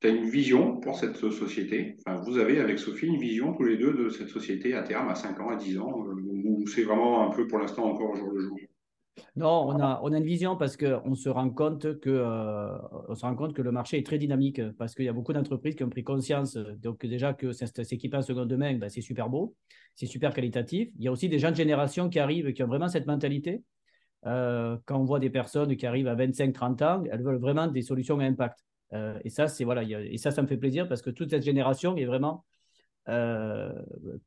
tu 0.00 0.06
as 0.06 0.10
une 0.10 0.28
vision 0.30 0.76
pour 0.78 0.96
cette 0.96 1.16
société? 1.16 1.96
Vous 2.24 2.38
avez 2.38 2.60
avec 2.60 2.78
Sophie 2.78 3.06
une 3.06 3.18
vision 3.20 3.52
tous 3.52 3.64
les 3.64 3.76
deux 3.76 3.92
de 3.92 4.08
cette 4.08 4.28
société 4.28 4.74
à 4.74 4.82
terme, 4.82 5.08
à 5.08 5.14
5 5.14 5.38
ans, 5.40 5.50
à 5.50 5.56
10 5.56 5.78
ans, 5.78 6.06
euh, 6.06 6.14
ou 6.44 6.66
c'est 6.66 6.84
vraiment 6.84 7.28
un 7.28 7.30
peu 7.30 7.46
pour 7.46 7.58
l'instant 7.58 7.84
encore 7.84 8.10
au 8.10 8.16
jour 8.16 8.30
le 8.32 8.40
jour? 8.40 8.58
Non, 9.36 9.68
on 9.68 9.80
a, 9.80 10.00
on 10.02 10.12
a 10.12 10.18
une 10.18 10.24
vision 10.24 10.56
parce 10.56 10.76
qu'on 10.76 11.14
se 11.14 11.28
rend 11.28 11.50
compte 11.50 12.00
que 12.00 12.08
euh, 12.08 13.14
se 13.14 13.20
rend 13.20 13.34
compte 13.34 13.52
que 13.52 13.60
le 13.60 13.70
marché 13.70 13.98
est 13.98 14.06
très 14.06 14.18
dynamique 14.18 14.60
parce 14.78 14.94
qu'il 14.94 15.04
y 15.04 15.08
a 15.08 15.12
beaucoup 15.12 15.34
d'entreprises 15.34 15.74
qui 15.74 15.84
ont 15.84 15.90
pris 15.90 16.02
conscience 16.02 16.56
donc 16.56 17.04
déjà 17.04 17.34
que 17.34 17.52
s'équiper 17.52 18.16
en 18.16 18.22
seconde 18.22 18.52
main, 18.56 18.78
ben, 18.78 18.88
c'est 18.88 19.02
super 19.02 19.28
beau, 19.28 19.54
c'est 19.94 20.06
super 20.06 20.32
qualitatif. 20.32 20.88
Il 20.98 21.04
y 21.04 21.08
a 21.08 21.12
aussi 21.12 21.28
des 21.28 21.38
jeunes 21.38 21.54
générations 21.54 22.08
qui 22.08 22.18
arrivent 22.18 22.52
qui 22.52 22.62
ont 22.62 22.66
vraiment 22.66 22.88
cette 22.88 23.06
mentalité. 23.06 23.62
Euh, 24.26 24.76
quand 24.86 24.98
on 24.98 25.04
voit 25.04 25.20
des 25.20 25.30
personnes 25.30 25.76
qui 25.76 25.86
arrivent 25.86 26.08
à 26.08 26.14
25-30 26.14 26.82
ans, 26.82 27.04
elles 27.10 27.22
veulent 27.22 27.40
vraiment 27.40 27.66
des 27.66 27.82
solutions 27.82 28.18
à 28.20 28.24
impact. 28.24 28.58
Euh, 28.92 29.18
et 29.24 29.30
ça, 29.30 29.48
c'est 29.48 29.64
voilà, 29.64 29.82
et 29.82 30.16
ça, 30.18 30.30
ça 30.30 30.42
me 30.42 30.46
fait 30.46 30.56
plaisir 30.56 30.88
parce 30.88 31.02
que 31.02 31.10
toute 31.10 31.30
cette 31.30 31.44
génération 31.44 31.96
est 31.96 32.04
vraiment 32.04 32.44
euh, 33.08 33.72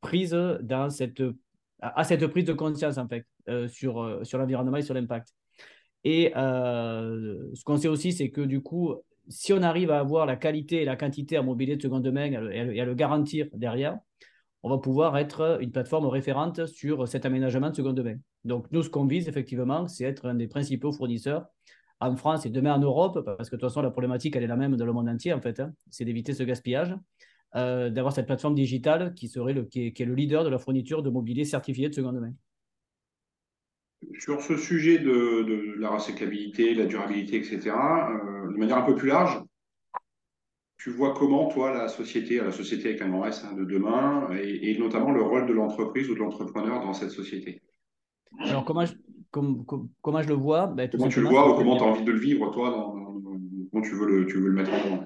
prise 0.01 0.31
dans 0.61 0.89
cette, 0.89 1.21
à 1.79 2.03
cette 2.03 2.25
prise 2.27 2.45
de 2.45 2.53
conscience 2.53 2.97
en 2.97 3.07
fait 3.07 3.25
euh, 3.49 3.67
sur, 3.67 4.25
sur 4.25 4.37
l'environnement 4.37 4.77
et 4.77 4.81
sur 4.81 4.93
l'impact. 4.93 5.33
Et 6.05 6.31
ce 6.35 7.63
qu'on 7.63 7.77
sait 7.77 7.87
aussi, 7.87 8.11
c'est 8.11 8.29
que 8.29 8.41
du 8.41 8.61
coup, 8.61 8.95
si 9.29 9.53
on 9.53 9.61
arrive 9.61 9.89
à 9.89 9.99
avoir 9.99 10.25
la 10.25 10.35
qualité 10.35 10.81
et 10.81 10.85
la 10.85 10.97
quantité 10.97 11.37
en 11.37 11.43
mobilier 11.43 11.77
de 11.77 11.81
seconde 11.81 12.09
main 12.11 12.49
et 12.51 12.79
à 12.81 12.85
le 12.85 12.93
garantir 12.93 13.47
derrière, 13.53 13.97
on 14.63 14.69
va 14.69 14.77
pouvoir 14.79 15.17
être 15.17 15.59
une 15.61 15.71
plateforme 15.71 16.07
référente 16.07 16.65
sur 16.65 17.07
cet 17.07 17.25
aménagement 17.25 17.69
de 17.69 17.75
seconde 17.75 18.01
main. 18.01 18.17
Donc, 18.43 18.67
nous, 18.71 18.83
ce 18.83 18.89
qu'on 18.89 19.05
vise 19.05 19.29
effectivement, 19.29 19.87
c'est 19.87 20.03
être 20.03 20.25
un 20.25 20.35
des 20.35 20.47
principaux 20.47 20.91
fournisseurs 20.91 21.47
en 22.09 22.15
France 22.15 22.45
et 22.45 22.49
demain 22.49 22.73
en 22.75 22.79
Europe, 22.79 23.23
parce 23.25 23.49
que 23.49 23.55
de 23.55 23.61
toute 23.61 23.69
façon, 23.69 23.81
la 23.81 23.91
problématique, 23.91 24.35
elle 24.35 24.43
est 24.43 24.47
la 24.47 24.55
même 24.55 24.75
dans 24.75 24.85
le 24.85 24.93
monde 24.93 25.09
entier, 25.09 25.33
en 25.33 25.41
fait, 25.41 25.59
hein. 25.59 25.73
c'est 25.89 26.05
d'éviter 26.05 26.33
ce 26.33 26.43
gaspillage, 26.43 26.95
euh, 27.55 27.89
d'avoir 27.89 28.13
cette 28.13 28.25
plateforme 28.25 28.55
digitale 28.55 29.13
qui, 29.13 29.27
serait 29.27 29.53
le, 29.53 29.65
qui 29.65 29.87
est, 29.87 30.05
le 30.05 30.15
leader 30.15 30.43
de 30.43 30.49
la 30.49 30.57
fourniture 30.57 31.03
de 31.03 31.09
mobilier 31.09 31.45
certifié 31.45 31.89
de 31.89 31.93
seconde 31.93 32.19
main. 32.19 32.33
Sur 34.19 34.41
ce 34.41 34.57
sujet 34.57 34.99
de, 34.99 35.75
la 35.79 35.91
recyclabilité, 35.91 36.73
la 36.73 36.85
durabilité, 36.85 37.37
etc., 37.37 37.69
euh, 37.69 38.51
de 38.51 38.57
manière 38.57 38.77
un 38.77 38.83
peu 38.83 38.95
plus 38.95 39.09
large, 39.09 39.41
tu 40.77 40.89
vois 40.89 41.13
comment, 41.13 41.47
toi, 41.47 41.73
la 41.73 41.87
société, 41.87 42.37
la 42.39 42.51
société 42.51 42.89
avec 42.89 43.01
un 43.01 43.09
grand 43.09 43.25
S 43.25 43.45
hein, 43.45 43.53
de 43.53 43.63
demain, 43.63 44.27
et, 44.33 44.77
notamment 44.77 45.11
le 45.11 45.21
rôle 45.21 45.47
de 45.47 45.53
l'entreprise 45.53 46.09
ou 46.09 46.13
de 46.13 46.19
l'entrepreneur 46.19 46.81
dans 46.81 46.93
cette 46.93 47.11
société? 47.11 47.61
Alors, 48.39 48.65
comment 48.65 48.83
je, 48.83 48.93
comment 49.33 50.21
je 50.21 50.27
le 50.27 50.35
vois 50.35 50.67
ben, 50.67 50.89
Comment 50.89 51.07
tu 51.07 51.21
le 51.21 51.27
vois 51.27 51.51
ou 51.51 51.57
comment 51.57 51.77
tu 51.77 51.83
as 51.83 51.87
envie 51.87 52.03
de 52.03 52.11
le 52.11 52.19
vivre, 52.19 52.51
toi 52.51 52.93
Comment 53.71 53.83
tu 53.83 53.95
veux 53.95 54.05
le, 54.05 54.25
tu 54.27 54.37
veux 54.37 54.47
le 54.49 54.53
mettre 54.53 54.71
en 54.71 54.93
avant? 54.93 55.05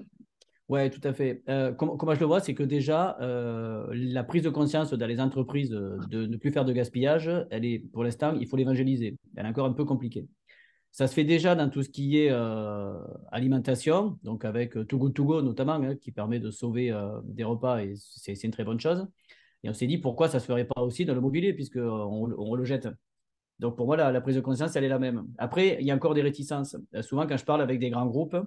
Oui, 0.70 0.90
tout 0.90 1.00
à 1.06 1.14
fait. 1.14 1.44
Euh, 1.48 1.72
comment, 1.72 2.14
je 2.14 2.20
le 2.20 2.26
vois, 2.26 2.42
c'est 2.42 2.54
que 2.54 2.64
déjà, 2.64 3.18
euh, 3.22 3.88
la 3.94 4.26
prise 4.26 4.44
de 4.44 4.50
conscience 4.50 4.92
dans 4.92 5.08
les 5.08 5.22
entreprises 5.22 5.70
de 5.70 6.26
ne 6.26 6.36
plus 6.36 6.52
faire 6.52 6.66
de 6.66 6.74
gaspillage, 6.74 7.32
elle 7.52 7.64
est, 7.64 7.80
pour 7.94 8.04
l'instant, 8.04 8.36
il 8.38 8.48
faut 8.48 8.58
l'évangéliser. 8.58 9.18
Elle 9.38 9.46
est 9.46 9.50
encore 9.50 9.66
un 9.66 9.72
peu 9.72 9.86
compliquée. 9.86 10.28
Ça 10.92 11.08
se 11.08 11.14
fait 11.14 11.24
déjà 11.24 11.56
dans 11.56 11.70
tout 11.70 11.84
ce 11.84 11.90
qui 11.90 12.20
est 12.20 12.30
euh, 12.32 12.98
alimentation, 13.32 14.20
donc 14.24 14.44
avec 14.44 14.74
Too 14.88 14.98
Good 14.98 15.14
To 15.14 15.24
Go 15.24 15.42
notamment, 15.42 15.76
hein, 15.76 15.96
qui 15.96 16.12
permet 16.12 16.40
de 16.40 16.52
sauver 16.52 16.94
des 17.24 17.46
repas 17.46 17.84
et 17.84 17.94
c'est 17.96 18.44
une 18.44 18.52
très 18.52 18.66
bonne 18.66 18.80
chose. 18.80 19.08
Et 19.64 19.70
on 19.70 19.74
s'est 19.74 19.88
dit 19.88 19.98
pourquoi 19.98 20.28
ça 20.28 20.38
ne 20.38 20.42
se 20.42 20.48
ferait 20.48 20.66
pas 20.66 20.82
aussi 20.82 21.06
dans 21.06 21.16
le 21.16 21.22
mobilier, 21.22 21.54
puisqu'on 21.54 22.34
on 22.38 22.56
le 22.56 22.66
jette. 22.66 22.90
Donc 23.60 23.76
pour 23.76 23.88
moi, 23.88 23.98
la, 23.98 24.22
prise 24.22 24.36
de 24.36 24.42
conscience, 24.42 24.76
elle 24.76 24.84
est 24.84 24.90
la 24.90 25.00
même. 25.00 25.26
Après, 25.38 25.78
il 25.80 25.86
y 25.86 25.92
a 25.92 25.96
encore 25.96 26.14
des 26.14 26.22
réticences. 26.22 26.76
Euh, 26.94 27.02
souvent, 27.02 27.26
quand 27.26 27.38
je 27.38 27.46
parle 27.46 27.62
avec 27.62 27.80
des 27.80 27.90
grands 27.90 28.06
groupes, 28.06 28.38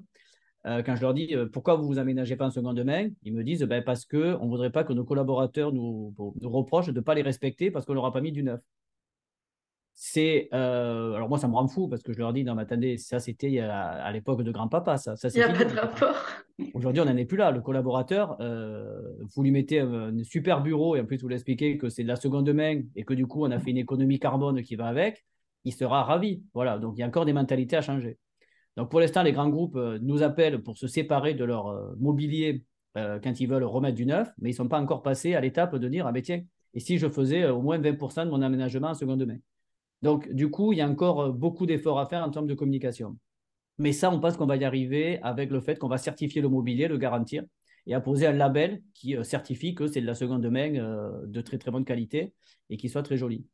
euh, 0.67 0.83
quand 0.83 0.95
je 0.95 1.01
leur 1.01 1.15
dis 1.15 1.35
euh, 1.35 1.47
pourquoi 1.47 1.77
vous 1.77 1.87
vous 1.87 1.99
aménagez 1.99 2.37
pas 2.37 2.47
en 2.47 2.51
seconde 2.51 2.83
main, 2.85 3.09
ils 3.23 3.33
me 3.33 3.43
disent 3.43 3.63
ben, 3.63 3.83
parce 3.83 4.05
qu'on 4.05 4.19
ne 4.19 4.49
voudrait 4.49 4.71
pas 4.71 4.85
que 4.85 4.93
nos 4.93 5.05
collaborateurs 5.05 5.73
nous, 5.73 6.15
reprochent 6.43 6.89
de 6.89 6.93
ne 6.93 7.01
pas 7.01 7.15
les 7.15 7.23
respecter 7.23 7.71
parce 7.71 7.87
qu'on 7.87 7.95
leur 7.95 8.05
a 8.05 8.13
pas 8.13 8.21
mis 8.21 8.33
du 8.33 8.43
neuf 8.43 8.61
c'est 10.03 10.49
euh, 10.55 11.13
alors 11.13 11.29
moi 11.29 11.37
ça 11.37 11.47
me 11.47 11.53
rend 11.53 11.69
fou 11.69 11.87
parce 11.87 12.03
que 12.03 12.15
je 12.15 12.19
leur 12.19 12.33
dis 12.33 12.43
non 12.43 12.55
mais 12.55 12.63
attendez 12.63 12.97
ça 12.97 13.19
c'était 13.19 13.59
à, 13.59 14.11
l'époque 14.13 14.43
de 14.43 14.51
grand-papa 14.51 14.97
ça, 14.97 15.15
ça 15.15 15.29
il 15.29 15.35
n'y 15.35 15.43
a 15.43 15.53
pas 15.53 15.63
de 15.63 15.79
rapport. 15.79 16.17
Aujourd'hui 16.73 17.03
on 17.03 17.05
n'en 17.05 17.19
est 17.19 17.27
plus 17.27 17.37
là. 17.37 17.51
Le 17.51 17.61
collaborateur 17.61 18.39
euh, 18.41 18.99
vous 19.37 19.43
lui 19.43 19.51
mettez 19.51 19.81
un, 19.81 20.25
super 20.25 20.63
bureau 20.63 20.97
et 20.97 21.03
en 21.03 21.05
plus 21.05 21.21
vous 21.21 21.29
l'expliquez 21.29 21.77
que 21.77 21.91
c'est 21.91 22.03
de 22.03 22.09
la 22.09 22.17
seconde 22.17 22.51
main 22.51 22.81
et 22.97 23.05
que 23.05 23.13
du 23.13 23.27
coup 23.27 23.45
on 23.45 23.51
a 23.51 23.59
fait 23.59 23.73
une 23.73 23.77
économie 23.77 24.19
carbone 24.19 24.63
qui 24.63 24.75
va 24.75 24.87
avec 24.87 25.27
il 25.67 25.75
sera 25.75 26.03
ravi. 26.03 26.43
Voilà. 26.55 26.79
Donc 26.79 26.95
il 26.97 27.01
y 27.01 27.03
a 27.03 27.07
encore 27.07 27.27
des 27.27 27.35
mentalités 27.35 27.77
à 27.77 27.83
changer. 27.83 28.17
Donc 28.79 28.91
pour 28.91 29.01
l'instant 29.01 29.23
les 29.23 29.33
grands 29.33 29.51
groupes 29.51 29.77
euh, 29.77 29.99
nous 30.01 30.23
appellent 30.23 30.63
pour 30.63 30.79
se 30.79 30.87
séparer 30.87 31.35
de 31.35 31.45
leur 31.45 31.95
mobilier 31.99 32.65
quand 32.95 33.39
ils 33.39 33.47
veulent 33.47 33.65
remettre 33.65 33.97
du 33.97 34.07
neuf 34.07 34.33
mais 34.39 34.49
ils 34.49 34.53
ne 34.55 34.57
sont 34.57 34.69
pas 34.69 34.81
encore 34.81 35.03
passés 35.03 35.35
à 35.35 35.41
l'étape 35.41 35.77
de 35.77 35.89
dire 35.89 36.07
ah 36.07 36.13
ben 36.13 36.23
tiens 36.23 36.43
et 36.73 36.81
si 36.81 36.97
je 36.97 37.09
faisais 37.09 37.49
au 37.49 37.61
moins 37.61 37.79
20% 37.79 38.25
de 38.25 38.31
mon 38.31 38.41
aménagement 38.41 38.89
en 38.89 38.95
seconde 38.95 39.27
main? 39.27 39.37
Donc, 40.03 40.33
du 40.33 40.51
coup, 40.51 40.73
il 40.73 40.79
y 40.79 40.83
a 40.83 40.89
encore 40.89 41.21
euh, 41.21 41.31
beaucoup 41.31 41.67
d'efforts 41.67 41.99
à 41.99 42.07
faire 42.07 42.23
en 42.25 42.31
termes 42.31 42.47
de 42.47 42.55
communication. 42.55 43.17
Mais 43.79 43.93
ça, 43.93 44.11
on 44.11 44.21
pense 44.21 44.37
qu'on 44.37 44.47
va 44.47 44.57
y 44.57 44.65
arriver 44.65 45.19
avec 45.23 45.51
le 45.51 45.61
fait 45.61 45.79
qu'on 45.79 45.89
va 45.89 45.99
certifier 45.99 46.43
le 46.43 46.49
mobilier, 46.49 46.87
le 46.87 46.99
garantir, 46.99 47.45
et 47.87 47.95
à 47.95 48.01
poser 48.01 48.27
un 48.27 48.33
label 48.33 48.83
qui 48.95 49.17
euh, 49.17 49.25
certifie 49.25 49.75
que 49.75 49.87
c'est 49.87 50.01
de 50.01 50.07
la 50.07 50.15
seconde 50.15 50.47
main 50.47 50.75
euh, 50.75 51.11
de 51.27 51.41
très 51.41 51.59
très 51.59 51.71
bonne 51.71 51.85
qualité 51.85 52.35
et 52.69 52.77
qui 52.77 52.89
soit 52.89 53.03
très 53.03 53.17
joli. 53.17 53.47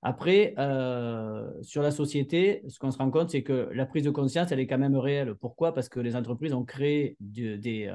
Après, 0.00 0.54
euh, 0.58 1.50
sur 1.62 1.82
la 1.82 1.90
société, 1.90 2.62
ce 2.68 2.78
qu'on 2.78 2.90
se 2.90 2.98
rend 2.98 3.10
compte, 3.10 3.30
c'est 3.30 3.42
que 3.42 3.68
la 3.72 3.84
prise 3.84 4.04
de 4.04 4.10
conscience, 4.10 4.52
elle 4.52 4.60
est 4.60 4.66
quand 4.66 4.78
même 4.78 4.96
réelle. 4.96 5.34
Pourquoi? 5.34 5.74
Parce 5.74 5.88
que 5.88 5.98
les 5.98 6.14
entreprises 6.14 6.54
ont 6.54 6.64
créé 6.64 7.16
des, 7.20 7.92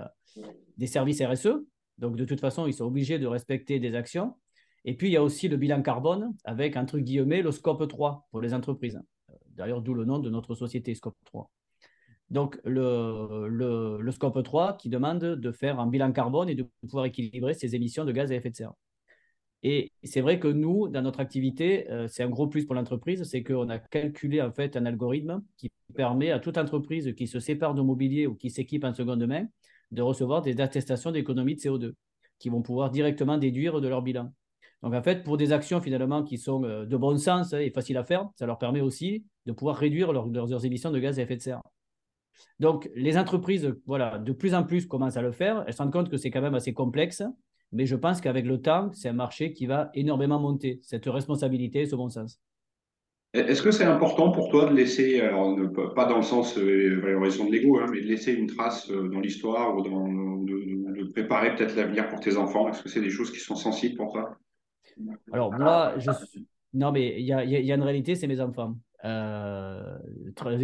des 0.78 0.88
services 0.88 1.22
RSE. 1.22 1.64
Donc, 1.98 2.18
de 2.18 2.26
toute 2.26 2.42
façon, 2.42 2.68
ils 2.68 2.74
sont 2.74 2.86
obligés 2.86 3.20
de 3.20 3.28
respecter 3.28 3.80
des 3.80 3.96
actions. 3.96 4.36
Et 4.86 4.96
puis, 4.96 5.08
il 5.08 5.12
y 5.12 5.18
a 5.18 5.24
aussi 5.24 5.48
le 5.48 5.58
bilan 5.58 5.82
carbone 5.82 6.36
avec, 6.44 6.76
entre 6.76 7.00
guillemets, 7.00 7.42
le 7.42 7.52
scope 7.52 7.88
3 7.88 8.28
pour 8.32 8.42
les 8.42 8.54
entreprises. 8.54 9.02
D'ailleurs, 9.56 9.82
d'où 9.82 9.94
le 9.94 10.06
nom 10.06 10.20
de 10.20 10.30
notre 10.30 10.56
société, 10.56 10.94
scope 10.96 11.16
3. 11.26 11.50
Donc, 12.30 12.60
le, 12.66 13.48
le, 13.48 14.12
scope 14.12 14.42
3 14.44 14.78
qui 14.78 14.90
demande 14.90 15.20
de 15.20 15.52
faire 15.52 15.80
un 15.80 15.88
bilan 15.88 16.12
carbone 16.12 16.50
et 16.50 16.56
de 16.56 16.68
pouvoir 16.82 17.06
équilibrer 17.06 17.54
ses 17.54 17.76
émissions 17.76 18.06
de 18.06 18.12
gaz 18.12 18.32
à 18.32 18.36
effet 18.36 18.50
de 18.50 18.56
serre. 18.56 18.74
Et 19.66 19.94
c'est 20.04 20.20
vrai 20.20 20.40
que 20.40 20.50
nous, 20.50 20.90
dans 20.90 21.02
notre 21.02 21.22
activité, 21.22 21.90
euh, 21.90 22.08
c'est 22.10 22.22
un 22.24 22.30
gros 22.30 22.48
plus 22.48 22.66
pour 22.66 22.76
l'entreprise, 22.76 23.24
c'est 23.24 23.44
qu'on 23.44 23.70
a 23.70 23.80
calculé 23.80 24.42
en 24.42 24.52
fait 24.52 24.76
un 24.76 24.86
algorithme 24.86 25.42
qui 25.58 25.72
permet 25.96 26.32
à 26.32 26.40
toute 26.40 26.58
entreprise 26.58 27.14
qui 27.16 27.28
se 27.28 27.40
sépare 27.40 27.74
de 27.74 27.82
mobilier 27.82 28.28
ou 28.28 28.36
qui 28.36 28.50
s'équipe 28.50 28.84
en 28.84 28.94
seconde 28.94 29.26
main 29.26 29.48
de 29.92 30.02
recevoir 30.02 30.42
des 30.42 30.60
attestations 30.60 31.12
d'économie 31.12 31.56
de 31.56 31.62
CO2 31.62 31.94
qui 32.40 32.50
vont 32.50 32.62
pouvoir 32.62 32.92
directement 32.92 33.38
déduire 33.38 33.80
de 33.80 33.88
leur 33.88 34.02
bilan. 34.02 34.34
Donc 34.84 34.94
en 34.94 35.02
fait, 35.02 35.24
pour 35.24 35.38
des 35.38 35.54
actions 35.54 35.82
finalement 35.82 36.24
qui 36.24 36.38
sont 36.38 36.64
euh, 36.66 36.86
de 36.86 36.98
bon 36.98 37.18
sens 37.18 37.54
et 37.54 37.72
faciles 37.72 37.98
à 37.98 38.04
faire, 38.04 38.30
ça 38.36 38.46
leur 38.46 38.60
permet 38.60 38.82
aussi 38.82 39.26
de 39.46 39.54
pouvoir 39.54 39.78
réduire 39.78 40.12
leurs 40.14 40.66
émissions 40.66 40.92
de 40.92 41.00
gaz 41.00 41.18
à 41.18 41.24
effet 41.24 41.38
de 41.38 41.42
serre. 41.42 41.62
Donc, 42.60 42.90
les 42.96 43.18
entreprises, 43.18 43.74
voilà, 43.86 44.20
de 44.20 44.32
plus 44.32 44.54
en 44.54 44.64
plus 44.64 44.86
commencent 44.86 45.18
à 45.18 45.22
le 45.22 45.32
faire. 45.32 45.64
Elles 45.68 45.74
se 45.74 45.82
rendent 45.82 45.94
compte 45.94 46.10
que 46.10 46.18
c'est 46.18 46.32
quand 46.32 46.42
même 46.42 46.56
assez 46.56 46.74
complexe, 46.74 47.24
mais 47.72 47.86
je 47.86 47.96
pense 47.96 48.22
qu'avec 48.22 48.46
le 48.46 48.62
temps, 48.62 48.92
c'est 48.94 49.10
un 49.10 49.14
marché 49.14 49.54
qui 49.54 49.66
va 49.66 49.90
énormément 49.94 50.40
monter, 50.40 50.80
cette 50.84 51.06
responsabilité, 51.06 51.86
ce 51.86 51.96
bon 51.96 52.10
sens. 52.10 52.40
Est-ce 53.34 53.64
que 53.64 53.72
c'est 53.72 53.86
important 53.86 54.32
pour 54.32 54.50
toi 54.50 54.70
de 54.70 54.76
laisser, 54.76 55.20
alors 55.22 55.58
pas 55.96 56.06
dans 56.06 56.18
le 56.18 56.24
sens 56.24 56.56
euh, 56.60 57.00
valorisation 57.02 57.48
de 57.48 57.52
l'ego, 57.52 57.80
hein, 57.80 57.88
mais 57.92 58.02
de 58.02 58.06
laisser 58.06 58.34
une 58.34 58.46
trace 58.46 58.92
euh, 58.92 59.10
dans 59.10 59.20
l'histoire 59.20 59.76
ou 59.76 59.82
de, 59.82 59.90
de, 59.90 61.12
préparer 61.12 61.56
peut-être 61.56 61.76
l'avenir 61.76 62.10
pour 62.10 62.20
tes 62.20 62.38
enfants? 62.38 62.70
Est-ce 62.70 62.84
que 62.84 62.90
c'est 62.90 63.02
des 63.02 63.10
choses 63.10 63.32
qui 63.32 63.40
sont 63.40 63.56
sensibles 63.56 63.96
pour 63.96 64.12
toi? 64.12 64.38
Alors 65.32 65.52
moi, 65.54 65.94
je 65.98 66.12
suis... 66.12 66.48
non, 66.74 66.92
mais 66.92 67.20
il 67.20 67.26
y 67.26 67.34
a, 67.34 67.44
y 67.44 67.72
a, 67.72 67.76
une 67.76 67.84
réalité, 67.84 68.16
c'est 68.16 68.28
mes 68.28 68.40
enfants. 68.40 68.76
Euh, 69.06 69.98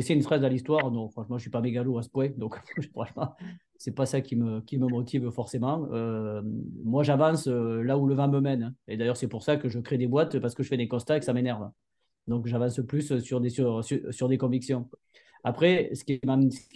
une 0.10 0.22
trace 0.22 0.42
dans 0.42 0.48
l'histoire, 0.48 0.92
non, 0.92 1.10
franchement, 1.10 1.38
je 1.38 1.42
ne 1.42 1.42
suis 1.42 1.50
pas 1.50 1.60
mégalo 1.60 1.98
à 1.98 2.04
ce 2.04 2.10
point, 2.10 2.30
donc 2.38 2.58
franchement, 2.94 3.36
c'est 3.78 3.94
pas 3.94 4.06
ça 4.06 4.22
qui 4.22 4.38
me, 4.38 4.62
qui 4.62 4.78
me 4.78 4.88
motive 4.88 5.30
forcément. 5.30 5.88
Euh, 5.92 6.42
moi, 6.84 7.04
j'avance 7.04 7.48
euh, 7.48 7.82
là 7.84 7.98
où 7.98 8.08
le 8.08 8.16
vent 8.16 8.30
me 8.30 8.40
mène. 8.40 8.74
Et 8.88 8.96
d'ailleurs, 8.96 9.18
c'est 9.18 9.28
pour 9.28 9.44
ça 9.44 9.58
que 9.58 9.68
je 9.68 9.80
crée 9.80 9.98
des 9.98 10.08
boîtes, 10.08 10.40
parce 10.40 10.56
que 10.56 10.64
je 10.64 10.70
fais 10.70 10.78
des 10.78 10.88
constats 10.88 11.18
et 11.18 11.20
que 11.20 11.26
ça 11.26 11.34
m'énerve. 11.34 11.70
Donc, 12.28 12.46
j'avance 12.48 12.80
plus 12.88 13.20
sur 13.20 13.42
des, 13.42 13.50
sur, 13.50 13.84
sur, 13.84 14.30
des 14.30 14.38
convictions. 14.38 14.90
Après, 15.44 15.90
ce 15.94 16.04
qui 16.04 16.20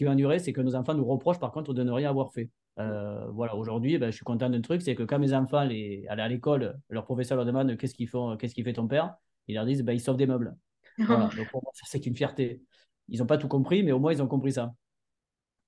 m'ennuierait, 0.05 0.39
c'est 0.39 0.53
que 0.53 0.61
nos 0.61 0.75
enfants 0.75 0.95
nous 0.95 1.05
reprochent 1.05 1.39
par 1.39 1.51
contre 1.51 1.73
de 1.73 1.83
ne 1.83 1.91
rien 1.91 2.09
avoir 2.09 2.33
fait. 2.33 2.49
Euh, 2.79 3.27
voilà, 3.31 3.55
aujourd'hui, 3.55 3.97
ben, 3.97 4.09
je 4.09 4.15
suis 4.15 4.25
content 4.25 4.49
d'un 4.49 4.61
truc, 4.61 4.81
c'est 4.81 4.95
que 4.95 5.03
quand 5.03 5.19
mes 5.19 5.33
enfants 5.33 5.63
les, 5.63 6.05
allaient 6.09 6.23
à 6.23 6.27
l'école, 6.27 6.79
leur 6.89 7.05
professeur 7.05 7.37
leur 7.37 7.45
demande 7.45 7.77
qu'est-ce 7.77 7.93
qu'ils 7.93 8.07
font, 8.07 8.35
qu'est-ce 8.37 8.55
qu'il 8.55 8.63
fait 8.63 8.73
ton 8.73 8.87
père, 8.87 9.15
ils 9.47 9.55
leur 9.55 9.65
disent 9.65 9.83
ben, 9.83 9.93
ils 9.93 10.01
sauvent 10.01 10.17
des 10.17 10.27
meubles. 10.27 10.55
Voilà, 10.97 11.29
donc 11.35 11.49
pour 11.49 11.63
moi, 11.63 11.71
c'est 11.73 12.05
une 12.05 12.15
fierté. 12.15 12.61
Ils 13.09 13.19
n'ont 13.19 13.25
pas 13.25 13.39
tout 13.39 13.47
compris, 13.47 13.81
mais 13.81 13.91
au 13.91 13.99
moins, 13.99 14.13
ils 14.13 14.21
ont 14.21 14.27
compris 14.27 14.53
ça. 14.53 14.73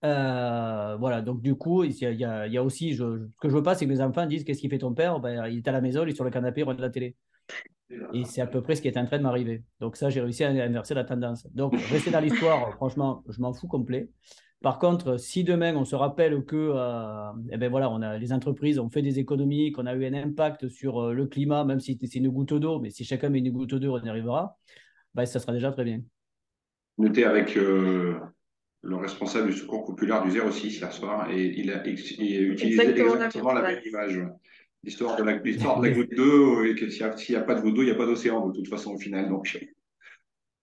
Euh, 0.03 0.95
voilà, 0.97 1.21
donc 1.21 1.41
du 1.41 1.55
coup, 1.55 1.83
il 1.83 1.91
y 1.97 2.05
a, 2.05 2.45
il 2.45 2.53
y 2.53 2.57
a, 2.57 2.63
aussi, 2.63 2.93
je, 2.93 3.25
ce 3.33 3.39
que 3.39 3.49
je 3.49 3.55
veux 3.55 3.63
pas, 3.63 3.73
c'est 3.73 3.85
que 3.85 3.91
mes 3.91 4.01
enfants 4.01 4.25
disent 4.27 4.43
Qu'est-ce 4.43 4.61
qu'il 4.61 4.69
fait 4.69 4.77
ton 4.77 4.93
père? 4.93 5.19
Ben, 5.19 5.47
Il 5.47 5.57
est 5.57 5.67
à 5.67 5.71
la 5.71 5.81
maison, 5.81 6.03
il 6.03 6.09
est 6.09 6.15
sur 6.15 6.23
le 6.23 6.29
canapé, 6.29 6.61
il 6.61 6.63
regarde 6.63 6.81
la 6.81 6.89
télé. 6.89 7.15
Et 8.13 8.23
c'est 8.25 8.41
à 8.41 8.47
peu 8.47 8.61
près 8.61 8.75
ce 8.75 8.81
qui 8.81 8.87
est 8.87 8.97
en 8.97 9.05
train 9.05 9.17
de 9.17 9.23
m'arriver. 9.23 9.63
Donc, 9.79 9.95
ça, 9.95 10.09
j'ai 10.09 10.21
réussi 10.21 10.43
à 10.43 10.49
inverser 10.49 10.93
la 10.93 11.03
tendance. 11.03 11.47
Donc, 11.53 11.75
rester 11.91 12.11
dans 12.11 12.19
l'histoire, 12.19 12.73
franchement, 12.73 13.23
je 13.29 13.39
m'en 13.39 13.53
fous 13.53 13.67
complet. 13.67 14.09
Par 14.65 14.79
contre, 14.79 15.17
si 15.19 15.43
demain 15.43 15.75
on 15.75 15.85
se 15.85 15.95
rappelle 15.95 16.43
que 16.43 16.55
euh, 16.55 17.31
eh 17.51 17.57
ben 17.57 17.69
voilà, 17.69 17.87
on 17.91 18.01
a, 18.01 18.17
les 18.17 18.33
entreprises 18.33 18.79
ont 18.79 18.89
fait 18.89 19.03
des 19.03 19.19
économies, 19.19 19.71
qu'on 19.71 19.85
a 19.85 19.93
eu 19.93 20.07
un 20.07 20.13
impact 20.15 20.69
sur 20.69 21.03
euh, 21.03 21.13
le 21.13 21.27
climat, 21.27 21.63
même 21.65 21.79
si 21.79 21.99
c'est 22.01 22.15
une 22.15 22.29
goutte 22.29 22.55
d'eau, 22.55 22.79
mais 22.79 22.89
si 22.89 23.05
chacun 23.05 23.29
met 23.29 23.37
une 23.37 23.51
goutte 23.51 23.75
d'eau, 23.75 23.95
on 23.95 24.03
y 24.03 24.09
arrivera 24.09 24.57
bah, 25.13 25.27
ça 25.27 25.39
sera 25.39 25.53
déjà 25.53 25.71
très 25.71 25.83
bien. 25.83 26.01
Notez 26.97 27.25
avec 27.25 27.55
euh, 27.57 28.15
le 28.81 28.95
responsable 28.95 29.51
du 29.51 29.53
secours 29.55 29.85
populaire 29.85 30.23
du 30.23 30.31
06 30.31 30.79
hier 30.79 30.91
soir 30.91 31.29
et 31.29 31.45
il 31.45 31.69
a 31.71 31.87
utilisé 31.87 32.49
exactement, 32.63 33.53
la 33.53 33.61
même 33.61 33.81
image. 33.85 34.19
L'histoire 34.83 35.15
de 35.15 35.21
la, 35.21 35.37
de 35.37 35.83
la 35.83 35.91
goutte 35.91 36.15
d'eau, 36.15 36.63
et 36.63 36.75
s'il 36.75 37.35
n'y 37.35 37.35
a, 37.35 37.43
pas 37.43 37.53
de 37.53 37.61
goutte 37.61 37.75
d'eau, 37.75 37.83
il 37.83 37.85
n'y 37.85 37.91
a 37.91 37.95
pas 37.95 38.07
d'océan 38.07 38.47
de 38.47 38.55
toute 38.55 38.67
façon 38.67 38.95
au 38.95 38.97
final. 38.97 39.29
Donc. 39.29 39.59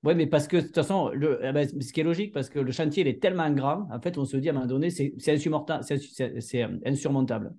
Oui, 0.05 0.15
mais 0.17 0.27
parce 0.27 0.49
que 0.49 0.57
de 0.57 0.63
toute 0.63 0.75
façon, 0.75 1.11
le, 1.11 1.39
eh 1.43 1.53
ben, 1.53 1.69
ce 1.69 1.93
qui 1.93 2.01
est 2.01 2.05
logique, 2.05 2.33
parce 2.33 2.49
que 2.49 2.59
le 2.59 2.73
chantier 2.73 3.03
il 3.03 3.09
est 3.09 3.23
tellement 3.23 3.51
grand, 3.51 3.89
en 3.93 4.01
fait, 4.01 4.19
on 4.19 4.25
se 4.25 4.37
dit 4.37 4.49
à 4.49 4.53
un 4.53 4.55
moment 4.55 4.67
donné, 4.67 4.91
c'est 4.91 5.15
insurmontable. 6.85 7.53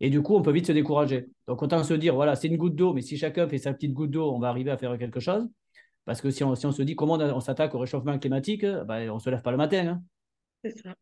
Et 0.00 0.10
du 0.10 0.22
coup, 0.22 0.34
on 0.34 0.42
peut 0.42 0.52
vite 0.52 0.66
se 0.66 0.72
décourager. 0.72 1.26
Donc, 1.46 1.62
autant 1.62 1.82
se 1.84 1.94
dire, 1.94 2.14
voilà, 2.14 2.36
c'est 2.36 2.48
une 2.48 2.56
goutte 2.56 2.74
d'eau, 2.74 2.94
mais 2.94 3.02
si 3.02 3.16
chacun 3.16 3.48
fait 3.48 3.58
sa 3.58 3.72
petite 3.72 3.92
goutte 3.92 4.10
d'eau, 4.10 4.30
on 4.32 4.38
va 4.38 4.48
arriver 4.48 4.70
à 4.70 4.76
faire 4.76 4.96
quelque 4.98 5.20
chose. 5.20 5.48
Parce 6.04 6.20
que 6.20 6.30
si 6.30 6.42
on, 6.42 6.54
se 6.54 6.82
dit 6.82 6.96
comment 6.96 7.14
on, 7.14 7.40
s'attaque 7.40 7.74
au 7.74 7.78
réchauffement 7.78 8.18
climatique, 8.18 8.64
ben, 8.64 9.10
on 9.10 9.16
ne 9.16 9.20
se 9.20 9.28
lève 9.30 9.42
pas 9.42 9.50
le 9.50 9.56
matin. 9.56 9.86
Hein. 9.86 10.02
C'est 10.64 10.78
ça. 10.78 10.94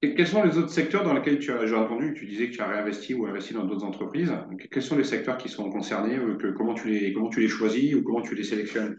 Et 0.00 0.14
quels 0.14 0.28
sont 0.28 0.44
les 0.44 0.56
autres 0.56 0.70
secteurs 0.70 1.02
dans 1.02 1.12
lesquels 1.12 1.38
tu 1.40 1.50
as, 1.52 1.66
j'ai 1.66 1.74
entendu, 1.74 2.14
tu 2.14 2.26
disais 2.26 2.50
que 2.50 2.54
tu 2.54 2.60
as 2.60 2.68
réinvesti 2.68 3.14
ou 3.14 3.26
investi 3.26 3.54
dans 3.54 3.64
d'autres 3.64 3.84
entreprises. 3.84 4.32
quels 4.70 4.82
sont 4.82 4.96
les 4.96 5.04
secteurs 5.04 5.38
qui 5.38 5.48
sont 5.48 5.70
concernés 5.70 6.16
euh, 6.16 6.36
que, 6.36 6.48
comment, 6.48 6.74
tu 6.74 6.88
les, 6.88 7.12
comment 7.12 7.28
tu 7.28 7.40
les 7.40 7.48
choisis 7.48 7.94
ou 7.94 8.02
comment 8.02 8.22
tu 8.22 8.36
les 8.36 8.44
sélectionnes? 8.44 8.96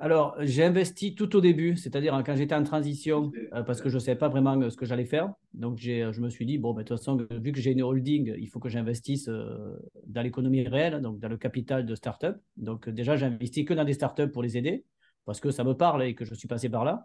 Alors, 0.00 0.34
j'ai 0.40 0.64
investi 0.64 1.14
tout 1.14 1.36
au 1.36 1.40
début, 1.40 1.76
c'est-à-dire 1.76 2.20
quand 2.24 2.34
j'étais 2.34 2.54
en 2.54 2.62
transition, 2.62 3.30
euh, 3.52 3.62
parce 3.62 3.80
que 3.80 3.88
je 3.88 3.94
ne 3.94 4.00
savais 4.00 4.18
pas 4.18 4.28
vraiment 4.28 4.60
euh, 4.60 4.70
ce 4.70 4.76
que 4.76 4.86
j'allais 4.86 5.04
faire. 5.04 5.32
Donc, 5.54 5.78
je 5.78 6.20
me 6.20 6.28
suis 6.28 6.46
dit, 6.46 6.58
bon, 6.58 6.72
ben, 6.72 6.82
de 6.82 6.88
toute 6.88 6.98
façon, 6.98 7.16
vu 7.30 7.52
que 7.52 7.60
j'ai 7.60 7.72
une 7.72 7.82
holding, 7.82 8.34
il 8.38 8.48
faut 8.48 8.58
que 8.58 8.68
j'investisse 8.68 9.28
euh, 9.28 9.76
dans 10.06 10.22
l'économie 10.22 10.66
réelle, 10.66 11.00
donc 11.00 11.18
dans 11.18 11.28
le 11.28 11.36
capital 11.36 11.84
de 11.84 11.94
start-up. 11.94 12.38
Donc, 12.56 12.88
déjà, 12.88 13.16
j'ai 13.16 13.26
investi 13.26 13.64
que 13.64 13.74
dans 13.74 13.84
des 13.84 13.92
start-up 13.92 14.32
pour 14.32 14.42
les 14.42 14.56
aider, 14.56 14.84
parce 15.24 15.40
que 15.40 15.50
ça 15.50 15.62
me 15.62 15.74
parle 15.74 16.02
et 16.04 16.14
que 16.14 16.24
je 16.24 16.34
suis 16.34 16.48
passé 16.48 16.68
par 16.68 16.84
là. 16.84 17.04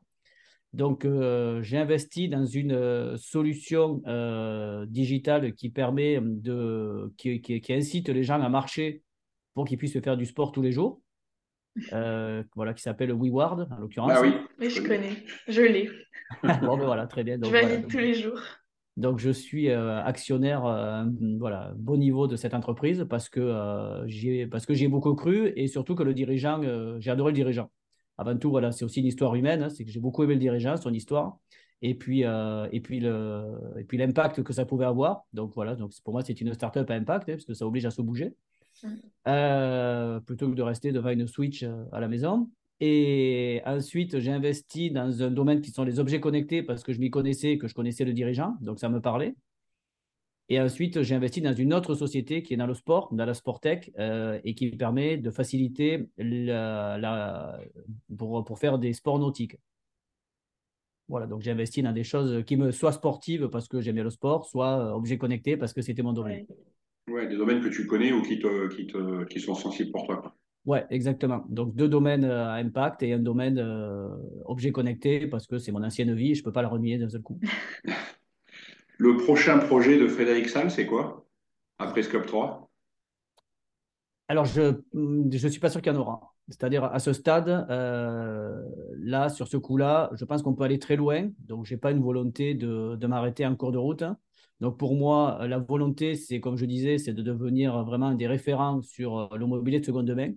Donc, 0.73 1.07
j'ai 1.61 1.77
investi 1.77 2.27
dans 2.27 2.45
une 2.45 3.15
solution 3.17 4.01
digitale 4.87 5.53
qui 5.53 5.69
permet 5.69 6.19
de, 6.21 7.13
qui, 7.17 7.41
qui 7.41 7.73
incite 7.73 8.09
les 8.09 8.23
gens 8.23 8.41
à 8.41 8.49
marcher 8.49 9.01
pour 9.53 9.65
qu'ils 9.65 9.77
puissent 9.77 9.99
faire 10.01 10.17
du 10.17 10.25
sport 10.25 10.51
tous 10.51 10.61
les 10.61 10.73
jours. 10.73 11.01
Euh, 11.93 12.43
voilà, 12.55 12.73
qui 12.73 12.81
s'appelle 12.81 13.11
WeWard, 13.11 13.67
en 13.71 13.77
l'occurrence. 13.79 14.11
Ah 14.13 14.21
oui. 14.21 14.33
oui, 14.59 14.69
je 14.69 14.81
connais, 14.81 15.23
je 15.47 15.61
l'ai. 15.61 15.89
bon, 16.43 16.77
ben 16.77 16.85
voilà, 16.85 17.07
très 17.07 17.23
bien. 17.23 17.37
Donc, 17.37 17.53
je 17.53 17.59
valide 17.59 17.87
tous 17.87 17.97
les 17.97 18.13
jours. 18.13 18.39
Donc, 18.95 19.19
je 19.19 19.29
suis 19.29 19.69
euh, 19.69 20.03
actionnaire, 20.03 20.65
euh, 20.65 21.05
voilà, 21.39 21.71
bon 21.77 21.97
niveau 21.97 22.27
de 22.27 22.35
cette 22.35 22.53
entreprise 22.53 23.05
parce 23.09 23.29
que 23.29 24.03
j'ai 24.07 24.47
parce 24.47 24.65
que 24.65 24.73
j'ai 24.73 24.87
beaucoup 24.87 25.13
cru 25.13 25.53
et 25.55 25.67
surtout 25.67 25.95
que 25.95 26.03
le 26.03 26.13
dirigeant, 26.13 26.61
j'ai 26.99 27.11
adoré 27.11 27.31
le 27.31 27.35
dirigeant. 27.35 27.71
Avant 28.17 28.35
tout, 28.35 28.49
voilà, 28.49 28.71
c'est 28.71 28.83
aussi 28.83 29.01
une 29.01 29.05
histoire 29.05 29.35
humaine, 29.35 29.61
hein, 29.61 29.69
c'est 29.69 29.85
que 29.85 29.91
j'ai 29.91 29.99
beaucoup 29.99 30.23
aimé 30.23 30.33
le 30.33 30.39
dirigeant, 30.39 30.75
son 30.77 30.91
histoire, 30.91 31.37
et 31.83 31.93
puis 31.93 32.23
et 32.23 32.81
puis 32.81 32.99
le 32.99 33.43
et 33.77 33.83
puis 33.83 33.99
l'impact 33.99 34.41
que 34.41 34.53
ça 34.53 34.65
pouvait 34.65 34.85
avoir. 34.85 35.25
Donc 35.33 35.53
voilà, 35.53 35.75
donc 35.75 35.91
pour 36.03 36.13
moi 36.13 36.23
c'est 36.23 36.41
une 36.41 36.51
startup 36.55 36.89
à 36.89 36.95
impact 36.95 37.29
hein, 37.29 37.33
parce 37.33 37.45
que 37.45 37.53
ça 37.53 37.67
oblige 37.67 37.85
à 37.85 37.91
se 37.91 38.01
bouger. 38.01 38.33
Euh, 39.27 40.19
plutôt 40.21 40.49
que 40.49 40.55
de 40.55 40.61
rester 40.61 40.91
devant 40.91 41.09
une 41.09 41.27
Switch 41.27 41.63
euh, 41.63 41.85
à 41.91 41.99
la 41.99 42.07
maison. 42.07 42.49
Et 42.79 43.61
ensuite, 43.65 44.19
j'ai 44.19 44.31
investi 44.31 44.91
dans 44.91 45.23
un 45.23 45.31
domaine 45.31 45.61
qui 45.61 45.71
sont 45.71 45.83
les 45.83 45.99
objets 45.99 46.19
connectés 46.19 46.61
parce 46.61 46.83
que 46.83 46.93
je 46.93 46.99
m'y 46.99 47.09
connaissais, 47.09 47.57
que 47.57 47.67
je 47.67 47.73
connaissais 47.73 48.05
le 48.05 48.13
dirigeant, 48.13 48.55
donc 48.61 48.79
ça 48.79 48.87
me 48.87 49.01
parlait. 49.01 49.35
Et 50.49 50.61
ensuite, 50.61 51.01
j'ai 51.01 51.15
investi 51.15 51.41
dans 51.41 51.53
une 51.53 51.73
autre 51.73 51.95
société 51.95 52.41
qui 52.41 52.53
est 52.53 52.57
dans 52.57 52.67
le 52.67 52.73
sport, 52.73 53.13
dans 53.13 53.25
la 53.25 53.33
Sportec, 53.33 53.91
euh, 53.99 54.39
et 54.45 54.53
qui 54.55 54.69
permet 54.69 55.17
de 55.17 55.29
faciliter 55.29 56.07
la, 56.17 57.59
pour, 58.17 58.45
pour, 58.45 58.59
faire 58.59 58.79
des 58.79 58.93
sports 58.93 59.19
nautiques. 59.19 59.57
Voilà, 61.09 61.25
donc 61.25 61.41
j'ai 61.41 61.51
investi 61.51 61.81
dans 61.81 61.91
des 61.91 62.03
choses 62.03 62.43
qui 62.45 62.55
me 62.55 62.71
soient 62.71 62.93
sportives 62.93 63.49
parce 63.49 63.67
que 63.67 63.81
j'aimais 63.81 64.03
le 64.03 64.09
sport, 64.09 64.45
soit 64.45 64.95
objets 64.95 65.17
connectés 65.17 65.57
parce 65.57 65.73
que 65.73 65.81
c'était 65.81 66.03
mon 66.03 66.13
domaine. 66.13 66.45
Des 67.07 67.37
domaines 67.37 67.61
que 67.61 67.69
tu 67.69 67.87
connais 67.87 68.11
ou 68.11 68.21
qui, 68.21 68.39
te, 68.39 68.67
qui, 68.75 68.87
te, 68.87 69.23
qui 69.25 69.39
sont 69.39 69.55
sensibles 69.55 69.91
pour 69.91 70.05
toi. 70.05 70.35
Ouais, 70.65 70.85
exactement. 70.89 71.45
Donc 71.47 71.75
deux 71.75 71.87
domaines 71.87 72.25
euh, 72.25 72.45
à 72.45 72.55
impact 72.55 73.01
et 73.01 73.13
un 73.13 73.19
domaine 73.19 73.57
euh, 73.57 74.09
objet 74.45 74.71
connecté 74.71 75.25
parce 75.27 75.47
que 75.47 75.57
c'est 75.57 75.71
mon 75.71 75.83
ancienne 75.83 76.13
vie, 76.13 76.35
je 76.35 76.41
ne 76.41 76.43
peux 76.43 76.51
pas 76.51 76.61
la 76.61 76.67
renier 76.67 76.97
d'un 76.97 77.09
seul 77.09 77.21
coup. 77.21 77.39
Le 78.97 79.15
prochain 79.15 79.59
projet 79.59 79.97
de 79.97 80.07
Frédéric 80.07 80.49
Sall, 80.49 80.71
c'est 80.71 80.87
quoi? 80.87 81.25
Après 81.77 82.01
Scope 82.01 82.25
3 82.25 82.69
Alors, 84.27 84.45
je 84.45 84.81
ne 84.93 85.37
suis 85.37 85.59
pas 85.59 85.69
sûr 85.69 85.81
qu'il 85.81 85.93
y 85.93 85.95
en 85.95 85.99
aura. 85.99 86.33
C'est-à-dire, 86.49 86.83
à 86.85 86.97
ce 86.99 87.13
stade, 87.13 87.67
euh, 87.69 88.59
là, 88.97 89.29
sur 89.29 89.47
ce 89.47 89.57
coup-là, 89.57 90.09
je 90.13 90.25
pense 90.25 90.41
qu'on 90.41 90.55
peut 90.55 90.63
aller 90.63 90.79
très 90.79 90.95
loin. 90.95 91.29
Donc, 91.39 91.65
je 91.65 91.75
n'ai 91.75 91.79
pas 91.79 91.91
une 91.91 92.01
volonté 92.01 92.55
de, 92.55 92.95
de 92.95 93.07
m'arrêter 93.07 93.45
en 93.45 93.55
cours 93.55 93.71
de 93.71 93.77
route. 93.77 94.03
Donc, 94.59 94.77
pour 94.77 94.95
moi, 94.95 95.45
la 95.47 95.59
volonté, 95.59 96.15
c'est, 96.15 96.39
comme 96.39 96.57
je 96.57 96.65
disais, 96.65 96.97
c'est 96.97 97.13
de 97.13 97.21
devenir 97.21 97.83
vraiment 97.83 98.13
des 98.13 98.27
référents 98.27 98.81
sur 98.81 99.35
le 99.35 99.45
mobilier 99.45 99.79
de 99.79 99.85
seconde 99.85 100.09
main. 100.11 100.33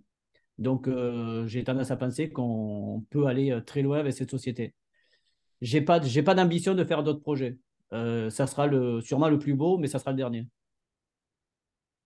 Donc, 0.58 0.88
euh, 0.88 1.46
j'ai 1.46 1.64
tendance 1.64 1.90
à 1.90 1.96
penser 1.96 2.30
qu'on 2.30 3.04
peut 3.10 3.26
aller 3.26 3.58
très 3.66 3.80
loin 3.80 3.98
avec 3.98 4.12
cette 4.12 4.30
société. 4.30 4.74
Je 5.62 5.78
n'ai 5.78 5.84
pas, 5.84 6.00
pas 6.00 6.34
d'ambition 6.34 6.74
de 6.74 6.84
faire 6.84 7.02
d'autres 7.02 7.20
projets. 7.20 7.56
Euh, 7.92 8.30
ça 8.30 8.46
sera 8.46 8.66
le, 8.66 9.00
sûrement 9.00 9.28
le 9.28 9.38
plus 9.38 9.54
beau, 9.54 9.78
mais 9.78 9.86
ça 9.86 9.98
sera 9.98 10.12
le 10.12 10.16
dernier. 10.16 10.46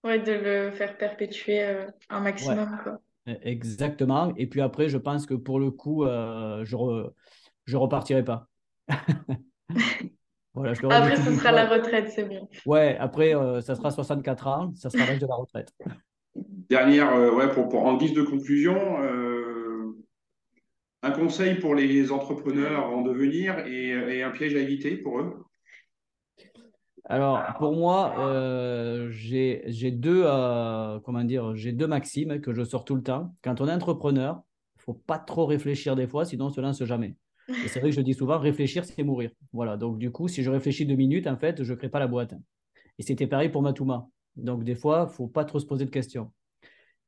Ouais, 0.03 0.19
de 0.19 0.31
le 0.31 0.71
faire 0.71 0.97
perpétuer 0.97 1.63
euh, 1.63 1.85
un 2.09 2.19
maximum. 2.21 2.79
Quoi. 2.83 3.01
E, 3.27 3.35
exactement. 3.41 4.33
Et 4.35 4.47
puis 4.47 4.61
après, 4.61 4.89
je 4.89 4.97
pense 4.97 5.25
que 5.25 5.33
pour 5.33 5.59
le 5.59 5.71
coup, 5.71 6.05
euh, 6.05 6.63
je 6.65 6.75
ne 6.75 7.77
repartirai 7.77 8.23
pas. 8.23 8.47
voilà, 10.55 10.73
je 10.73 10.85
après, 10.85 11.15
ce 11.17 11.31
sera 11.33 11.51
la 11.51 11.67
retraite, 11.67 12.09
c'est 12.09 12.23
bon. 12.23 12.47
Ouais, 12.65 12.97
après, 12.99 13.33
ça 13.61 13.75
sera 13.75 13.91
64 13.91 14.47
ans, 14.47 14.73
ça 14.75 14.89
sera 14.89 15.05
l'âge 15.05 15.19
de 15.19 15.27
la 15.27 15.35
retraite. 15.35 15.71
Dernière, 16.69 17.15
ouais, 17.35 17.51
pour, 17.51 17.69
pour, 17.69 17.85
en 17.85 17.97
guise 17.97 18.13
de 18.13 18.23
conclusion, 18.23 18.75
un 21.05 21.11
conseil 21.11 21.55
pour 21.55 21.75
les 21.75 22.11
entrepreneurs 22.11 22.89
en 22.89 23.01
devenir 23.01 23.59
et, 23.67 24.23
un 24.23 24.31
piège 24.31 24.55
à 24.55 24.59
éviter 24.59 24.97
pour 24.97 25.19
eux? 25.19 25.45
Alors, 27.07 27.43
pour 27.59 27.73
moi, 27.73 28.15
euh, 28.17 29.09
j'ai 29.11 29.91
deux, 29.91 30.23
euh, 30.25 30.99
comment 31.01 31.23
dire, 31.23 31.55
j'ai 31.55 31.71
deux 31.71 31.85
maximes 31.85 32.41
que 32.41 32.51
je 32.53 32.63
sors 32.63 32.83
tout 32.83 32.95
le 32.95 33.03
temps. 33.03 33.35
Quand 33.43 33.61
on 33.61 33.67
est 33.67 33.71
entrepreneur, 33.71 34.41
il 34.77 34.81
faut 34.81 34.95
pas 34.95 35.19
trop 35.19 35.45
réfléchir 35.45 35.95
des 35.95 36.07
fois, 36.07 36.25
sinon 36.25 36.45
on 36.45 36.49
se 36.49 36.59
lance 36.59 36.83
jamais. 36.83 37.15
Et 37.49 37.67
c'est 37.67 37.79
vrai 37.79 37.89
que 37.89 37.95
je 37.95 38.01
dis 38.01 38.13
souvent, 38.13 38.39
réfléchir, 38.39 38.85
c'est 38.85 39.03
mourir. 39.03 39.31
Voilà. 39.53 39.77
Donc, 39.77 39.97
du 39.97 40.11
coup, 40.11 40.27
si 40.27 40.43
je 40.43 40.49
réfléchis 40.49 40.85
deux 40.85 40.95
minutes, 40.95 41.27
en 41.27 41.37
fait, 41.37 41.63
je 41.63 41.71
ne 41.73 41.77
crée 41.77 41.89
pas 41.89 41.99
la 41.99 42.07
boîte. 42.07 42.33
Et 42.97 43.03
c'était 43.03 43.27
pareil 43.27 43.49
pour 43.49 43.61
Matouma. 43.61 44.07
Donc, 44.35 44.63
des 44.63 44.75
fois, 44.75 45.05
il 45.07 45.11
ne 45.11 45.15
faut 45.15 45.27
pas 45.27 45.45
trop 45.45 45.59
se 45.59 45.65
poser 45.65 45.85
de 45.85 45.91
questions. 45.91 46.31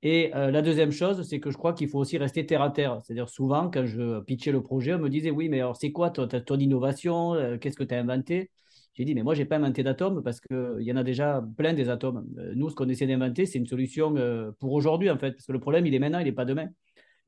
Et 0.03 0.31
euh, 0.35 0.51
la 0.51 0.61
deuxième 0.61 0.91
chose, 0.91 1.27
c'est 1.27 1.39
que 1.39 1.49
je 1.49 1.57
crois 1.57 1.73
qu'il 1.73 1.89
faut 1.89 1.97
aussi 1.97 2.17
rester 2.17 2.45
terre 2.45 2.61
à 2.61 2.69
terre. 2.69 2.99
C'est-à-dire, 3.03 3.29
souvent, 3.29 3.69
quand 3.71 3.85
je 3.85 4.21
pitchais 4.21 4.51
le 4.51 4.61
projet, 4.61 4.93
on 4.93 4.99
me 4.99 5.09
disait 5.09 5.31
Oui, 5.31 5.49
mais 5.49 5.59
alors, 5.59 5.75
c'est 5.75 5.91
quoi 5.91 6.11
ton, 6.11 6.27
ton 6.27 6.57
innovation 6.59 7.33
euh, 7.33 7.57
Qu'est-ce 7.57 7.77
que 7.77 7.83
tu 7.83 7.95
as 7.95 7.99
inventé? 7.99 8.51
J'ai 8.93 9.05
dit 9.05 9.15
Mais 9.15 9.23
moi, 9.23 9.33
je 9.33 9.41
n'ai 9.41 9.45
pas 9.45 9.57
inventé 9.57 9.83
d'atomes 9.83 10.21
parce 10.23 10.39
qu'il 10.39 10.81
y 10.81 10.91
en 10.91 10.97
a 10.97 11.03
déjà 11.03 11.43
plein 11.57 11.73
des 11.73 11.89
atomes. 11.89 12.27
Euh, 12.37 12.53
nous, 12.55 12.69
ce 12.69 12.75
qu'on 12.75 12.89
essaie 12.89 13.07
d'inventer, 13.07 13.47
c'est 13.47 13.57
une 13.57 13.67
solution 13.67 14.15
pour 14.59 14.73
aujourd'hui, 14.73 15.09
en 15.09 15.17
fait. 15.17 15.31
Parce 15.31 15.47
que 15.47 15.51
le 15.51 15.59
problème, 15.59 15.87
il 15.87 15.95
est 15.95 15.99
maintenant, 15.99 16.19
il 16.19 16.25
n'est 16.25 16.31
pas 16.31 16.45
demain. 16.45 16.69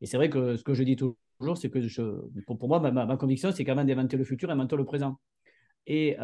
Et 0.02 0.06
c'est 0.06 0.18
vrai 0.18 0.30
que 0.30 0.56
ce 0.56 0.64
que 0.64 0.74
je 0.74 0.84
dis 0.84 0.96
toujours, 0.96 1.58
c'est 1.58 1.70
que 1.70 1.80
pour, 2.48 2.68
moi, 2.68 2.80
ma, 2.80 3.18
conviction, 3.18 3.52
c'est 3.52 3.66
qu'avant 3.66 3.84
d'inventer 3.84 4.18
le 4.18 4.24
futur, 4.24 4.50
inventons 4.50 4.78
le 4.78 4.86
présent. 4.86 5.20
Et 5.88 6.16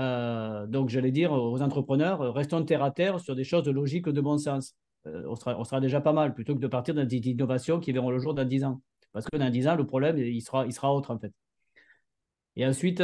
donc, 0.68 0.90
j'allais 0.90 1.12
dire 1.12 1.32
aux 1.32 1.62
entrepreneurs, 1.62 2.34
restons 2.34 2.64
terre 2.64 2.84
à 2.84 2.92
terre 2.92 3.20
sur 3.20 3.36
des 3.36 3.44
choses 3.44 3.64
de 3.64 3.72
logique, 3.72 4.08
de 4.08 4.22
bon 4.22 4.38
sens. 4.38 4.76
Euh, 5.08 5.24
on, 5.28 5.36
sera, 5.36 5.58
on 5.60 5.64
sera 5.64 5.80
déjà 5.80 6.02
pas 6.02 6.14
mal 6.14 6.34
plutôt 6.34 6.56
que 6.56 6.60
de 6.60 6.68
partir 6.68 6.94
dans 6.96 7.06
des 7.06 7.18
innovations 7.18 7.80
qui 7.80 7.92
verront 7.92 8.10
le 8.10 8.20
jour 8.20 8.34
dans 8.34 8.46
10 8.46 8.64
ans. 8.64 8.82
Parce 9.12 9.26
que 9.26 9.38
dans 9.38 9.50
10 9.50 9.68
ans, 9.68 9.76
le 9.76 9.86
problème, 9.86 10.18
il 10.18 10.42
sera, 10.42 10.66
il 10.66 10.74
sera 10.74 10.94
autre 10.94 11.12
en 11.12 11.20
fait. 11.20 11.32
Et 12.56 12.66
ensuite, 12.66 13.04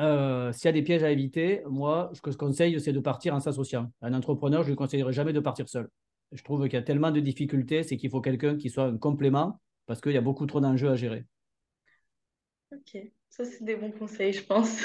euh, 0.00 0.52
s'il 0.52 0.66
y 0.66 0.68
a 0.68 0.72
des 0.72 0.82
pièges 0.82 1.02
à 1.02 1.10
éviter, 1.10 1.62
moi, 1.68 2.10
ce 2.14 2.20
que 2.20 2.30
je 2.30 2.36
conseille, 2.36 2.80
c'est 2.80 2.92
de 2.92 3.00
partir 3.00 3.34
en 3.34 3.40
s'associant. 3.40 3.90
Un 4.02 4.14
entrepreneur, 4.14 4.62
je 4.62 4.68
ne 4.68 4.72
lui 4.72 4.76
conseillerais 4.76 5.12
jamais 5.12 5.32
de 5.32 5.40
partir 5.40 5.68
seul. 5.68 5.88
Je 6.32 6.42
trouve 6.42 6.62
qu'il 6.64 6.74
y 6.74 6.76
a 6.76 6.82
tellement 6.82 7.10
de 7.10 7.20
difficultés, 7.20 7.82
c'est 7.82 7.96
qu'il 7.96 8.10
faut 8.10 8.20
quelqu'un 8.20 8.56
qui 8.56 8.68
soit 8.70 8.84
un 8.84 8.98
complément 8.98 9.60
parce 9.86 10.00
qu'il 10.00 10.12
y 10.12 10.18
a 10.18 10.22
beaucoup 10.22 10.46
trop 10.46 10.60
d'enjeux 10.60 10.90
à 10.90 10.96
gérer. 10.96 11.24
Ok, 12.72 12.98
ça 13.30 13.44
c'est 13.44 13.64
des 13.64 13.76
bons 13.76 13.92
conseils, 13.92 14.32
je 14.34 14.44
pense. 14.44 14.82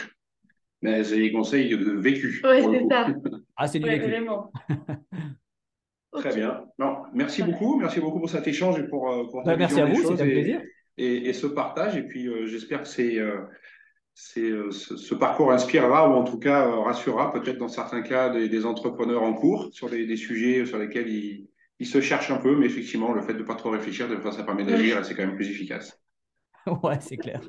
Mais 0.82 1.04
c'est 1.04 1.18
des 1.18 1.32
conseils 1.32 1.70
de 1.70 1.92
vécu. 1.92 2.42
Oui, 2.44 2.62
c'est 2.62 2.88
ça. 2.90 3.08
ah, 3.58 3.68
c'est 3.68 3.80
du 3.80 3.90
vécu. 3.90 4.06
Vraiment. 4.06 4.52
Très 6.14 6.36
bien. 6.36 6.66
Non, 6.78 7.04
merci 7.14 7.42
beaucoup. 7.42 7.80
Merci 7.80 8.00
beaucoup 8.00 8.20
pour 8.20 8.30
cet 8.30 8.48
échange 8.48 8.80
et 8.80 8.88
pour, 8.88 9.10
euh, 9.10 9.28
pour 9.28 9.44
bah, 9.44 9.58
Merci 9.58 9.82
à 9.82 9.86
vous, 9.86 9.96
c'était 9.96 10.22
un 10.22 10.26
plaisir. 10.26 10.62
Et, 10.98 11.34
ce 11.34 11.48
partage. 11.48 11.98
Et 11.98 12.04
puis, 12.04 12.28
euh, 12.28 12.46
j'espère 12.46 12.84
que 12.84 12.88
c'est, 12.88 13.18
euh, 13.18 13.42
c'est, 14.16 14.52
ce, 14.72 15.16
parcours 15.16 15.52
inspirera 15.52 16.10
ou 16.10 16.14
en 16.14 16.24
tout 16.24 16.40
cas 16.40 16.68
rassurera 16.68 17.32
peut-être 17.32 17.58
dans 17.58 17.68
certains 17.68 18.02
cas 18.02 18.30
des, 18.30 18.66
entrepreneurs 18.66 19.24
en 19.24 19.34
cours 19.34 19.70
sur 19.72 19.90
des, 19.90 20.16
sujets 20.18 20.66
sur 20.66 20.78
lesquels 20.78 21.10
ils, 21.10 21.48
ils, 21.80 21.88
se 21.88 22.02
cherchent 22.02 22.32
un 22.32 22.38
peu. 22.38 22.56
Mais 22.56 22.68
effectivement, 22.68 23.14
le 23.14 23.22
fait 23.22 23.34
de 23.34 23.40
ne 23.40 23.44
pas 23.44 23.56
trop 23.56 23.72
réfléchir, 23.72 24.08
de 24.08 24.32
ça 24.32 24.44
permet 24.44 24.66
d'agir 24.66 25.00
et 25.00 25.04
c'est 25.04 25.16
quand 25.16 25.26
même 25.26 25.36
plus 25.36 25.50
efficace. 25.50 26.03
Ouais, 26.84 27.00
c'est 27.02 27.18
clair. 27.18 27.42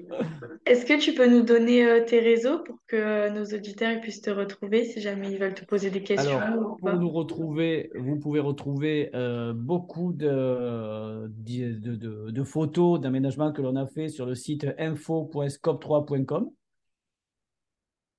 Est-ce 0.67 0.85
que 0.85 0.99
tu 0.99 1.15
peux 1.15 1.29
nous 1.29 1.43
donner 1.43 1.85
euh, 1.85 2.05
tes 2.05 2.21
réseaux 2.21 2.59
pour 2.61 2.79
que 2.87 3.31
nos 3.31 3.45
auditeurs 3.45 4.01
puissent 4.01 4.23
te 4.23 4.31
retrouver 4.31 4.85
si 4.85 5.01
jamais 5.01 5.31
ils 5.31 5.39
veulent 5.39 5.55
te 5.55 5.65
poser 5.65 5.91
des 5.91 6.03
questions 6.03 6.39
Alors, 6.39 6.77
pour 6.77 6.93
nous 6.95 7.11
retrouver, 7.11 7.91
vous 7.95 8.19
pouvez 8.19 8.41
retrouver 8.41 9.11
euh, 9.15 9.53
beaucoup 9.53 10.13
de, 10.13 11.29
de, 11.29 12.31
de, 12.31 12.45
photos 12.45 13.01
d'aménagement 13.01 13.53
que 13.53 13.63
l'on 13.63 13.77
a 13.77 13.87
fait 13.87 14.09
sur 14.09 14.27
le 14.27 14.35
site 14.35 14.67
info.scope3.com. 14.79 16.51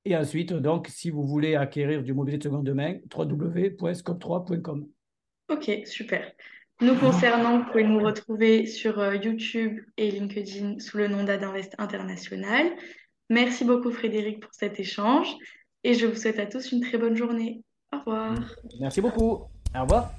Et 0.05 0.15
ensuite, 0.15 0.53
donc, 0.53 0.87
si 0.87 1.09
vous 1.09 1.25
voulez 1.25 1.55
acquérir 1.55 2.03
du 2.03 2.13
mobilier 2.13 2.37
de 2.37 2.43
seconde 2.43 2.69
main, 2.69 2.99
www.scope3.com. 3.13 4.87
Ok, 5.49 5.71
super. 5.85 6.31
Nous 6.81 6.95
concernant, 6.95 7.59
vous 7.59 7.65
pouvez 7.71 7.85
nous 7.85 8.03
retrouver 8.03 8.65
sur 8.65 8.99
euh, 8.99 9.15
YouTube 9.15 9.79
et 9.97 10.11
LinkedIn 10.11 10.79
sous 10.79 10.97
le 10.97 11.07
nom 11.07 11.23
d'Adinvest 11.23 11.73
International. 11.77 12.67
Merci 13.29 13.63
beaucoup 13.63 13.91
Frédéric 13.91 14.41
pour 14.41 14.53
cet 14.53 14.79
échange 14.79 15.27
et 15.83 15.93
je 15.93 16.05
vous 16.05 16.15
souhaite 16.15 16.39
à 16.39 16.45
tous 16.45 16.73
une 16.73 16.81
très 16.81 16.97
bonne 16.97 17.15
journée. 17.15 17.63
Au 17.93 17.99
revoir. 17.99 18.35
Merci 18.79 18.99
beaucoup. 18.99 19.45
Au 19.73 19.81
revoir. 19.81 20.11